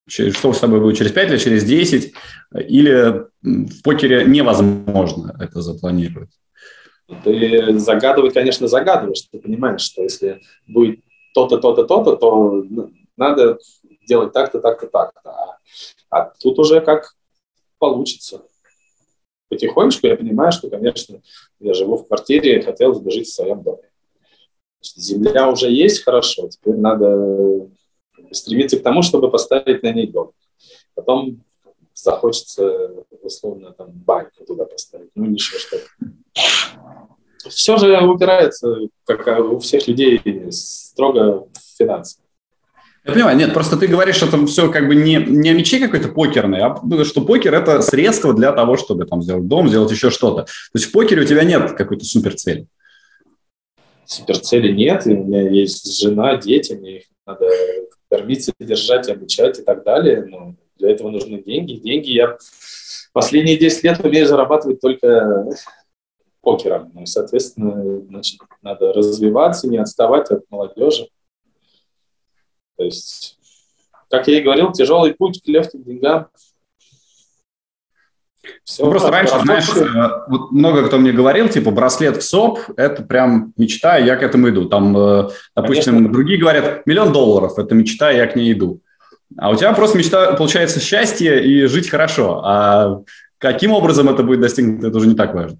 что 0.07 0.53
с 0.53 0.59
тобой 0.59 0.79
будет 0.79 0.97
через 0.97 1.11
5 1.11 1.29
лет, 1.29 1.41
через 1.41 1.63
10, 1.63 2.13
или 2.67 3.25
в 3.41 3.81
покере 3.83 4.25
невозможно 4.25 5.35
это 5.39 5.61
запланировать? 5.61 6.29
Ты 7.23 7.79
загадывать, 7.79 8.33
конечно, 8.33 8.67
загадываешь. 8.67 9.21
Ты 9.31 9.39
понимаешь, 9.39 9.81
что 9.81 10.03
если 10.03 10.41
будет 10.67 10.99
то-то, 11.33 11.57
то-то, 11.57 11.83
то-то, 11.83 12.15
то 12.15 12.63
надо 13.17 13.57
делать 14.07 14.33
так-то, 14.33 14.59
так-то, 14.59 14.87
так-то. 14.87 15.29
А, 15.29 15.57
а 16.09 16.33
тут 16.39 16.59
уже 16.59 16.81
как 16.81 17.15
получится. 17.79 18.41
Потихонечку 19.49 20.05
я 20.05 20.15
понимаю, 20.15 20.51
что, 20.51 20.69
конечно, 20.69 21.21
я 21.59 21.73
живу 21.73 21.97
в 21.97 22.07
квартире, 22.07 22.61
хотел 22.61 22.99
бы 22.99 23.09
жить 23.09 23.27
в 23.27 23.33
своем 23.33 23.63
доме. 23.63 23.88
Земля 24.81 25.49
уже 25.49 25.69
есть 25.69 26.03
хорошо, 26.03 26.47
теперь 26.49 26.75
надо 26.75 27.67
стремиться 28.31 28.79
к 28.79 28.83
тому, 28.83 29.01
чтобы 29.01 29.29
поставить 29.29 29.83
на 29.83 29.91
ней 29.91 30.07
дом. 30.07 30.31
Потом 30.95 31.43
захочется, 31.93 32.91
условно, 33.21 33.73
там, 33.77 33.91
баньку 33.91 34.45
туда 34.45 34.65
поставить, 34.65 35.09
ну, 35.15 35.31
еще 35.31 35.57
что-то. 35.57 35.85
Все 37.49 37.77
же 37.77 37.97
упирается, 38.05 38.75
как 39.05 39.27
у 39.51 39.59
всех 39.59 39.87
людей, 39.87 40.21
строго 40.51 41.47
в 41.53 41.77
финансы. 41.77 42.19
Я 43.05 43.13
понимаю, 43.13 43.37
нет, 43.37 43.53
просто 43.53 43.77
ты 43.77 43.87
говоришь, 43.87 44.17
что 44.17 44.27
это 44.27 44.45
все 44.45 44.69
как 44.69 44.87
бы 44.87 44.95
не, 44.95 45.15
не 45.15 45.49
о 45.49 45.53
мече 45.53 45.79
какой-то 45.79 46.09
покерный, 46.09 46.59
а 46.61 46.75
что 47.05 47.21
покер– 47.21 47.53
это 47.55 47.81
средство 47.81 48.33
для 48.33 48.51
того, 48.51 48.77
чтобы 48.77 49.05
там 49.05 49.23
сделать 49.23 49.47
дом, 49.47 49.69
сделать 49.69 49.91
еще 49.91 50.09
что-то. 50.09 50.43
То 50.43 50.49
есть 50.75 50.87
в 50.87 50.91
покере 50.91 51.21
у 51.21 51.25
тебя 51.25 51.43
нет 51.43 51.73
какой-то 51.73 52.03
суперцели. 52.03 52.67
Суперцели 54.09 54.73
нет, 54.73 55.05
у 55.05 55.11
меня 55.11 55.47
есть 55.47 56.01
жена, 56.01 56.35
дети, 56.35 56.73
мне 56.73 56.97
их 56.97 57.03
надо 57.27 57.47
кормить, 58.09 58.43
содержать, 58.43 59.07
обучать 59.07 59.59
и 59.59 59.61
так 59.61 59.83
далее. 59.83 60.25
Но 60.25 60.55
для 60.77 60.89
этого 60.89 61.11
нужны 61.11 61.43
деньги. 61.43 61.73
Деньги 61.73 62.09
я 62.09 62.35
последние 63.13 63.59
10 63.59 63.83
лет 63.83 64.03
умею 64.03 64.25
зарабатывать 64.25 64.81
только 64.81 65.45
покером. 66.41 66.89
Ну, 66.95 67.05
соответственно, 67.05 68.01
значит, 68.07 68.39
надо 68.63 68.93
развиваться, 68.93 69.67
не 69.67 69.77
отставать 69.77 70.31
от 70.31 70.43
молодежи. 70.49 71.07
То 72.77 72.85
есть, 72.85 73.37
как 74.09 74.27
я 74.27 74.39
и 74.39 74.41
говорил, 74.41 74.71
тяжелый 74.71 75.13
путь 75.13 75.43
к 75.43 75.47
легким 75.47 75.83
деньгам. 75.83 76.29
Все 78.63 78.85
ну, 78.85 78.91
просто 78.91 79.11
раньше, 79.11 79.39
знаешь, 79.41 79.69
э, 79.75 80.23
вот 80.27 80.51
много 80.51 80.85
кто 80.87 80.97
мне 80.97 81.11
говорил, 81.11 81.49
типа, 81.49 81.71
браслет 81.71 82.17
в 82.17 82.21
СОП– 82.21 82.59
это 82.77 83.03
прям 83.03 83.53
мечта, 83.57 83.97
я 83.97 84.15
к 84.15 84.23
этому 84.23 84.49
иду. 84.49 84.65
Там, 84.65 84.97
э, 84.97 85.29
допустим, 85.55 85.93
Конечно. 85.93 86.13
другие 86.13 86.39
говорят, 86.39 86.85
миллион 86.85 87.11
долларов– 87.11 87.53
это 87.57 87.75
мечта, 87.75 88.11
я 88.11 88.27
к 88.27 88.35
ней 88.35 88.53
иду. 88.53 88.81
А 89.37 89.51
у 89.51 89.55
тебя 89.55 89.73
просто 89.73 89.97
мечта, 89.97 90.33
получается, 90.33 90.79
счастье 90.79 91.43
и 91.43 91.65
жить 91.65 91.89
хорошо. 91.89 92.41
А 92.43 93.01
каким 93.37 93.71
образом 93.71 94.09
это 94.09 94.23
будет 94.23 94.41
достигнуто, 94.41 94.87
это 94.87 94.97
уже 94.97 95.07
не 95.07 95.15
так 95.15 95.33
важно. 95.33 95.57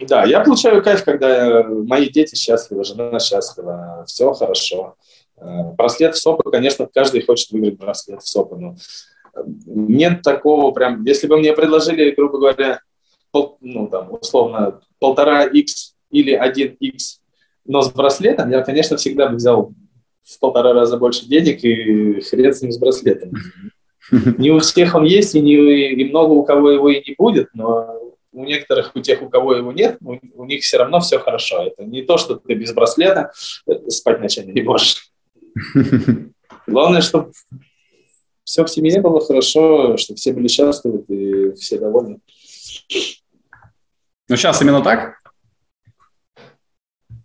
Да, 0.00 0.24
я 0.24 0.40
получаю 0.40 0.82
кайф, 0.82 1.04
когда 1.04 1.64
мои 1.64 2.08
дети 2.08 2.34
счастливы, 2.34 2.84
жена 2.84 3.18
счастлива, 3.18 4.04
все 4.06 4.32
хорошо. 4.32 4.94
Э, 5.36 5.72
браслет 5.76 6.14
в 6.14 6.18
СОПа, 6.18 6.50
конечно, 6.50 6.88
каждый 6.92 7.22
хочет 7.22 7.50
выиграть 7.50 7.78
браслет 7.78 8.22
в 8.22 8.28
СОПа, 8.28 8.56
но 8.56 8.70
э, 8.72 8.74
нет 9.66 10.22
такого 10.22 10.70
прям... 10.72 11.04
Если 11.04 11.26
бы 11.26 11.38
мне 11.38 11.52
предложили, 11.52 12.10
грубо 12.10 12.38
говоря, 12.38 12.80
пол, 13.30 13.58
ну, 13.60 13.88
там, 13.88 14.12
условно, 14.12 14.80
полтора 14.98 15.44
x 15.44 15.94
или 16.10 16.32
один 16.32 16.76
x, 16.80 17.20
но 17.64 17.82
с 17.82 17.92
браслетом, 17.92 18.50
я, 18.50 18.62
конечно, 18.62 18.96
всегда 18.96 19.28
бы 19.28 19.36
взял 19.36 19.72
в 20.22 20.38
полтора 20.38 20.72
раза 20.72 20.96
больше 20.96 21.26
денег 21.26 21.64
и 21.64 22.20
хрен 22.20 22.54
с 22.54 22.62
ним 22.62 22.72
с 22.72 22.78
браслетом. 22.78 23.32
Не 24.10 24.50
у 24.50 24.58
всех 24.58 24.94
он 24.94 25.04
есть, 25.04 25.34
и, 25.34 25.40
не, 25.40 25.92
и 25.92 26.04
много 26.08 26.32
у 26.32 26.44
кого 26.44 26.70
его 26.70 26.88
и 26.88 27.02
не 27.06 27.14
будет, 27.16 27.48
но 27.54 27.96
у 28.32 28.44
некоторых, 28.44 28.92
у 28.94 29.00
тех, 29.00 29.22
у 29.22 29.28
кого 29.28 29.54
его 29.54 29.72
нет, 29.72 29.98
у, 30.00 30.16
у 30.34 30.44
них 30.44 30.62
все 30.62 30.78
равно 30.78 31.00
все 31.00 31.18
хорошо. 31.18 31.62
Это 31.62 31.84
не 31.84 32.02
то, 32.02 32.18
что 32.18 32.36
ты 32.36 32.54
без 32.54 32.72
браслета 32.72 33.32
спать 33.88 34.20
ночами 34.20 34.52
не 34.52 34.62
можешь. 34.62 35.10
Главное, 36.66 37.00
чтобы 37.00 37.32
все 38.50 38.64
в 38.64 38.68
семье 38.68 39.00
было 39.00 39.24
хорошо, 39.24 39.96
чтобы 39.96 40.18
все 40.18 40.32
были 40.32 40.48
счастливы 40.48 41.04
и 41.06 41.52
все 41.52 41.78
довольны. 41.78 42.18
Ну, 44.28 44.36
сейчас 44.36 44.60
именно 44.60 44.82
так? 44.82 45.18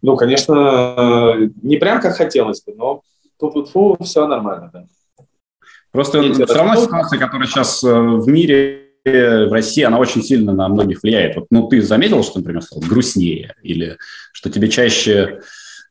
Ну, 0.04 0.16
конечно, 0.18 1.50
не 1.64 1.78
прям 1.78 2.00
как 2.00 2.16
хотелось 2.16 2.64
бы, 2.64 2.76
но 2.76 3.02
тут 3.40 3.70
все 4.02 4.28
нормально, 4.28 4.70
да. 4.72 4.86
Просто 5.92 6.22
все 6.22 6.46
равно 6.46 6.76
ситуация, 6.76 7.18
которая 7.18 7.48
сейчас 7.48 7.84
э, 7.84 7.88
в 7.92 8.28
мире, 8.28 8.92
в 9.04 9.52
России, 9.52 9.82
она 9.82 9.98
очень 9.98 10.22
сильно 10.22 10.52
на 10.54 10.68
многих 10.68 11.02
влияет. 11.02 11.38
Вот, 11.38 11.48
ну, 11.50 11.68
ты 11.68 11.82
заметил, 11.82 12.22
что, 12.22 12.40
например, 12.40 12.62
стал 12.62 12.82
грустнее, 12.82 13.56
или 13.64 13.98
что 14.34 14.52
тебе 14.52 14.68
чаще 14.68 15.42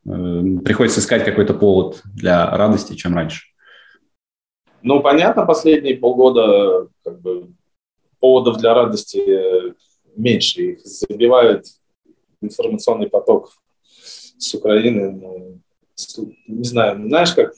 э, 0.07 0.43
приходится 0.65 1.01
искать 1.01 1.25
какой-то 1.25 1.55
повод 1.55 2.03
для 2.05 2.57
радости, 2.57 2.95
чем 2.95 3.15
раньше? 3.15 3.54
Ну, 4.85 5.01
понятно, 5.01 5.47
последние 5.47 5.97
полгода 5.97 6.89
как 7.03 7.19
бы, 7.23 7.49
поводов 8.21 8.59
для 8.59 8.75
радости 8.75 9.17
э, 9.17 9.73
меньше. 10.15 10.61
Их 10.73 10.81
забивает 10.85 11.65
информационный 12.43 13.09
поток 13.09 13.51
с 14.37 14.53
Украины. 14.53 15.11
Ну, 15.11 15.61
не 16.47 16.65
знаю, 16.65 17.03
знаешь, 17.09 17.33
как 17.33 17.55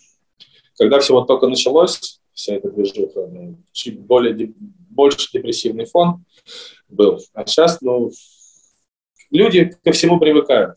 когда 0.78 1.00
все 1.00 1.14
вот 1.14 1.26
только 1.26 1.48
началось, 1.48 2.20
вся 2.32 2.54
эта 2.54 2.70
движуха, 2.70 3.26
ну, 3.26 3.58
чуть 3.72 3.98
более, 3.98 4.54
больше 4.56 5.28
депрессивный 5.32 5.86
фон 5.86 6.24
был. 6.88 7.18
А 7.34 7.44
сейчас, 7.44 7.80
ну, 7.80 8.12
люди 9.32 9.76
ко 9.82 9.90
всему 9.90 10.20
привыкают. 10.20 10.76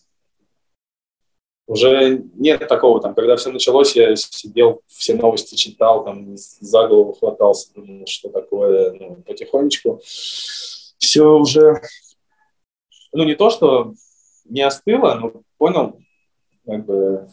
Уже 1.70 2.24
нет 2.34 2.67
такого, 2.67 2.99
там, 2.99 3.13
когда 3.13 3.36
все 3.36 3.51
началось, 3.51 3.95
я 3.95 4.15
сидел, 4.15 4.82
все 4.88 5.13
новости 5.13 5.53
читал, 5.53 6.03
там, 6.03 6.36
за 6.36 6.88
голову 6.88 7.13
хватался, 7.13 7.72
думал, 7.76 8.07
что 8.07 8.30
такое, 8.30 8.91
ну, 8.93 9.17
потихонечку. 9.17 10.01
Все 10.03 11.24
уже, 11.24 11.80
ну, 13.13 13.24
не 13.24 13.36
то, 13.36 13.51
что 13.51 13.93
не 14.45 14.63
остыло, 14.63 15.13
но 15.13 15.43
понял, 15.59 15.99
как 16.65 16.88
бы, 16.88 17.30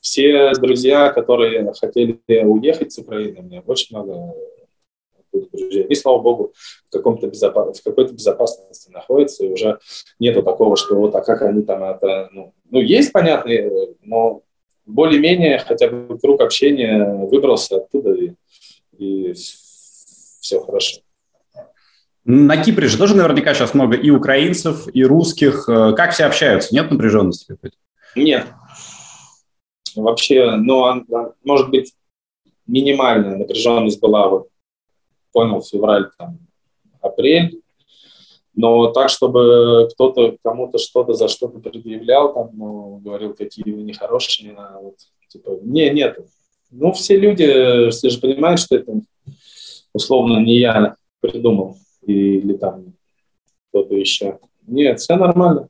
все 0.00 0.52
друзья, 0.52 1.10
которые 1.10 1.72
хотели 1.72 2.20
уехать 2.44 2.92
с 2.92 2.98
Украины, 2.98 3.40
у 3.40 3.42
меня 3.42 3.64
очень 3.66 3.96
много 3.96 4.32
друзей. 5.32 5.84
И, 5.84 5.94
слава 5.94 6.20
богу, 6.20 6.52
в, 6.88 6.92
каком-то 6.92 7.26
безопас... 7.26 7.80
в 7.80 7.82
какой-то 7.82 8.12
безопасности 8.12 8.90
находятся, 8.90 9.44
и 9.44 9.52
уже 9.52 9.78
нету 10.18 10.42
такого, 10.42 10.76
что 10.76 10.96
вот, 10.96 11.14
а 11.14 11.20
как 11.20 11.42
они 11.42 11.62
там 11.62 11.82
это... 11.82 12.28
Ну, 12.32 12.54
ну 12.74 12.80
есть, 12.80 13.12
понятно, 13.12 13.52
но 14.02 14.42
более-менее 14.84 15.60
хотя 15.60 15.88
бы 15.88 16.18
круг 16.18 16.40
общения 16.40 17.04
выбрался 17.04 17.76
оттуда, 17.76 18.12
и, 18.14 18.32
и 18.98 19.32
все 19.32 20.60
хорошо. 20.60 21.00
На 22.24 22.56
Кипре 22.60 22.88
же 22.88 22.98
тоже 22.98 23.14
наверняка 23.14 23.54
сейчас 23.54 23.74
много 23.74 23.96
и 23.96 24.10
украинцев, 24.10 24.88
и 24.92 25.04
русских. 25.04 25.68
Э, 25.68 25.92
как 25.94 26.12
все 26.12 26.24
общаются? 26.24 26.74
Нет 26.74 26.90
напряженности 26.90 27.46
какой-то? 27.46 27.76
Нет, 28.16 28.46
вообще, 29.94 30.56
ну, 30.56 31.04
может 31.44 31.70
быть, 31.70 31.94
минимальная 32.66 33.36
напряженность 33.36 34.00
была, 34.00 34.28
вот, 34.28 34.48
понял, 35.32 35.62
февраль, 35.62 36.10
там, 36.18 36.38
апрель, 37.00 37.60
но 38.56 38.88
так, 38.92 39.10
чтобы 39.10 39.88
кто-то 39.92 40.36
кому-то 40.42 40.78
что-то 40.78 41.14
за 41.14 41.28
что-то 41.28 41.58
предъявлял, 41.58 42.32
там, 42.32 42.50
ну, 42.52 43.00
говорил, 43.02 43.34
какие 43.34 43.72
вы 43.72 43.82
нехорошие, 43.82 44.54
а 44.56 44.78
вот, 44.80 44.96
типа, 45.28 45.58
не, 45.62 45.90
нет. 45.90 46.18
Ну, 46.70 46.92
все 46.92 47.16
люди, 47.16 47.90
все 47.90 48.10
же 48.10 48.20
понимают, 48.20 48.60
что 48.60 48.76
это 48.76 48.92
условно 49.92 50.38
не 50.38 50.58
я 50.58 50.96
придумал 51.20 51.76
или 52.02 52.54
там 52.54 52.94
кто-то 53.70 53.94
еще. 53.94 54.38
Нет, 54.66 55.00
все 55.00 55.16
нормально. 55.16 55.68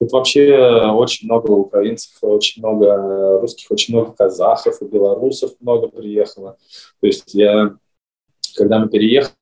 Тут 0.00 0.12
вообще 0.12 0.90
очень 0.92 1.26
много 1.26 1.50
украинцев, 1.50 2.16
очень 2.22 2.62
много 2.62 3.38
русских, 3.40 3.70
очень 3.70 3.94
много 3.94 4.12
казахов 4.12 4.80
и 4.80 4.86
белорусов 4.86 5.52
много 5.60 5.88
приехало. 5.88 6.56
То 7.00 7.06
есть 7.06 7.34
я, 7.34 7.76
когда 8.56 8.78
мы 8.78 8.88
переехали, 8.88 9.34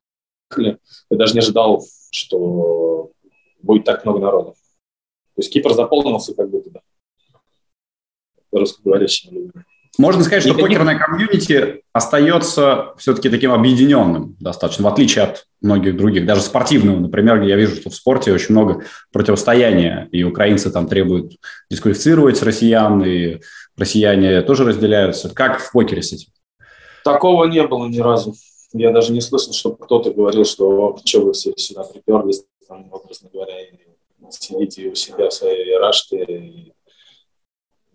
я 0.57 1.17
даже 1.17 1.33
не 1.33 1.39
ожидал, 1.39 1.85
что 2.11 3.11
будет 3.61 3.85
так 3.85 4.05
много 4.05 4.19
народу. 4.19 4.51
То 5.35 5.41
есть 5.41 5.51
Кипр 5.53 5.73
заполнился 5.73 6.35
как 6.35 6.49
будто 6.49 6.69
бы 6.69 6.81
русскоговорящими 8.51 9.35
людьми. 9.35 9.63
Можно 9.97 10.23
сказать, 10.23 10.43
что 10.43 10.53
Никаких... 10.53 10.67
покерная 10.69 10.97
комьюнити 10.97 11.83
остается 11.91 12.93
все-таки 12.97 13.29
таким 13.29 13.51
объединенным 13.51 14.37
достаточно, 14.39 14.85
в 14.85 14.87
отличие 14.87 15.25
от 15.25 15.45
многих 15.61 15.97
других, 15.97 16.25
даже 16.25 16.41
спортивного, 16.41 16.99
например, 16.99 17.41
я 17.41 17.57
вижу, 17.57 17.75
что 17.75 17.89
в 17.89 17.95
спорте 17.95 18.31
очень 18.31 18.53
много 18.53 18.85
противостояния, 19.11 20.07
и 20.13 20.23
украинцы 20.23 20.71
там 20.71 20.87
требуют 20.87 21.33
дисквалифицировать 21.69 22.41
россиян, 22.43 23.03
и 23.03 23.41
россияне 23.77 24.41
тоже 24.41 24.63
разделяются. 24.63 25.33
Как 25.33 25.59
в 25.59 25.71
покере 25.73 26.01
с 26.01 26.13
этим? 26.13 26.31
Такого 27.03 27.45
не 27.45 27.67
было 27.67 27.87
ни 27.87 27.99
разу. 27.99 28.35
Я 28.73 28.91
даже 28.91 29.11
не 29.11 29.21
слышал, 29.21 29.53
чтобы 29.53 29.77
кто-то 29.77 30.11
говорил, 30.11 30.45
что 30.45 30.97
что 31.03 31.21
вы 31.21 31.33
все 31.33 31.53
сюда 31.57 31.83
приперлись, 31.83 32.43
там, 32.67 32.87
образно 32.91 33.29
говоря, 33.33 33.59
и 33.61 33.73
сидите 34.29 34.89
у 34.89 34.95
себя 34.95 35.29
в 35.29 35.33
своей 35.33 35.75
раште 35.77 36.23
и 36.23 36.73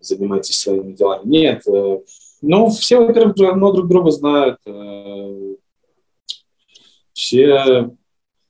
занимайтесь 0.01 0.59
своими 0.59 0.93
делами. 0.93 1.23
Нет, 1.25 1.67
э, 1.69 2.01
ну, 2.43 2.69
все, 2.71 2.99
во-первых, 2.99 3.37
давно 3.37 3.73
друг 3.73 3.89
друга 3.89 4.11
знают, 4.11 4.59
э, 4.67 5.55
все 7.13 7.91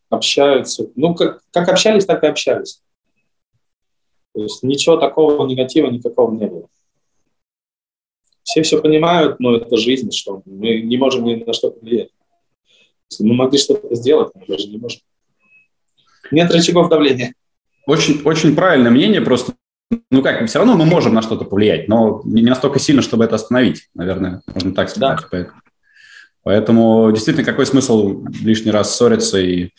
общаются. 0.09 0.91
Ну, 0.97 1.15
как, 1.15 1.43
как 1.51 1.69
общались, 1.69 2.07
так 2.07 2.25
и 2.25 2.27
общались. 2.27 2.83
То 4.35 4.43
есть 4.43 4.63
ничего 4.63 4.97
такого 4.97 5.47
негатива 5.47 5.89
никакого 5.89 6.35
не 6.35 6.47
было. 6.47 6.69
Все 8.43 8.63
все 8.63 8.81
понимают, 8.81 9.41
но 9.41 9.57
это 9.57 9.77
жизнь, 9.77 10.11
что 10.11 10.43
мы 10.45 10.81
не 10.81 10.97
можем 10.97 11.25
ни 11.25 11.37
на 11.37 11.53
что 11.53 11.71
повлиять. 11.71 12.11
Если 13.11 13.25
мы 13.25 13.35
могли 13.35 13.59
что-то 13.59 13.95
сделать, 13.95 14.33
мы 14.35 14.47
даже 14.47 14.69
не 14.69 14.79
можем. 14.79 15.01
Нет 16.31 16.51
рычагов 16.51 16.89
давления. 16.89 17.35
Очень, 17.87 18.23
очень 18.25 18.57
правильное 18.57 18.91
мнение, 18.91 19.21
просто 19.21 19.53
ну 20.11 20.23
как, 20.23 20.47
все 20.47 20.59
равно 20.59 20.75
мы 20.77 20.87
можем 20.87 21.15
на 21.15 21.23
что-то 21.23 21.45
повлиять, 21.45 21.89
но 21.89 22.23
не 22.25 22.43
настолько 22.43 22.79
сильно, 22.79 23.03
чтобы 23.03 23.25
это 23.25 23.37
остановить, 23.37 23.89
наверное, 23.95 24.43
можно 24.47 24.75
так 24.75 24.89
сказать. 24.89 25.21
Да. 25.31 25.51
Поэтому 26.43 27.11
действительно, 27.13 27.45
какой 27.45 27.67
смысл 27.67 28.25
лишний 28.43 28.71
раз 28.71 28.95
ссориться 28.95 29.39
и 29.39 29.71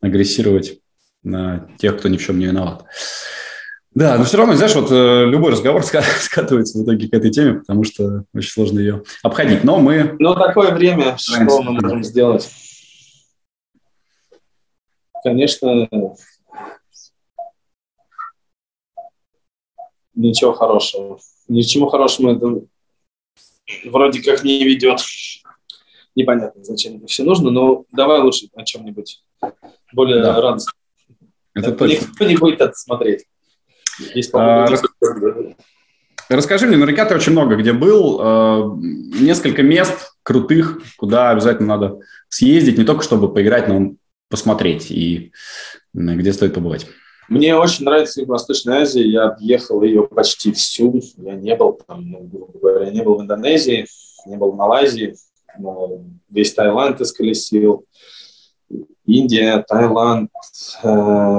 агрессировать 0.00 0.78
на 1.22 1.68
тех, 1.78 1.98
кто 1.98 2.08
ни 2.08 2.16
в 2.16 2.22
чем 2.24 2.38
не 2.38 2.46
виноват. 2.46 2.84
Да, 3.94 4.18
но 4.18 4.24
все 4.24 4.36
равно, 4.36 4.54
знаешь, 4.54 4.74
вот 4.74 4.88
э, 4.90 5.24
любой 5.26 5.52
разговор 5.52 5.82
скатывается 6.20 6.78
в 6.78 6.84
итоге 6.84 7.08
к 7.08 7.14
этой 7.14 7.30
теме, 7.30 7.54
потому 7.54 7.84
что 7.84 8.24
очень 8.34 8.50
сложно 8.50 8.78
ее 8.78 9.02
обходить. 9.22 9.64
Но 9.64 9.78
мы... 9.78 10.16
Ну, 10.18 10.34
такое 10.34 10.72
время, 10.74 11.16
что 11.18 11.40
мы 11.40 11.62
можем 11.62 12.04
сделать? 12.04 12.48
Конечно, 15.26 15.88
ничего 20.14 20.52
хорошего. 20.52 21.18
Ничему 21.48 21.88
хорошему 21.88 22.30
это 22.30 22.62
вроде 23.90 24.22
как 24.22 24.44
не 24.44 24.62
ведет. 24.62 25.00
Непонятно, 26.14 26.62
зачем 26.62 26.98
это 26.98 27.08
все 27.08 27.24
нужно, 27.24 27.50
но 27.50 27.86
давай 27.90 28.20
лучше 28.20 28.46
о 28.54 28.62
чем-нибудь 28.62 29.24
более 29.92 30.22
да. 30.22 30.40
радостном. 30.40 30.76
Это 31.54 31.72
Никто 31.72 31.86
точно. 31.86 32.24
не 32.24 32.36
будет 32.36 32.60
это 32.60 32.74
смотреть. 32.74 33.24
Есть, 34.14 34.30
а, 34.32 34.68
рас... 34.68 34.80
Расскажи 36.28 36.68
мне, 36.68 36.76
наверняка 36.76 37.04
ты 37.04 37.16
очень 37.16 37.32
много 37.32 37.56
где 37.56 37.72
был. 37.72 38.20
Э, 38.20 38.76
несколько 38.78 39.64
мест 39.64 40.16
крутых, 40.22 40.80
куда 40.96 41.30
обязательно 41.30 41.76
надо 41.76 41.98
съездить, 42.28 42.78
не 42.78 42.84
только 42.84 43.02
чтобы 43.02 43.34
поиграть, 43.34 43.66
но 43.66 43.96
посмотреть 44.28 44.90
и 44.90 45.32
где 45.92 46.32
стоит 46.32 46.54
побывать. 46.54 46.86
Мне 47.28 47.56
очень 47.56 47.84
нравится 47.84 48.20
Юго-Восточная 48.20 48.82
Азия. 48.82 49.04
Я 49.04 49.28
объехал 49.28 49.82
ее 49.82 50.06
почти 50.06 50.52
всю. 50.52 51.02
Я 51.16 51.34
не 51.34 51.56
был 51.56 51.72
там, 51.72 52.08
ну, 52.08 52.20
грубо 52.20 52.58
говоря, 52.58 52.90
не 52.90 53.02
был 53.02 53.16
в 53.16 53.22
Индонезии, 53.22 53.86
не 54.26 54.36
был 54.36 54.52
в 54.52 54.56
Малайзии, 54.56 55.16
весь 56.28 56.54
Таиланд 56.54 57.00
исколесил. 57.00 57.84
Индия, 59.06 59.64
Таиланд, 59.68 60.30
э, 60.82 60.88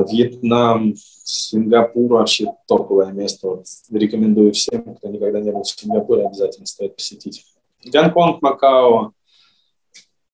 Вьетнам, 0.09 0.95
Сингапур 0.95 2.13
вообще 2.13 2.47
топовое 2.65 3.11
место. 3.11 3.47
Вот 3.47 3.65
рекомендую 3.91 4.53
всем, 4.53 4.95
кто 4.95 5.09
никогда 5.09 5.41
не 5.41 5.51
был 5.51 5.63
в 5.63 5.69
Сингапуре, 5.69 6.25
обязательно 6.25 6.65
стоит 6.65 6.95
посетить. 6.95 7.45
Гонконг, 7.83 8.41
Макао 8.41 9.11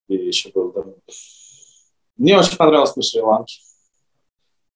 и 0.07 0.15
еще 0.15 0.51
был 0.53 0.71
там. 0.71 0.93
Мне 2.17 2.37
очень 2.37 2.57
понравилось 2.57 2.95
на 2.95 3.01
Шри-Ланке. 3.01 3.59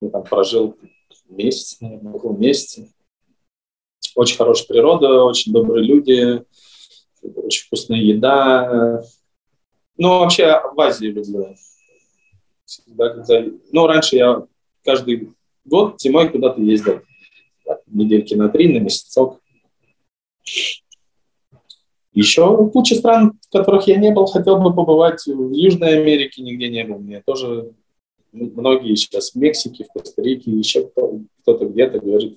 Я 0.01 0.09
там 0.09 0.23
прожил 0.23 0.77
месяц, 1.29 1.79
наверное, 1.81 2.13
около 2.13 2.35
месяца. 2.35 2.88
Очень 4.15 4.38
хорошая 4.38 4.67
природа, 4.67 5.23
очень 5.23 5.51
добрые 5.51 5.85
люди, 5.85 6.43
очень 7.21 7.65
вкусная 7.65 7.99
еда. 7.99 9.03
Ну, 9.97 10.19
вообще 10.19 10.61
в 10.73 10.79
Азии 10.79 11.07
люблю. 11.07 11.55
Всегда, 12.65 13.09
когда... 13.09 13.45
Ну, 13.71 13.88
раньше 13.88 14.15
я 14.15 14.45
каждый 14.83 15.33
год 15.65 15.99
зимой 16.01 16.29
куда-то 16.29 16.61
ездил. 16.61 17.01
Недельки 17.85 18.33
на 18.33 18.49
три, 18.49 18.73
на 18.73 18.83
месяцок. 18.83 19.41
Еще 22.18 22.68
куча 22.72 22.95
стран, 22.95 23.34
в 23.47 23.55
которых 23.55 23.88
я 23.88 23.95
не 23.95 24.11
был, 24.11 24.26
хотел 24.26 24.57
бы 24.57 24.74
побывать. 24.74 25.24
В 25.28 25.51
Южной 25.51 26.01
Америке 26.01 26.41
нигде 26.41 26.68
не 26.68 26.84
был. 26.84 26.97
Мне 26.97 27.22
тоже 27.24 27.74
многие 28.32 28.95
сейчас 28.95 29.34
в 29.34 29.36
Мексике, 29.36 29.84
в 29.84 29.93
Коста-Рике, 29.93 30.49
еще 30.49 30.89
кто-то 31.43 31.65
где-то 31.65 31.99
говорит, 31.99 32.36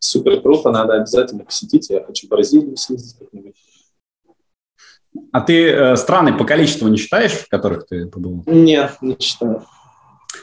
супер 0.00 0.40
круто, 0.40 0.72
надо 0.72 0.94
обязательно 0.94 1.44
посетить, 1.44 1.90
я 1.90 2.02
хочу 2.02 2.26
в 2.26 2.30
Бразилию 2.30 2.76
съездить 2.76 3.16
как-нибудь. 3.16 3.54
А 5.30 5.40
ты 5.42 5.68
э, 5.68 5.96
страны 5.96 6.36
по 6.36 6.44
количеству 6.44 6.88
не 6.88 6.96
считаешь, 6.96 7.34
в 7.34 7.48
которых 7.48 7.86
ты 7.86 8.06
побывал? 8.06 8.42
Нет, 8.46 8.96
не 9.00 9.16
считаю. 9.20 9.62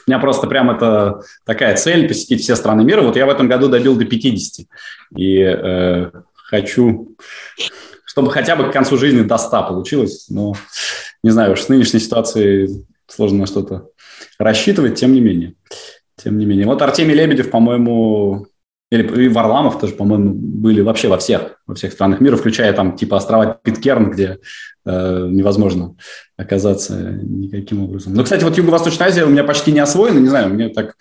У 0.07 0.09
меня 0.09 0.19
просто 0.19 0.47
прям 0.47 0.71
это 0.71 1.21
такая 1.43 1.75
цель 1.75 2.07
посетить 2.07 2.41
все 2.41 2.55
страны 2.55 2.85
мира. 2.85 3.01
Вот 3.01 3.17
я 3.17 3.25
в 3.25 3.29
этом 3.29 3.49
году 3.49 3.67
добил 3.67 3.97
до 3.97 4.05
50. 4.05 4.65
И 5.17 5.39
э, 5.39 6.11
хочу, 6.33 7.17
чтобы 8.11 8.29
хотя 8.29 8.57
бы 8.57 8.69
к 8.69 8.73
концу 8.73 8.97
жизни 8.97 9.21
до 9.21 9.37
100 9.37 9.67
получилось. 9.69 10.25
Но 10.27 10.53
не 11.23 11.29
знаю, 11.29 11.53
уж 11.53 11.61
с 11.61 11.69
нынешней 11.69 12.01
ситуацией 12.01 12.85
сложно 13.07 13.39
на 13.39 13.45
что-то 13.45 13.87
рассчитывать, 14.37 14.95
тем 14.99 15.13
не 15.13 15.21
менее. 15.21 15.53
Тем 16.21 16.37
не 16.37 16.45
менее. 16.45 16.65
Вот 16.65 16.81
Артемий 16.81 17.15
Лебедев, 17.15 17.49
по-моему, 17.49 18.47
или 18.91 19.23
и 19.23 19.29
Варламов 19.29 19.79
тоже, 19.79 19.93
по-моему, 19.93 20.33
были 20.33 20.81
вообще 20.81 21.07
во 21.07 21.17
всех, 21.17 21.61
во 21.65 21.73
всех 21.73 21.93
странах 21.93 22.19
мира, 22.19 22.35
включая 22.35 22.73
там 22.73 22.97
типа 22.97 23.15
острова 23.15 23.57
Питкерн, 23.63 24.11
где 24.11 24.39
э, 24.85 25.27
невозможно 25.29 25.95
оказаться 26.35 26.95
никаким 27.23 27.81
образом. 27.81 28.13
Но, 28.13 28.23
кстати, 28.25 28.43
вот 28.43 28.57
Юго-Восточная 28.57 29.07
Азия 29.07 29.23
у 29.23 29.29
меня 29.29 29.45
почти 29.45 29.71
не 29.71 29.79
освоена, 29.79 30.19
не 30.19 30.27
знаю, 30.27 30.53
мне 30.53 30.67
так 30.67 30.97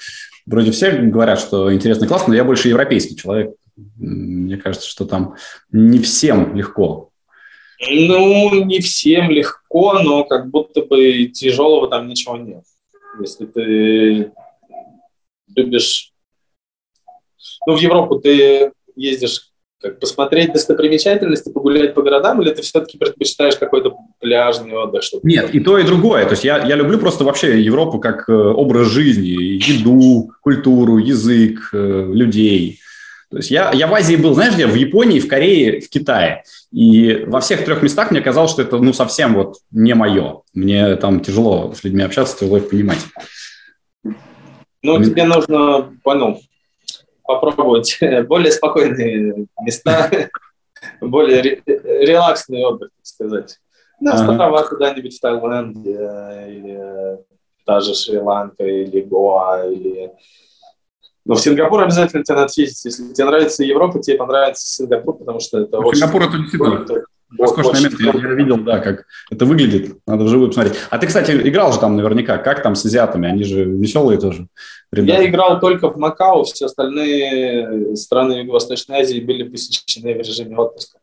вроде 0.47 0.71
все 0.71 0.93
говорят, 0.93 1.41
что 1.41 1.75
интересно, 1.75 2.07
классно, 2.07 2.29
но 2.29 2.37
я 2.37 2.45
больше 2.45 2.69
европейский 2.69 3.17
человек. 3.17 3.51
Мне 3.97 4.57
кажется, 4.57 4.89
что 4.89 5.05
там 5.05 5.37
не 5.71 5.99
всем 5.99 6.55
легко. 6.55 7.11
Ну, 7.89 8.65
не 8.65 8.81
всем 8.81 9.31
легко, 9.31 9.99
но 10.01 10.25
как 10.25 10.51
будто 10.51 10.83
бы 10.83 11.25
тяжелого 11.27 11.89
там 11.89 12.09
ничего 12.09 12.37
нет. 12.37 12.65
Если 13.21 13.47
ты 13.47 14.33
любишь... 15.55 16.13
Ну, 17.67 17.77
в 17.77 17.81
Европу 17.81 18.21
ты 18.21 18.73
ездишь 18.97 19.51
как 19.81 19.99
посмотреть 19.99 20.53
достопримечательности, 20.53 21.51
погулять 21.51 21.95
по 21.95 22.03
городам, 22.03 22.43
или 22.43 22.51
ты 22.51 22.61
все-таки 22.61 22.99
предпочитаешь 22.99 23.57
какой-то 23.57 23.97
пляжный 24.21 24.75
отдых? 24.75 25.03
Чтобы... 25.03 25.27
Нет, 25.27 25.55
и 25.55 25.61
то, 25.61 25.79
и 25.79 25.85
другое. 25.85 26.25
То 26.25 26.33
есть 26.33 26.45
я, 26.45 26.67
я 26.67 26.77
люблю 26.77 26.99
просто 26.99 27.25
вообще 27.25 27.63
Европу 27.63 27.99
как 27.99 28.29
э, 28.29 28.33
образ 28.33 28.89
жизни, 28.89 29.29
еду, 29.29 30.33
культуру, 30.43 30.99
язык, 30.99 31.71
э, 31.73 32.11
людей. 32.13 32.81
То 33.31 33.37
есть 33.37 33.51
я, 33.53 33.71
я 33.73 33.87
в 33.87 33.95
Азии 33.95 34.17
был, 34.17 34.35
знаешь 34.35 34.55
где? 34.55 34.67
В 34.67 34.75
Японии, 34.75 35.21
в 35.21 35.29
Корее, 35.29 35.81
в 35.81 35.89
Китае. 35.89 36.43
И 36.73 37.25
во 37.27 37.41
всех 37.41 37.65
трех 37.65 37.81
местах 37.81 38.11
мне 38.11 38.21
казалось, 38.21 38.51
что 38.51 38.63
это 38.63 38.79
ну 38.79 38.93
совсем 38.93 39.35
вот 39.35 39.59
не 39.71 39.95
мое. 39.95 40.43
Мне 40.53 40.97
там 40.97 41.21
тяжело 41.21 41.73
с 41.73 41.85
людьми 41.85 42.03
общаться, 42.03 42.37
тяжело 42.37 42.57
их 42.57 42.69
понимать. 42.69 42.99
Ну, 44.83 44.99
Мне... 44.99 45.05
тебе 45.05 45.25
нужно, 45.25 45.97
понял, 46.03 46.41
попробовать 47.23 47.99
более 48.27 48.51
спокойные 48.51 49.47
места, 49.63 50.11
более 51.01 51.63
релаксный 51.67 52.65
отдых, 52.65 52.91
так 52.97 53.07
сказать. 53.07 53.59
На 54.01 54.15
острова 54.15 54.63
куда-нибудь 54.65 55.17
в 55.17 55.21
Таиланде, 55.21 55.93
или 56.49 57.19
та 57.65 57.81
же 57.81 57.95
Шри-Ланка, 57.95 58.65
или 58.65 59.03
Гоа, 59.03 59.71
или 59.71 60.11
но 61.31 61.37
в 61.37 61.41
Сингапур 61.41 61.81
обязательно 61.81 62.25
тебе 62.25 62.39
надо 62.39 62.49
съездить. 62.49 62.85
Если 62.87 63.13
тебе 63.13 63.25
нравится 63.25 63.63
Европа, 63.63 64.01
тебе 64.01 64.17
понравится 64.17 64.67
Сингапур, 64.67 65.17
потому 65.17 65.39
что 65.39 65.61
это 65.61 65.79
очень... 65.79 66.01
Сингапур 66.01 66.23
это 66.25 66.39
действительно 66.39 67.05
роскошное 67.39 67.83
место. 67.83 68.03
Я, 68.03 68.11
я 68.11 68.35
видел, 68.35 68.57
да, 68.57 68.81
как 68.81 69.07
это 69.31 69.45
выглядит. 69.45 69.97
Надо 70.09 70.25
вживую 70.25 70.49
посмотреть. 70.49 70.77
А 70.91 70.99
ты, 70.99 71.07
кстати, 71.07 71.31
играл 71.31 71.73
же 71.73 71.79
там 71.79 71.95
наверняка. 71.95 72.37
Как 72.39 72.65
там 72.65 72.75
с 72.75 72.85
азиатами? 72.85 73.29
Они 73.29 73.45
же 73.45 73.63
веселые 73.63 74.19
тоже. 74.19 74.49
Ребята. 74.91 75.23
Я 75.23 75.29
играл 75.29 75.61
только 75.61 75.89
в 75.89 75.97
Макао. 75.99 76.43
Все 76.43 76.67
остальные 76.67 77.95
страны 77.95 78.41
Юго-Восточной 78.41 78.99
Азии 78.99 79.21
были 79.21 79.45
посещены 79.45 80.15
в 80.15 80.19
режиме 80.19 80.57
отпуска. 80.57 80.99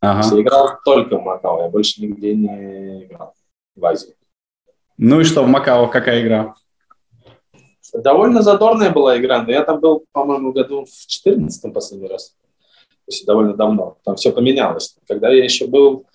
Ага. 0.00 0.32
Я 0.32 0.42
играл 0.42 0.78
только 0.84 1.18
в 1.18 1.24
Макао. 1.24 1.64
Я 1.64 1.68
больше 1.70 2.00
нигде 2.02 2.36
не 2.36 3.06
играл 3.06 3.34
в 3.74 3.84
Азии. 3.84 4.14
Ну 4.96 5.20
и 5.20 5.24
что 5.24 5.42
в 5.42 5.48
Макао? 5.48 5.88
Какая 5.88 6.22
игра? 6.22 6.54
Довольно 7.92 8.42
задорная 8.42 8.90
была 8.90 9.18
игра, 9.18 9.42
но 9.42 9.50
я 9.50 9.62
там 9.64 9.80
был, 9.80 10.04
по-моему, 10.12 10.52
году 10.52 10.84
в 10.84 11.06
14 11.06 11.72
последний 11.72 12.08
раз. 12.08 12.34
есть 13.06 13.26
довольно 13.26 13.54
давно. 13.54 13.98
Там 14.04 14.16
все 14.16 14.32
поменялось. 14.32 14.96
Когда 15.06 15.30
я 15.30 15.44
еще 15.44 15.66
был 15.66 16.06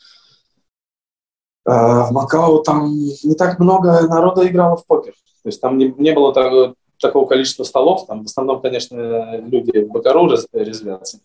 э, 1.66 1.72
в 1.72 2.10
Макао, 2.12 2.60
там 2.64 2.94
не 2.94 3.36
так 3.36 3.60
много 3.60 4.08
народа 4.08 4.48
играло 4.48 4.78
в 4.78 4.86
покер. 4.86 5.14
То 5.44 5.50
есть 5.50 5.62
там 5.62 5.78
не, 5.78 5.94
не 5.98 6.14
было 6.14 6.34
так, 6.34 6.76
такого 7.00 7.28
количества 7.28 7.64
столов. 7.64 8.06
Там 8.08 8.24
в 8.24 8.26
основном, 8.26 8.62
конечно, 8.62 9.38
люди 9.38 9.86
в 9.86 9.92
Бакару 9.92 10.30
резвятся. 10.54 11.20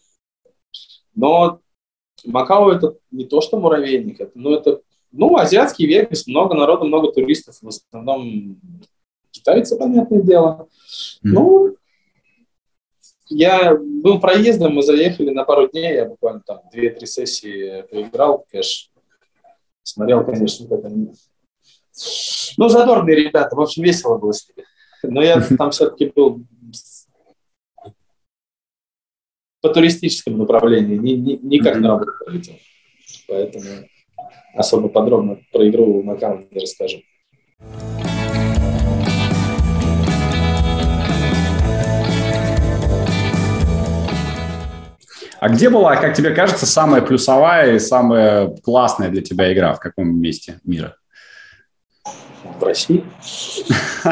Но 1.15 1.61
Макао 2.25 2.73
это 2.73 2.97
не 3.11 3.25
то, 3.25 3.41
что 3.41 3.59
муравейник, 3.59 4.21
это, 4.21 4.33
ну, 4.35 4.55
это 4.55 4.81
ну, 5.13 5.37
азиатский 5.37 5.87
Вегас, 5.87 6.27
много 6.27 6.55
народа, 6.55 6.85
много 6.85 7.13
туристов, 7.13 7.57
в 7.63 7.69
основном 7.69 8.59
китайцы, 9.37 9.77
понятное 9.77 10.23
дело. 10.23 10.69
Mm. 11.25 11.31
Ну, 11.33 11.77
я 13.29 13.75
был 13.77 14.21
проездом, 14.21 14.75
мы 14.75 14.83
заехали 14.83 15.31
на 15.31 15.45
пару 15.45 15.69
дней, 15.69 15.95
я 15.95 16.07
буквально 16.07 16.41
там 16.41 16.61
две-три 16.73 17.07
сессии 17.07 17.83
поиграл, 17.91 18.47
кэш. 18.51 18.91
Смотрел, 19.83 20.25
конечно, 20.25 20.69
как 20.69 20.85
они... 20.85 21.13
Ну, 22.57 22.69
задорные 22.69 23.17
ребята, 23.17 23.55
в 23.57 23.61
общем, 23.61 23.83
весело 23.83 24.19
было 24.19 24.33
с 24.33 24.49
ними. 24.49 24.67
Но 25.03 25.23
я 25.23 25.41
там 25.41 25.71
все-таки 25.71 26.13
был 26.15 26.43
по 29.61 29.69
туристическому 29.71 30.39
направлению, 30.39 31.01
не, 31.01 31.17
не, 31.17 31.37
не 31.39 31.59
как 31.59 31.77
на 31.77 31.89
работу 31.89 32.13
полетел. 32.25 32.55
Поэтому 33.29 33.89
особо 34.55 34.89
подробно 34.89 35.41
про 35.53 35.69
игру 35.69 36.01
в 36.01 36.05
Макао 36.05 36.43
не 36.51 36.61
расскажу. 36.61 36.99
А 45.39 45.49
где 45.51 45.69
была, 45.69 45.97
как 45.97 46.15
тебе 46.15 46.31
кажется, 46.31 46.67
самая 46.67 47.03
плюсовая 47.03 47.75
и 47.75 47.79
самая 47.79 48.55
классная 48.63 49.11
для 49.11 49.23
тебя 49.23 49.53
игра? 49.53 49.75
В 49.75 49.81
каком 49.81 50.19
месте 50.19 50.61
мира? 50.65 50.97
В 52.59 52.63
России. 52.63 53.05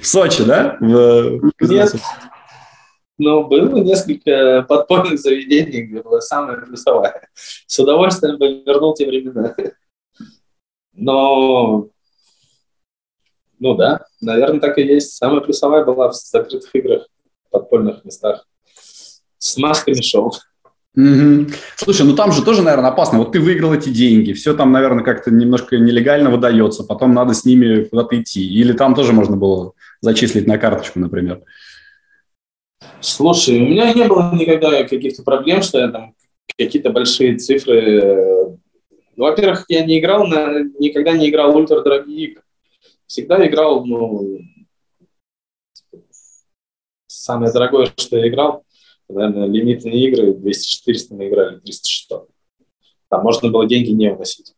В 0.00 0.06
Сочи, 0.06 0.44
да? 0.44 0.76
Нет. 0.80 1.94
Ну, 3.18 3.46
было 3.46 3.78
несколько 3.78 4.64
подпольных 4.68 5.18
заведений, 5.18 5.82
где 5.82 6.02
была 6.02 6.20
самая 6.20 6.58
плюсовая. 6.58 7.28
С 7.34 7.78
удовольствием 7.78 8.38
бы 8.38 8.62
вернул 8.64 8.94
те 8.94 9.06
времена. 9.06 9.56
Но, 10.92 11.88
ну 13.58 13.74
да, 13.74 14.04
наверное, 14.20 14.60
так 14.60 14.78
и 14.78 14.82
есть. 14.82 15.16
Самая 15.16 15.40
плюсовая 15.40 15.84
была 15.84 16.10
в 16.10 16.14
закрытых 16.14 16.74
играх, 16.74 17.08
в 17.48 17.50
подпольных 17.50 18.04
местах 18.04 18.46
с 19.38 19.56
масками 19.56 20.00
шоу. 20.02 20.32
Угу. 20.96 21.50
Слушай, 21.76 22.06
ну 22.06 22.16
там 22.16 22.32
же 22.32 22.42
тоже, 22.42 22.62
наверное, 22.62 22.90
опасно. 22.90 23.18
Вот 23.18 23.32
ты 23.32 23.40
выиграл 23.40 23.74
эти 23.74 23.90
деньги, 23.90 24.32
все 24.32 24.54
там, 24.54 24.72
наверное, 24.72 25.04
как-то 25.04 25.30
немножко 25.30 25.76
нелегально 25.76 26.30
выдается, 26.30 26.84
потом 26.84 27.12
надо 27.12 27.34
с 27.34 27.44
ними 27.44 27.84
куда-то 27.84 28.18
идти. 28.20 28.46
Или 28.46 28.72
там 28.72 28.94
тоже 28.94 29.12
можно 29.12 29.36
было 29.36 29.72
зачислить 30.00 30.46
на 30.46 30.56
карточку, 30.56 30.98
например. 30.98 31.42
Слушай, 33.00 33.60
у 33.60 33.68
меня 33.68 33.92
не 33.92 34.04
было 34.04 34.34
никогда 34.34 34.84
каких-то 34.84 35.22
проблем, 35.22 35.62
что 35.62 35.78
я 35.78 35.88
там 35.88 36.14
какие-то 36.58 36.90
большие 36.90 37.36
цифры. 37.36 38.56
Ну, 39.16 39.24
во-первых, 39.24 39.66
я 39.68 39.84
не 39.84 39.98
играл 39.98 40.26
на, 40.26 40.62
никогда 40.78 41.12
не 41.12 41.28
играл 41.28 41.54
ультрадорогие 41.56 42.30
игры. 42.30 42.42
Всегда 43.06 43.46
играл, 43.46 43.84
ну, 43.84 44.40
самое 47.06 47.52
дорогое, 47.52 47.92
что 47.96 48.16
я 48.16 48.28
играл, 48.28 48.64
наверное, 49.08 49.46
лимитные 49.46 50.08
игры 50.08 50.32
200-400 50.32 51.06
мы 51.10 51.28
играли, 51.28 51.60
300 51.60 52.26
Там 53.08 53.22
можно 53.22 53.50
было 53.50 53.66
деньги 53.66 53.90
не 53.90 54.12
вносить. 54.12 54.54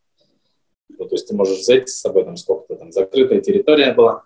Ну, 0.89 1.05
то 1.05 1.15
есть 1.15 1.27
ты 1.27 1.35
можешь 1.35 1.59
взять 1.59 1.89
с 1.89 1.99
собой 1.99 2.25
там 2.25 2.35
сколько-то, 2.35 2.75
там 2.75 2.91
закрытая 2.91 3.41
территория 3.41 3.93
была, 3.93 4.23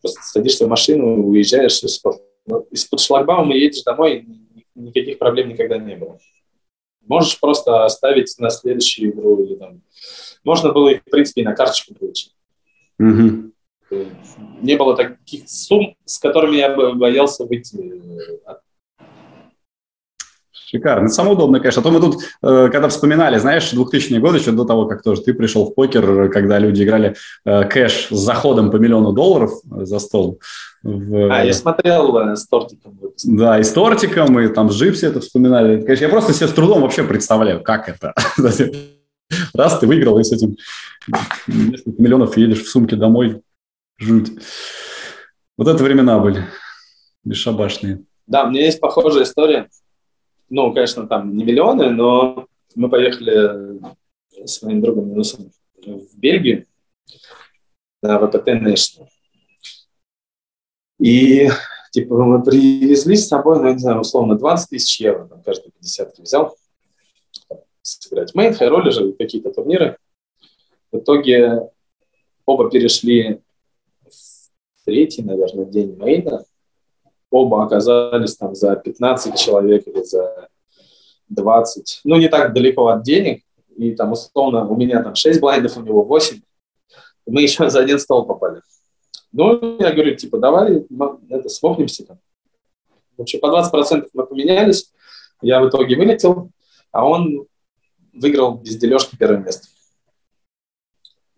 просто 0.00 0.22
садишься 0.22 0.66
в 0.66 0.68
машину, 0.68 1.26
уезжаешь 1.26 1.82
из-под, 1.82 2.22
ну, 2.46 2.66
из-под 2.70 3.00
шлагбаума 3.00 3.54
едешь 3.56 3.82
домой, 3.82 4.26
никаких 4.74 5.18
проблем 5.18 5.48
никогда 5.48 5.78
не 5.78 5.96
было. 5.96 6.18
Можешь 7.06 7.40
просто 7.40 7.84
оставить 7.84 8.32
на 8.38 8.50
следующую 8.50 9.10
игру 9.10 9.42
или 9.42 9.56
там... 9.56 9.82
Можно 10.44 10.72
было 10.72 10.90
их, 10.90 11.00
в 11.00 11.10
принципе, 11.10 11.42
и 11.42 11.44
на 11.44 11.54
карточку 11.54 11.94
получить. 11.94 12.34
Угу. 12.98 13.50
Не 14.62 14.76
было 14.76 14.96
таких 14.96 15.48
сумм, 15.48 15.96
с 16.04 16.18
которыми 16.18 16.56
я 16.56 16.74
бы 16.74 16.94
боялся 16.94 17.44
выйти 17.44 17.76
э, 17.76 18.38
от 18.44 18.60
Шикарно. 20.70 21.06
Это 21.06 21.14
самое 21.14 21.34
удобное, 21.34 21.58
конечно. 21.58 21.80
А 21.80 21.82
то 21.82 21.90
мы 21.90 22.00
тут, 22.00 22.22
э, 22.42 22.68
когда 22.70 22.88
вспоминали, 22.88 23.38
знаешь, 23.38 23.72
2000-е 23.72 24.20
годы, 24.20 24.38
еще 24.38 24.52
до 24.52 24.64
того, 24.64 24.86
как 24.86 25.02
тоже 25.02 25.20
ты 25.22 25.34
пришел 25.34 25.66
в 25.66 25.74
покер, 25.74 26.30
когда 26.30 26.60
люди 26.60 26.84
играли 26.84 27.16
э, 27.44 27.64
кэш 27.64 28.08
с 28.10 28.16
заходом 28.16 28.70
по 28.70 28.76
миллиону 28.76 29.12
долларов 29.12 29.50
за 29.64 29.98
стол. 29.98 30.38
В... 30.84 31.32
А, 31.32 31.44
я 31.44 31.52
смотрел 31.54 32.16
э, 32.18 32.36
с 32.36 32.46
тортиком. 32.46 33.00
Да, 33.24 33.58
и 33.58 33.64
с 33.64 33.72
тортиком, 33.72 34.38
и 34.38 34.46
там 34.46 34.70
с 34.70 34.76
Джипси 34.76 35.06
это 35.06 35.20
вспоминали. 35.20 35.80
Конечно, 35.82 36.04
я 36.04 36.10
просто 36.10 36.32
себе 36.32 36.46
с 36.46 36.52
трудом 36.52 36.82
вообще 36.82 37.02
представляю, 37.02 37.62
как 37.62 37.88
это. 37.88 38.14
Раз 39.54 39.78
ты 39.80 39.86
выиграл, 39.88 40.20
и 40.20 40.24
с 40.24 40.30
этим 40.30 40.56
несколько 41.48 42.00
миллионов 42.00 42.36
едешь 42.36 42.62
в 42.62 42.68
сумке 42.68 42.94
домой. 42.94 43.42
Жуть. 43.98 44.30
Вот 45.58 45.66
это 45.66 45.82
времена 45.82 46.20
были 46.20 46.46
бесшабашные. 47.24 48.04
Да, 48.28 48.44
у 48.44 48.50
меня 48.50 48.64
есть 48.64 48.78
похожая 48.78 49.24
история 49.24 49.68
ну, 50.50 50.74
конечно, 50.74 51.06
там 51.06 51.36
не 51.36 51.44
миллионы, 51.44 51.90
но 51.90 52.46
мы 52.74 52.90
поехали 52.90 53.80
с 54.44 54.62
моим 54.62 54.80
другом 54.82 55.10
Минусом 55.10 55.52
в 55.76 56.18
Бельгию 56.18 56.66
на 58.02 58.18
WPT 58.18 58.48
National. 58.48 59.06
И 60.98 61.48
типа 61.92 62.16
мы 62.24 62.42
привезли 62.42 63.16
с 63.16 63.28
собой, 63.28 63.60
ну, 63.60 63.72
не 63.72 63.78
знаю, 63.78 64.00
условно, 64.00 64.36
20 64.36 64.68
тысяч 64.68 65.00
евро, 65.00 65.26
там, 65.26 65.42
каждый 65.42 65.70
50 65.70 66.18
взял, 66.18 66.56
сыграть 67.82 68.34
main, 68.34 68.52
high 68.52 68.72
roller 68.72 69.02
ы, 69.02 69.12
какие-то 69.12 69.52
турниры. 69.52 69.96
В 70.92 70.98
итоге 70.98 71.70
оба 72.44 72.70
перешли 72.70 73.40
в 74.02 74.84
третий, 74.84 75.22
наверное, 75.22 75.64
день 75.64 75.96
main 75.96 76.28
а, 76.28 76.44
оба 77.30 77.64
оказались 77.64 78.36
там 78.36 78.54
за 78.54 78.76
15 78.76 79.36
человек 79.36 79.86
или 79.86 80.02
за 80.02 80.48
20. 81.28 82.00
Ну, 82.04 82.16
не 82.16 82.28
так 82.28 82.52
далеко 82.52 82.88
от 82.88 83.02
денег. 83.02 83.42
И 83.76 83.92
там, 83.92 84.12
условно, 84.12 84.66
у 84.66 84.76
меня 84.76 85.02
там 85.02 85.14
6 85.14 85.40
блайндов, 85.40 85.76
у 85.76 85.80
него 85.80 86.02
8. 86.02 86.40
Мы 87.26 87.42
еще 87.42 87.70
за 87.70 87.80
один 87.80 87.98
стол 87.98 88.26
попали. 88.26 88.62
Ну, 89.32 89.78
я 89.78 89.92
говорю, 89.92 90.16
типа, 90.16 90.38
давай 90.38 90.84
это, 91.28 91.48
смокнемся 91.48 92.04
там. 92.04 92.18
В 93.16 93.22
общем, 93.22 93.40
по 93.40 93.46
20% 93.46 94.08
мы 94.12 94.26
поменялись. 94.26 94.92
Я 95.40 95.60
в 95.60 95.68
итоге 95.68 95.96
вылетел, 95.96 96.50
а 96.90 97.06
он 97.06 97.46
выиграл 98.12 98.56
без 98.56 98.76
дележки 98.76 99.16
первое 99.16 99.38
место. 99.38 99.68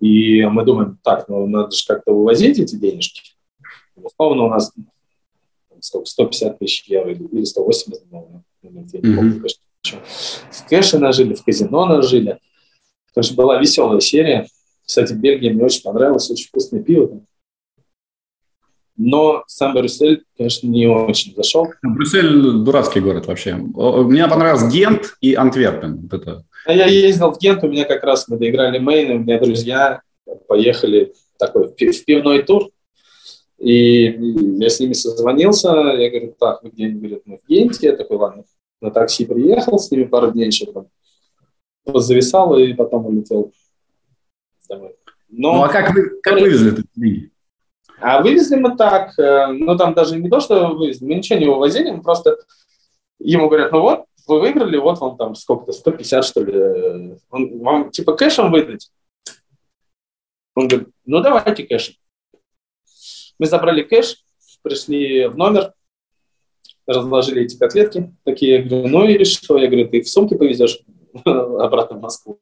И 0.00 0.44
мы 0.46 0.64
думаем, 0.64 0.98
так, 1.02 1.28
ну 1.28 1.46
надо 1.46 1.70
же 1.70 1.86
как-то 1.86 2.12
вывозить 2.12 2.58
эти 2.58 2.74
денежки. 2.74 3.22
Условно 3.94 4.44
у 4.44 4.48
нас 4.48 4.72
сколько, 5.82 6.06
150 6.06 6.58
тысяч 6.58 6.84
евро 6.88 7.12
или 7.12 7.44
180, 7.44 8.10
наверное, 8.10 8.42
mm-hmm. 8.64 9.48
В 10.50 10.68
кэше 10.68 10.98
нажили, 10.98 11.34
в 11.34 11.44
казино 11.44 11.86
нажили. 11.86 12.38
Что 13.18 13.34
была 13.34 13.58
веселая 13.58 14.00
серия. 14.00 14.46
Кстати, 14.86 15.12
Бельгия 15.12 15.52
мне 15.52 15.64
очень 15.64 15.82
понравилась, 15.82 16.30
очень 16.30 16.46
вкусное 16.46 16.82
пиво. 16.82 17.20
Но 18.96 19.42
сам 19.46 19.74
Брюссель, 19.74 20.22
конечно, 20.36 20.68
не 20.68 20.86
очень 20.86 21.34
зашел. 21.34 21.68
Брюссель– 21.82 22.62
дурацкий 22.64 23.00
город 23.00 23.26
вообще. 23.26 23.54
Мне 23.54 24.28
понравился 24.28 24.68
Гент 24.68 25.16
и 25.20 25.34
Антверпен. 25.34 26.08
Это... 26.12 26.44
А 26.66 26.72
я 26.72 26.86
ездил 26.86 27.32
в 27.32 27.38
Гент, 27.38 27.64
у 27.64 27.68
меня 27.68 27.84
как 27.84 28.04
раз 28.04 28.28
мы 28.28 28.36
доиграли 28.38 28.78
мейн, 28.78 29.10
у 29.10 29.18
меня 29.18 29.40
друзья 29.40 30.02
поехали 30.46 31.12
такой 31.38 31.68
в 31.68 31.74
пивной 31.74 32.42
тур. 32.44 32.70
И 33.62 34.06
я 34.58 34.68
с 34.68 34.80
ними 34.80 34.92
созвонился, 34.92 35.68
я 35.68 36.10
говорю, 36.10 36.34
так, 36.36 36.64
вы 36.64 36.70
где-нибудь, 36.70 37.00
говорят, 37.00 37.22
мы 37.26 37.38
в 37.38 37.48
Генте, 37.48 37.86
я 37.86 37.96
такой, 37.96 38.16
ладно, 38.16 38.42
на 38.80 38.90
такси 38.90 39.24
приехал, 39.24 39.78
с 39.78 39.88
ними 39.92 40.02
пару 40.02 40.32
дней 40.32 40.46
еще 40.46 40.66
там 40.72 40.88
зависал 41.86 42.58
и 42.58 42.72
потом 42.72 43.06
улетел 43.06 43.52
домой. 44.68 44.96
Но, 45.28 45.54
ну 45.54 45.62
а 45.62 45.68
как, 45.68 45.94
вы, 45.94 46.20
как 46.20 46.40
вывезли 46.40 46.72
эти 46.72 46.86
книги? 46.92 47.30
А 48.00 48.20
вывезли 48.20 48.56
мы 48.56 48.76
так, 48.76 49.16
э, 49.16 49.52
ну 49.52 49.76
там 49.78 49.94
даже 49.94 50.18
не 50.18 50.28
то, 50.28 50.40
что 50.40 50.74
вывезли, 50.74 51.04
мы 51.04 51.14
ничего 51.14 51.38
не 51.38 51.46
вывозили, 51.46 51.92
мы 51.92 52.02
просто 52.02 52.38
ему 53.20 53.48
говорят, 53.48 53.70
ну 53.70 53.80
вот, 53.80 54.06
вы 54.26 54.40
выиграли, 54.40 54.76
вот 54.76 54.98
вам 54.98 55.16
там 55.16 55.36
сколько-то, 55.36 55.70
150 55.72 56.24
что 56.24 56.42
ли, 56.42 57.16
он, 57.30 57.58
вам 57.60 57.90
типа 57.92 58.14
кэшем 58.14 58.50
выдать? 58.50 58.90
Он 60.56 60.66
говорит, 60.66 60.88
ну 61.04 61.20
давайте 61.20 61.62
кэшем. 61.62 61.94
Мы 63.42 63.48
забрали 63.48 63.82
кэш, 63.82 64.18
пришли 64.62 65.26
в 65.26 65.36
номер, 65.36 65.72
разложили 66.86 67.42
эти 67.42 67.58
котлетки. 67.58 68.14
Такие, 68.22 68.58
я 68.58 68.62
говорю, 68.62 68.86
ну 68.86 69.04
и 69.04 69.24
что? 69.24 69.58
Я 69.58 69.66
говорю, 69.66 69.88
ты 69.88 70.00
в 70.00 70.08
сумке 70.08 70.36
повезешь 70.36 70.78
обратно 71.24 71.98
в 71.98 72.00
Москву? 72.00 72.38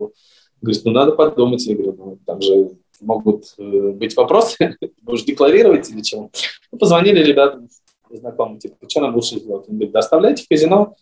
Говорит, 0.60 0.84
ну 0.84 0.90
надо 0.90 1.12
подумать. 1.12 1.64
Я 1.66 1.74
говорю, 1.74 1.94
ну 1.94 2.18
там 2.26 2.42
же 2.42 2.72
могут 3.00 3.46
э, 3.56 3.92
быть 3.92 4.14
вопросы, 4.14 4.76
будешь 5.00 5.24
декларировать 5.24 5.88
или 5.88 6.02
чего. 6.02 6.30
Ну, 6.70 6.78
позвонили 6.78 7.24
ребята, 7.24 7.66
знакомым, 8.10 8.58
типа, 8.58 8.76
что 8.86 9.00
нам 9.00 9.14
лучше 9.14 9.38
сделать? 9.38 9.70
Он 9.70 9.76
говорит, 9.76 9.92
доставляйте 9.92 10.44
в 10.44 10.48
казино, 10.48 10.96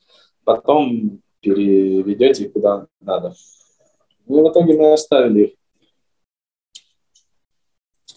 потом 0.44 1.22
переведете 1.40 2.49
куда 2.51 2.86
надо. 3.01 3.34
Ну, 4.28 4.46
в 4.46 4.53
итоге 4.53 4.78
мы 4.78 4.92
оставили 4.92 5.42
их 5.42 5.57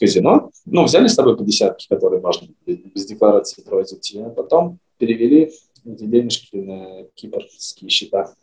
казино. 0.02 0.52
Ну, 0.66 0.84
взяли 0.84 1.08
с 1.08 1.14
собой 1.14 1.38
по 1.38 1.44
десятке, 1.44 1.86
которые 1.88 2.22
можно 2.22 2.48
без 2.66 3.06
декларации 3.06 3.62
проводить, 3.62 4.16
а 4.18 4.30
потом 4.32 4.80
перевели 4.98 5.54
эти 5.86 6.04
денежки 6.06 6.56
на 6.56 7.04
кипрские 7.14 7.90
счета. 7.90 8.34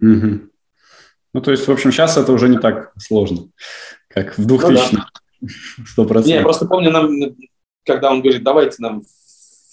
Угу. 0.00 0.40
Ну, 1.34 1.40
то 1.42 1.50
есть, 1.50 1.68
в 1.68 1.70
общем, 1.70 1.92
сейчас 1.92 2.16
это 2.16 2.32
уже 2.32 2.48
не 2.48 2.58
так 2.58 2.92
сложно, 2.98 3.50
как 4.08 4.38
в 4.38 4.46
2000 4.46 4.96
Сто 5.86 6.02
ну, 6.02 6.08
процентов. 6.08 6.26
Не, 6.26 6.34
я 6.36 6.42
просто 6.42 6.64
помню, 6.66 6.90
нам, 6.90 7.10
когда 7.84 8.10
он 8.10 8.22
говорит, 8.22 8.42
давайте 8.42 8.76
нам 8.78 9.02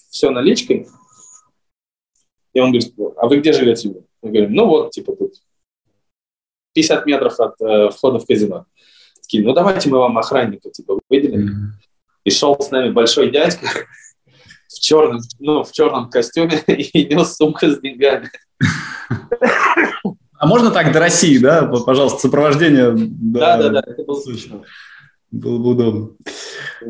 все 0.09 0.29
наличкой, 0.29 0.87
и 2.51 2.59
он 2.59 2.71
говорит, 2.71 2.93
а 3.15 3.27
вы 3.27 3.39
где 3.39 3.53
живете? 3.53 3.95
Мы 4.21 4.29
говорим, 4.29 4.53
ну 4.53 4.67
вот, 4.67 4.91
типа 4.91 5.15
тут 5.15 5.35
50 6.73 7.05
метров 7.05 7.39
от 7.39 7.61
э, 7.61 7.89
входа 7.91 8.19
в 8.19 8.27
казино. 8.27 8.65
Такие, 9.33 9.47
ну 9.47 9.55
давайте 9.55 9.89
мы 9.89 9.97
вам 9.97 10.15
охранника 10.19 10.69
типа 10.69 10.99
выделим. 11.09 11.47
Mm-hmm. 11.47 11.85
И 12.25 12.29
шел 12.29 12.55
с 12.59 12.69
нами 12.69 12.91
большой 12.91 13.31
дядька 13.31 13.65
в 14.67 14.79
черном, 14.79 15.21
ну, 15.39 15.63
в 15.63 15.71
черном 15.71 16.11
костюме 16.11 16.59
и 16.67 17.05
нес 17.05 17.35
сумку 17.35 17.65
с 17.65 17.79
деньгами. 17.79 18.29
А 20.37 20.45
можно 20.45 20.69
так 20.69 20.91
до 20.91 20.99
России, 20.99 21.39
да? 21.39 21.63
Пожалуйста, 21.65 22.19
сопровождение. 22.19 22.93
Да, 22.93 23.57
да, 23.57 23.69
да, 23.69 23.83
это 23.87 24.03
было 24.03 24.21
смешно. 24.21 24.65
Было 25.31 25.57
бы 25.57 25.69
удобно. 25.71 26.09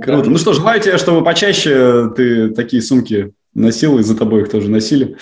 Круто. 0.02 0.30
Ну 0.30 0.38
что, 0.38 0.52
желаю 0.52 0.82
тебе, 0.82 0.98
чтобы 0.98 1.24
почаще 1.24 2.12
ты 2.14 2.50
такие 2.50 2.82
сумки 2.82 3.32
носил, 3.54 4.00
и 4.00 4.04
за 4.04 4.18
тобой 4.18 4.42
их 4.42 4.52
тоже 4.52 4.70
носили, 4.70 5.16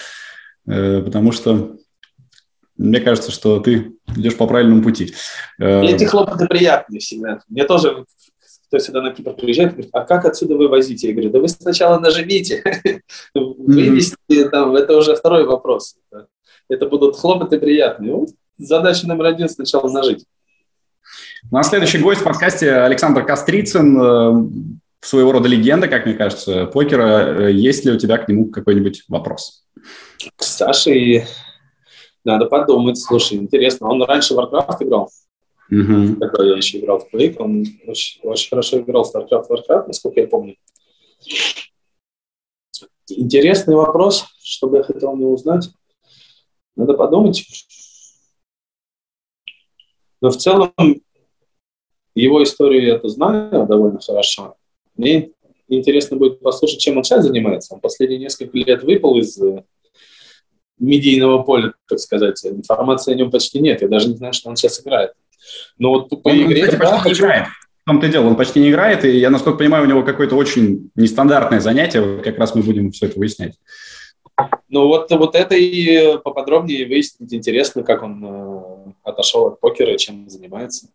э, 0.65 1.03
потому 1.03 1.31
что 1.33 1.75
мне 2.81 2.99
кажется, 2.99 3.31
что 3.31 3.59
ты 3.59 3.93
идешь 4.15 4.35
по 4.35 4.47
правильному 4.47 4.83
пути. 4.83 5.13
Э, 5.59 5.83
эти 5.83 6.03
хлопоты 6.03 6.47
приятные 6.47 6.99
всегда. 6.99 7.39
Мне 7.47 7.63
тоже 7.65 8.05
кто 8.67 8.79
сюда 8.79 9.01
на 9.01 9.11
Кипр 9.11 9.33
приезжает, 9.33 9.73
говорит, 9.73 9.89
а 9.91 10.05
как 10.05 10.23
отсюда 10.23 10.55
вывозите? 10.55 11.09
Я 11.09 11.13
говорю, 11.13 11.29
да 11.29 11.39
вы 11.39 11.49
сначала 11.49 11.99
наживите. 11.99 12.63
Вывести, 13.35 14.45
там, 14.49 14.73
это 14.77 14.95
уже 14.95 15.13
второй 15.13 15.45
вопрос. 15.45 15.97
Это 16.69 16.87
будут 16.87 17.17
хлопоты 17.17 17.59
приятные. 17.59 18.13
Вот 18.13 18.29
задача 18.57 19.07
номер 19.07 19.25
один 19.25 19.49
сначала 19.49 19.89
нажить. 19.89 20.25
У 21.51 21.55
нас 21.55 21.67
следующий 21.67 21.97
гость 21.97 22.21
в 22.21 22.23
подкасте 22.23 22.71
Александр 22.71 23.25
Кострицын, 23.25 24.01
э, 24.01 24.49
своего 25.01 25.33
рода 25.33 25.49
легенда, 25.49 25.89
как 25.89 26.05
мне 26.05 26.15
кажется, 26.15 26.65
покера. 26.67 27.41
Э, 27.41 27.51
есть 27.51 27.83
ли 27.83 27.91
у 27.91 27.97
тебя 27.97 28.17
к 28.19 28.29
нему 28.29 28.45
какой-нибудь 28.45 29.03
вопрос? 29.09 29.65
К 30.37 30.43
Саше 30.43 31.27
надо 32.23 32.45
подумать. 32.45 32.97
Слушай, 32.97 33.37
интересно, 33.37 33.89
он 33.89 34.01
раньше 34.03 34.33
в 34.33 34.39
Warcraft 34.39 34.77
играл? 34.81 35.09
Угу. 35.71 36.19
Когда 36.19 36.45
я 36.45 36.57
еще 36.57 36.79
играл 36.79 36.99
в 36.99 37.13
Quake, 37.13 37.37
он 37.37 37.65
очень, 37.87 38.21
очень 38.23 38.49
хорошо 38.49 38.79
играл 38.79 39.03
в 39.03 39.15
StarCraft, 39.15 39.45
Warcraft, 39.49 39.87
насколько 39.87 40.19
я 40.19 40.27
помню. 40.27 40.55
Интересный 43.09 43.75
вопрос, 43.75 44.25
что 44.41 44.67
бы 44.67 44.77
я 44.77 44.83
хотел 44.83 45.15
мне 45.15 45.25
узнать. 45.25 45.69
Надо 46.75 46.93
подумать. 46.93 47.45
Но 50.21 50.29
в 50.29 50.37
целом 50.37 50.73
его 52.15 52.43
историю 52.43 52.85
я-то 52.85 53.07
знаю 53.07 53.65
довольно 53.65 53.99
хорошо. 53.99 54.55
Мне 54.95 55.31
интересно 55.67 56.17
будет 56.17 56.39
послушать, 56.41 56.79
чем 56.79 56.97
он 56.97 57.03
сейчас 57.03 57.25
занимается. 57.25 57.73
Он 57.73 57.79
последние 57.79 58.19
несколько 58.19 58.57
лет 58.57 58.83
выпал 58.83 59.17
из 59.17 59.41
э, 59.41 59.63
медийного 60.81 61.43
поля, 61.43 61.73
так 61.87 61.99
сказать. 61.99 62.43
Информации 62.45 63.13
о 63.13 63.15
нем 63.15 63.31
почти 63.31 63.59
нет. 63.59 63.81
Я 63.81 63.87
даже 63.87 64.09
не 64.09 64.15
знаю, 64.15 64.33
что 64.33 64.49
он 64.49 64.55
сейчас 64.55 64.81
играет. 64.81 65.11
Но 65.77 65.91
вот 65.91 66.09
по 66.09 66.29
он, 66.29 66.43
игре... 66.43 66.63
Кстати, 66.63 66.79
да, 66.79 66.97
хочу... 66.99 67.23
играет. 67.23 67.47
В 67.83 67.85
том-то 67.85 68.07
и 68.07 68.11
дело, 68.11 68.27
он 68.27 68.35
почти 68.35 68.59
не 68.59 68.69
играет, 68.69 69.05
и 69.05 69.17
я, 69.17 69.31
насколько 69.31 69.57
понимаю, 69.57 69.85
у 69.85 69.87
него 69.87 70.03
какое-то 70.03 70.35
очень 70.35 70.91
нестандартное 70.95 71.59
занятие. 71.59 72.21
Как 72.21 72.37
раз 72.37 72.53
мы 72.53 72.61
будем 72.61 72.91
все 72.91 73.07
это 73.07 73.17
выяснять. 73.17 73.55
Ну 74.69 74.87
вот, 74.87 75.09
вот 75.11 75.35
это 75.35 75.55
и 75.55 76.17
поподробнее 76.23 76.85
выяснить 76.85 77.33
интересно, 77.33 77.83
как 77.83 78.03
он 78.03 78.23
э, 78.23 78.91
отошел 79.03 79.47
от 79.47 79.59
покера 79.59 79.93
и 79.93 79.97
чем 79.97 80.29
занимается 80.29 80.87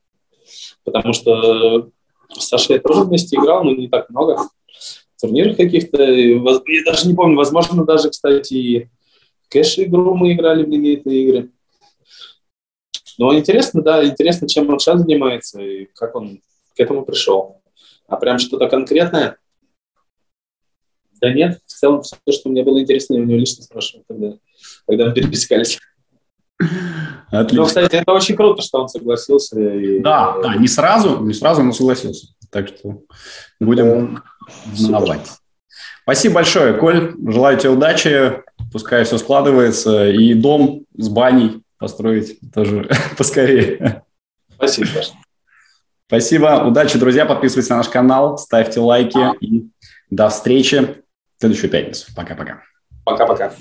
потому 0.87 1.12
что 1.12 1.91
с 2.30 2.49
Сашей 2.49 2.76
я 2.76 2.80
тоже 2.80 3.03
вместе 3.03 3.37
играл, 3.37 3.64
но 3.64 3.72
не 3.72 3.89
так 3.89 4.09
много. 4.09 4.39
Турниров 5.20 5.57
каких-то, 5.57 6.03
я 6.03 6.84
даже 6.84 7.09
не 7.09 7.14
помню, 7.14 7.37
возможно, 7.37 7.84
даже, 7.84 8.11
кстати, 8.11 8.55
и 8.55 8.89
кэш-игру 9.49 10.14
мы 10.14 10.32
играли 10.32 10.64
в 10.64 10.68
линейные 10.68 11.22
игры. 11.22 11.51
Но 13.18 13.34
интересно, 13.34 13.82
да, 13.82 14.05
интересно, 14.05 14.49
чем 14.49 14.68
он 14.68 14.78
сейчас 14.78 15.01
занимается 15.01 15.61
и 15.61 15.86
как 15.94 16.14
он 16.14 16.42
к 16.76 16.80
этому 16.80 17.05
пришел. 17.05 17.62
А 18.07 18.16
прям 18.16 18.38
что-то 18.38 18.68
конкретное? 18.68 19.38
Да 21.20 21.32
нет, 21.32 21.61
в 21.66 21.72
целом 21.72 22.03
все, 22.03 22.16
что 22.30 22.51
мне 22.51 22.62
было 22.62 22.80
интересно, 22.80 23.14
я 23.14 23.22
у 23.22 23.24
него 23.24 23.38
лично 23.38 23.62
спрашивал, 23.62 24.05
когда, 24.07 24.34
когда 24.86 25.07
мы 25.07 25.14
пересекались. 25.14 25.78
Отлично. 27.30 27.62
Ну, 27.62 27.66
кстати, 27.66 27.97
это 27.97 28.12
очень 28.12 28.36
круто, 28.36 28.62
что 28.62 28.82
он 28.82 28.88
согласился. 28.88 29.59
И... 29.61 30.01
Да, 30.01 30.38
да, 30.42 30.57
не 30.57 30.68
сразу, 30.68 31.20
не 31.20 31.34
сразу, 31.34 31.62
но 31.62 31.72
согласился. 31.72 32.28
Так 32.51 32.68
что 32.68 33.03
будем 33.61 34.22
узнавать. 34.72 35.28
Спасибо 36.07 36.36
большое, 36.36 36.74
Коль. 36.74 37.16
Желаю 37.26 37.59
тебе 37.59 37.70
удачи. 37.70 38.40
Пускай 38.70 39.02
все 39.02 39.18
складывается. 39.18 40.09
И 40.09 40.34
дом 40.34 40.84
с 40.96 41.09
баней 41.09 41.64
построить 41.78 42.38
тоже 42.54 42.88
поскорее. 43.18 44.04
Спасибо. 44.54 44.88
Спасибо. 46.07 46.64
Удачи, 46.64 46.96
друзья. 46.96 47.26
Подписывайтесь 47.26 47.70
на 47.70 47.78
наш 47.78 47.88
канал, 47.88 48.38
ставьте 48.38 48.78
лайки. 48.78 49.18
И 49.40 49.66
до 50.09 50.28
встречи 50.28 50.76
в 50.76 51.40
следующую 51.40 51.70
пятницу. 51.70 52.07
Пока-пока. 52.14 52.62
Пока-пока. 53.04 53.52